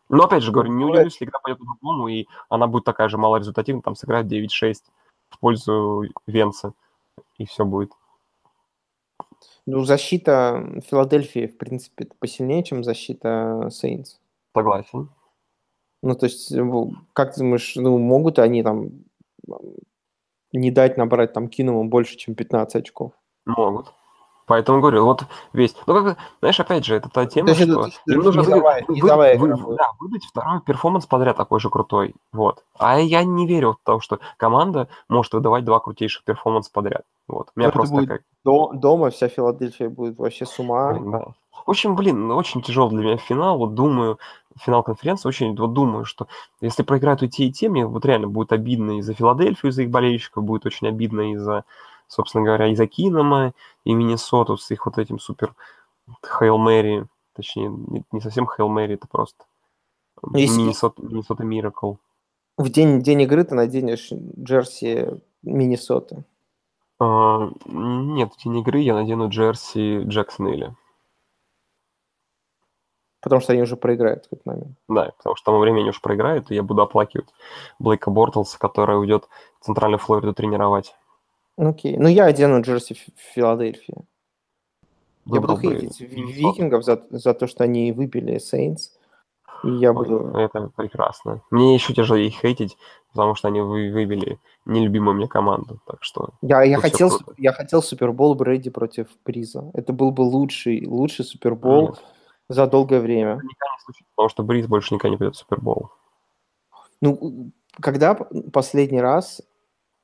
[0.09, 3.17] Но опять же говорю, не удивлюсь, если игра пойдет по-другому, и она будет такая же
[3.17, 4.75] малорезультативная, там сыграет 9-6
[5.29, 6.73] в пользу Венца,
[7.37, 7.93] и все будет.
[9.65, 14.19] Ну, защита Филадельфии, в принципе, посильнее, чем защита Сейнс.
[14.53, 15.09] Согласен.
[16.01, 16.63] Ну, то есть, э,
[17.13, 18.89] как ты думаешь, ну, могут они там
[20.51, 23.13] не дать набрать там киному больше, чем 15 очков?
[23.45, 23.93] Могут.
[24.51, 25.23] Поэтому говорю, вот
[25.53, 25.73] весь.
[25.87, 29.37] Ну, как знаешь, опять же, это та тема, что это, им нужно низовая, вы, низовая
[29.37, 32.15] вы, вы, да, выдать второй перформанс подряд такой же крутой.
[32.33, 32.65] Вот.
[32.77, 37.03] А я не верю в то, что команда может выдавать два крутейших перформанс подряд.
[37.29, 37.51] Вот.
[37.55, 38.25] У меня это просто будет такая...
[38.43, 40.99] до, дома вся Филадельфия будет вообще с ума.
[40.99, 41.27] Да.
[41.65, 43.57] В общем, блин, ну, очень тяжелый для меня финал.
[43.57, 44.19] Вот думаю,
[44.59, 46.27] финал конференции, очень вот думаю, что
[46.59, 49.83] если проиграют и те, и те, мне вот реально будет обидно из за Филадельфию, из-за
[49.83, 51.63] их болельщиков, будет очень обидно из-за,
[52.07, 53.53] собственно говоря, из за Кинома
[53.83, 55.55] и Миннесоту с их вот этим супер
[56.25, 57.05] Хейл Мэри,
[57.35, 57.71] точнее,
[58.11, 59.45] не, совсем Хейл Мэри, это просто
[60.33, 61.93] Если- Миннесота, Миннесота Миракл.
[62.57, 65.07] В день, день игры ты наденешь джерси
[65.41, 66.23] Миннесоты.
[66.99, 70.75] А, нет, в день игры я надену джерси Джексонвилля.
[73.21, 74.77] Потому что они уже проиграют в этот момент.
[74.87, 77.27] Да, потому что к тому времени уж проиграют, и я буду оплакивать
[77.79, 79.27] Блейка Бортлса, который уйдет
[79.59, 80.95] в Центральную Флориду тренировать.
[81.57, 81.97] Ну, Окей.
[81.97, 83.95] Ну, я одену джерси Фи- Филадельфии.
[85.25, 88.97] Я буду хейтить викингов за, за то, что они выбили Сейнс.
[89.63, 90.35] И я буду...
[90.35, 91.43] Это прекрасно.
[91.51, 92.75] Мне еще тяжелее их хейтить,
[93.13, 95.79] потому что они вы- выбили нелюбимую мне команду.
[95.85, 97.35] Так что Я, я, хотел, круто.
[97.37, 99.69] я хотел Супербол Брэди против Бриза.
[99.75, 102.03] Это был бы лучший, лучший Супербол Нет.
[102.51, 103.35] За долгое время.
[103.35, 105.89] никогда не случится, потому что Бриз больше никогда не пойдет в Супербол.
[107.01, 107.51] Ну,
[107.81, 109.41] когда последний раз,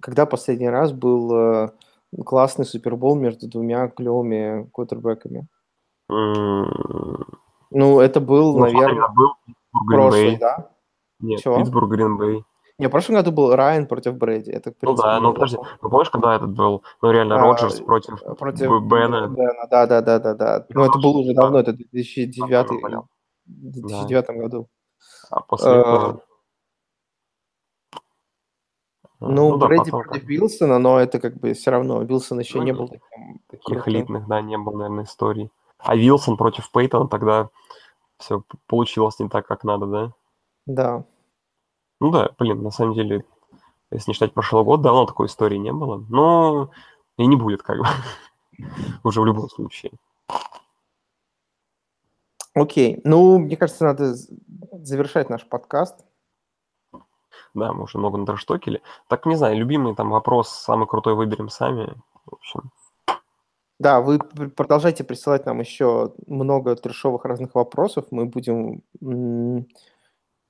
[0.02, 1.70] когда последний раз был э,
[2.26, 5.48] классный Супербол между двумя клевыми квотербеками?
[6.10, 7.26] М,
[7.70, 10.72] Ну, это был, ну, наверное, был Питтсбург, прошлый, да?
[11.20, 11.58] Нет, Чего?
[11.58, 12.44] Питтсбург, Грин-Бэй.
[12.80, 14.52] Не, в прошлом году был Райан против Брэди.
[14.52, 17.40] Это, в Ну да, принципе, ну подожди, ну помнишь, когда этот был, ну реально, А,
[17.40, 19.28] Роджерс против, против Бена?
[19.28, 20.66] Бена, Да, да, да, да, да.
[20.70, 23.08] Но это было уже давно, это 2009, Давно болел.
[23.48, 24.70] в 2009 году.
[25.32, 26.22] а после Э, этого...
[29.22, 32.04] а, Ну, да, Брэди потом против Вилсона, но это как бы все равно.
[32.04, 33.94] Вилсон еще Ну, не был таким таких крутым.
[33.94, 35.50] элитных, да, не было, наверное, историй.
[35.80, 37.50] А Вилсон против Пейтона тогда
[38.20, 40.12] все получилось не так, как надо, да?
[40.68, 41.04] Да.
[42.00, 43.26] Ну да, блин, на самом деле,
[43.92, 46.04] если не считать прошлый год, давно такой истории не было.
[46.10, 46.72] Но
[47.18, 47.86] и не будет, как бы.
[49.04, 49.92] Уже в любом случае.
[52.54, 53.02] Окей.
[53.04, 54.16] Ну, мне кажется, надо
[54.72, 56.06] завершать наш подкаст.
[57.54, 58.82] Да, мы уже много натраштокили.
[59.08, 61.94] Так, не знаю, любимый там вопрос, самый крутой выберем сами.
[62.26, 62.72] В общем,
[63.80, 68.06] Да, вы пр- продолжайте присылать нам еще много трешовых разных вопросов.
[68.12, 68.84] Мы будем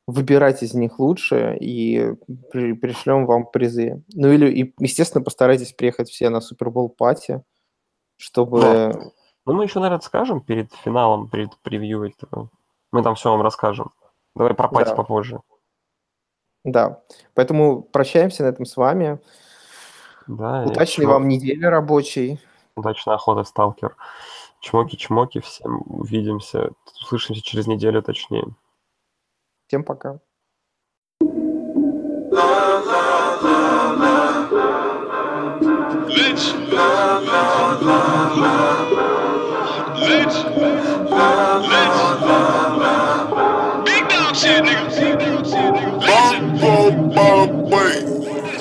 [0.07, 2.13] выбирать из них лучше и
[2.51, 4.01] при- пришлем вам призы.
[4.13, 7.43] Ну или, и, естественно, постарайтесь приехать все на Супербол пати,
[8.15, 8.61] чтобы...
[8.61, 8.93] Да.
[9.45, 12.49] ну мы еще, наверное, скажем перед финалом, перед превью этого.
[12.91, 13.91] Мы там все вам расскажем.
[14.33, 14.95] Давай про пати Да.
[14.95, 15.41] попозже.
[16.63, 17.01] Да.
[17.33, 19.19] Поэтому прощаемся на этом с вами.
[20.27, 22.39] Да, Удачной чмо- вам недели рабочей.
[22.75, 23.95] Удачной охоты, сталкер.
[24.61, 26.71] Чмоки-чмоки, всем увидимся,
[27.01, 28.45] услышимся через неделю точнее.
[29.68, 30.18] Всем пока.
[36.08, 36.54] Lich.
[40.08, 40.34] Lich.
[40.34, 40.36] Lich.
[43.84, 44.82] Big dog shit, nigga.
[46.02, 46.60] Legend.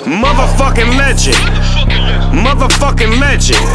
[0.06, 1.36] Motherfucking legend.
[2.32, 3.66] Motherfucking legend.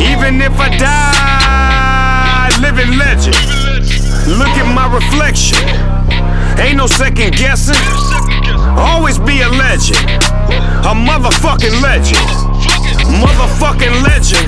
[0.00, 3.36] Even if I die, living legend.
[4.38, 5.95] Look at my reflection.
[6.59, 7.75] Ain't no second guessing.
[8.77, 9.97] Always be a legend.
[10.85, 12.27] A motherfucking legend.
[13.21, 14.47] Motherfucking legend.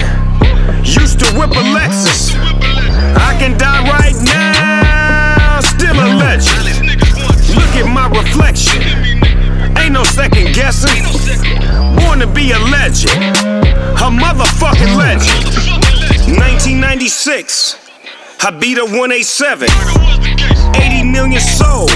[0.86, 2.34] Used to whip a Lexus.
[3.15, 5.60] I can die right now.
[5.60, 6.98] Still a legend.
[7.56, 8.81] Look at my reflection.
[9.77, 11.03] Ain't no second guessing.
[11.98, 13.38] Born to be a legend.
[13.98, 15.45] A motherfucking legend.
[16.38, 17.77] 1996.
[18.41, 20.18] I beat a 187.
[20.76, 21.91] 80 million sold.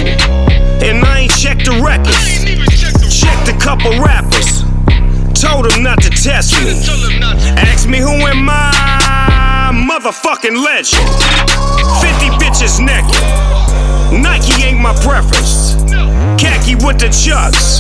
[0.83, 2.43] And I ain't checked the records.
[3.09, 4.63] Checked a couple rappers.
[5.39, 6.71] Told them not to test me.
[7.57, 9.71] Ask me who am I?
[9.73, 11.07] Motherfucking legend.
[12.01, 13.21] 50 bitches naked.
[14.21, 15.75] Nike ain't my preference.
[16.37, 17.79] Khaki with the chucks.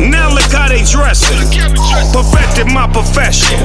[0.00, 1.38] Now look how they dressing.
[2.12, 3.58] Perfected my profession.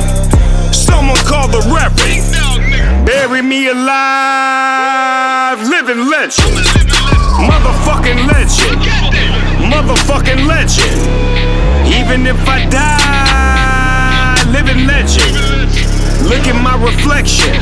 [0.74, 2.67] Someone call the reverend.
[3.08, 5.62] Bury me alive.
[5.62, 6.58] Living legend.
[7.40, 8.82] Motherfucking legend.
[9.72, 10.92] Motherfucking legend.
[11.88, 15.32] Even if I die, living legend.
[16.28, 17.56] Look at my reflection.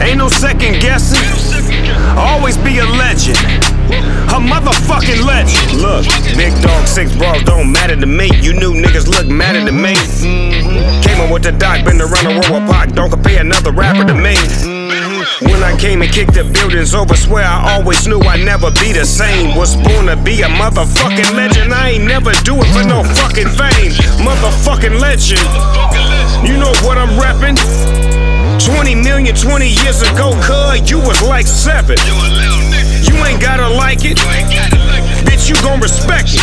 [0.00, 1.71] Ain't no second guessing.
[2.16, 3.38] Always be a legend.
[4.32, 5.80] A motherfucking legend.
[5.80, 6.06] Look,
[6.36, 8.30] big dog, six bras don't matter to me.
[8.40, 9.94] You new niggas look madder to me.
[11.02, 12.92] Came up with the doc, been around the with Pac.
[12.92, 14.36] Don't compare another rapper to me.
[15.40, 18.92] When I came and kicked the buildings over, swear I always knew I'd never be
[18.92, 19.56] the same.
[19.56, 21.72] Was born to be a motherfucking legend.
[21.72, 23.92] I ain't never do it for no fucking fame.
[24.24, 25.42] Motherfucking legend.
[26.46, 28.11] You know what I'm reppin'?
[28.64, 31.96] 20 million 20 years ago, cuz you was like seven.
[33.02, 34.18] You ain't gotta like it,
[35.26, 36.42] bitch, you gon' respect it.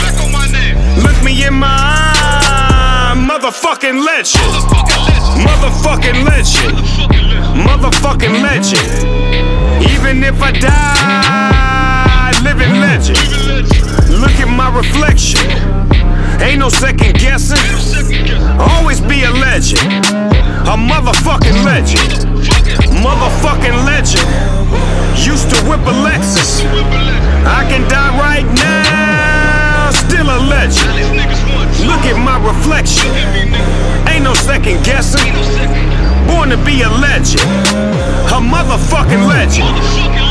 [1.03, 4.43] Look me in my eye, motherfucking legend.
[5.47, 6.77] Motherfucking legend.
[7.67, 8.87] Motherfucking legend.
[9.91, 13.17] Even if I die, living legend.
[14.21, 15.88] Look at my reflection.
[16.41, 17.57] Ain't no second guessing.
[18.59, 19.81] Always be a legend.
[20.67, 22.25] A motherfucking legend.
[23.03, 24.27] Motherfucking legend.
[25.17, 26.63] Used to whip a Lexus.
[27.45, 29.91] I can die right now.
[29.91, 30.89] Still a legend.
[31.85, 33.11] Look at my reflection.
[34.07, 35.33] Ain't no second guessing.
[36.27, 37.43] Born to be a legend.
[38.31, 40.28] A motherfucking legend.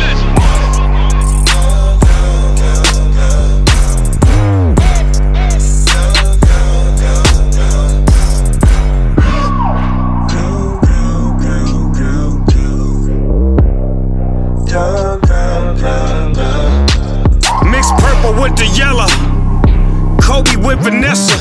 [18.48, 19.08] With the yellow.
[20.20, 21.36] Kobe with Vanessa.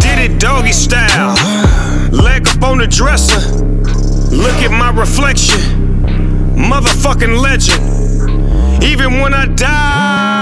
[0.00, 1.34] Did it doggy style.
[2.10, 3.40] Leg up on the dresser.
[4.34, 5.60] Look at my reflection.
[6.56, 8.82] Motherfucking legend.
[8.82, 10.37] Even when I die.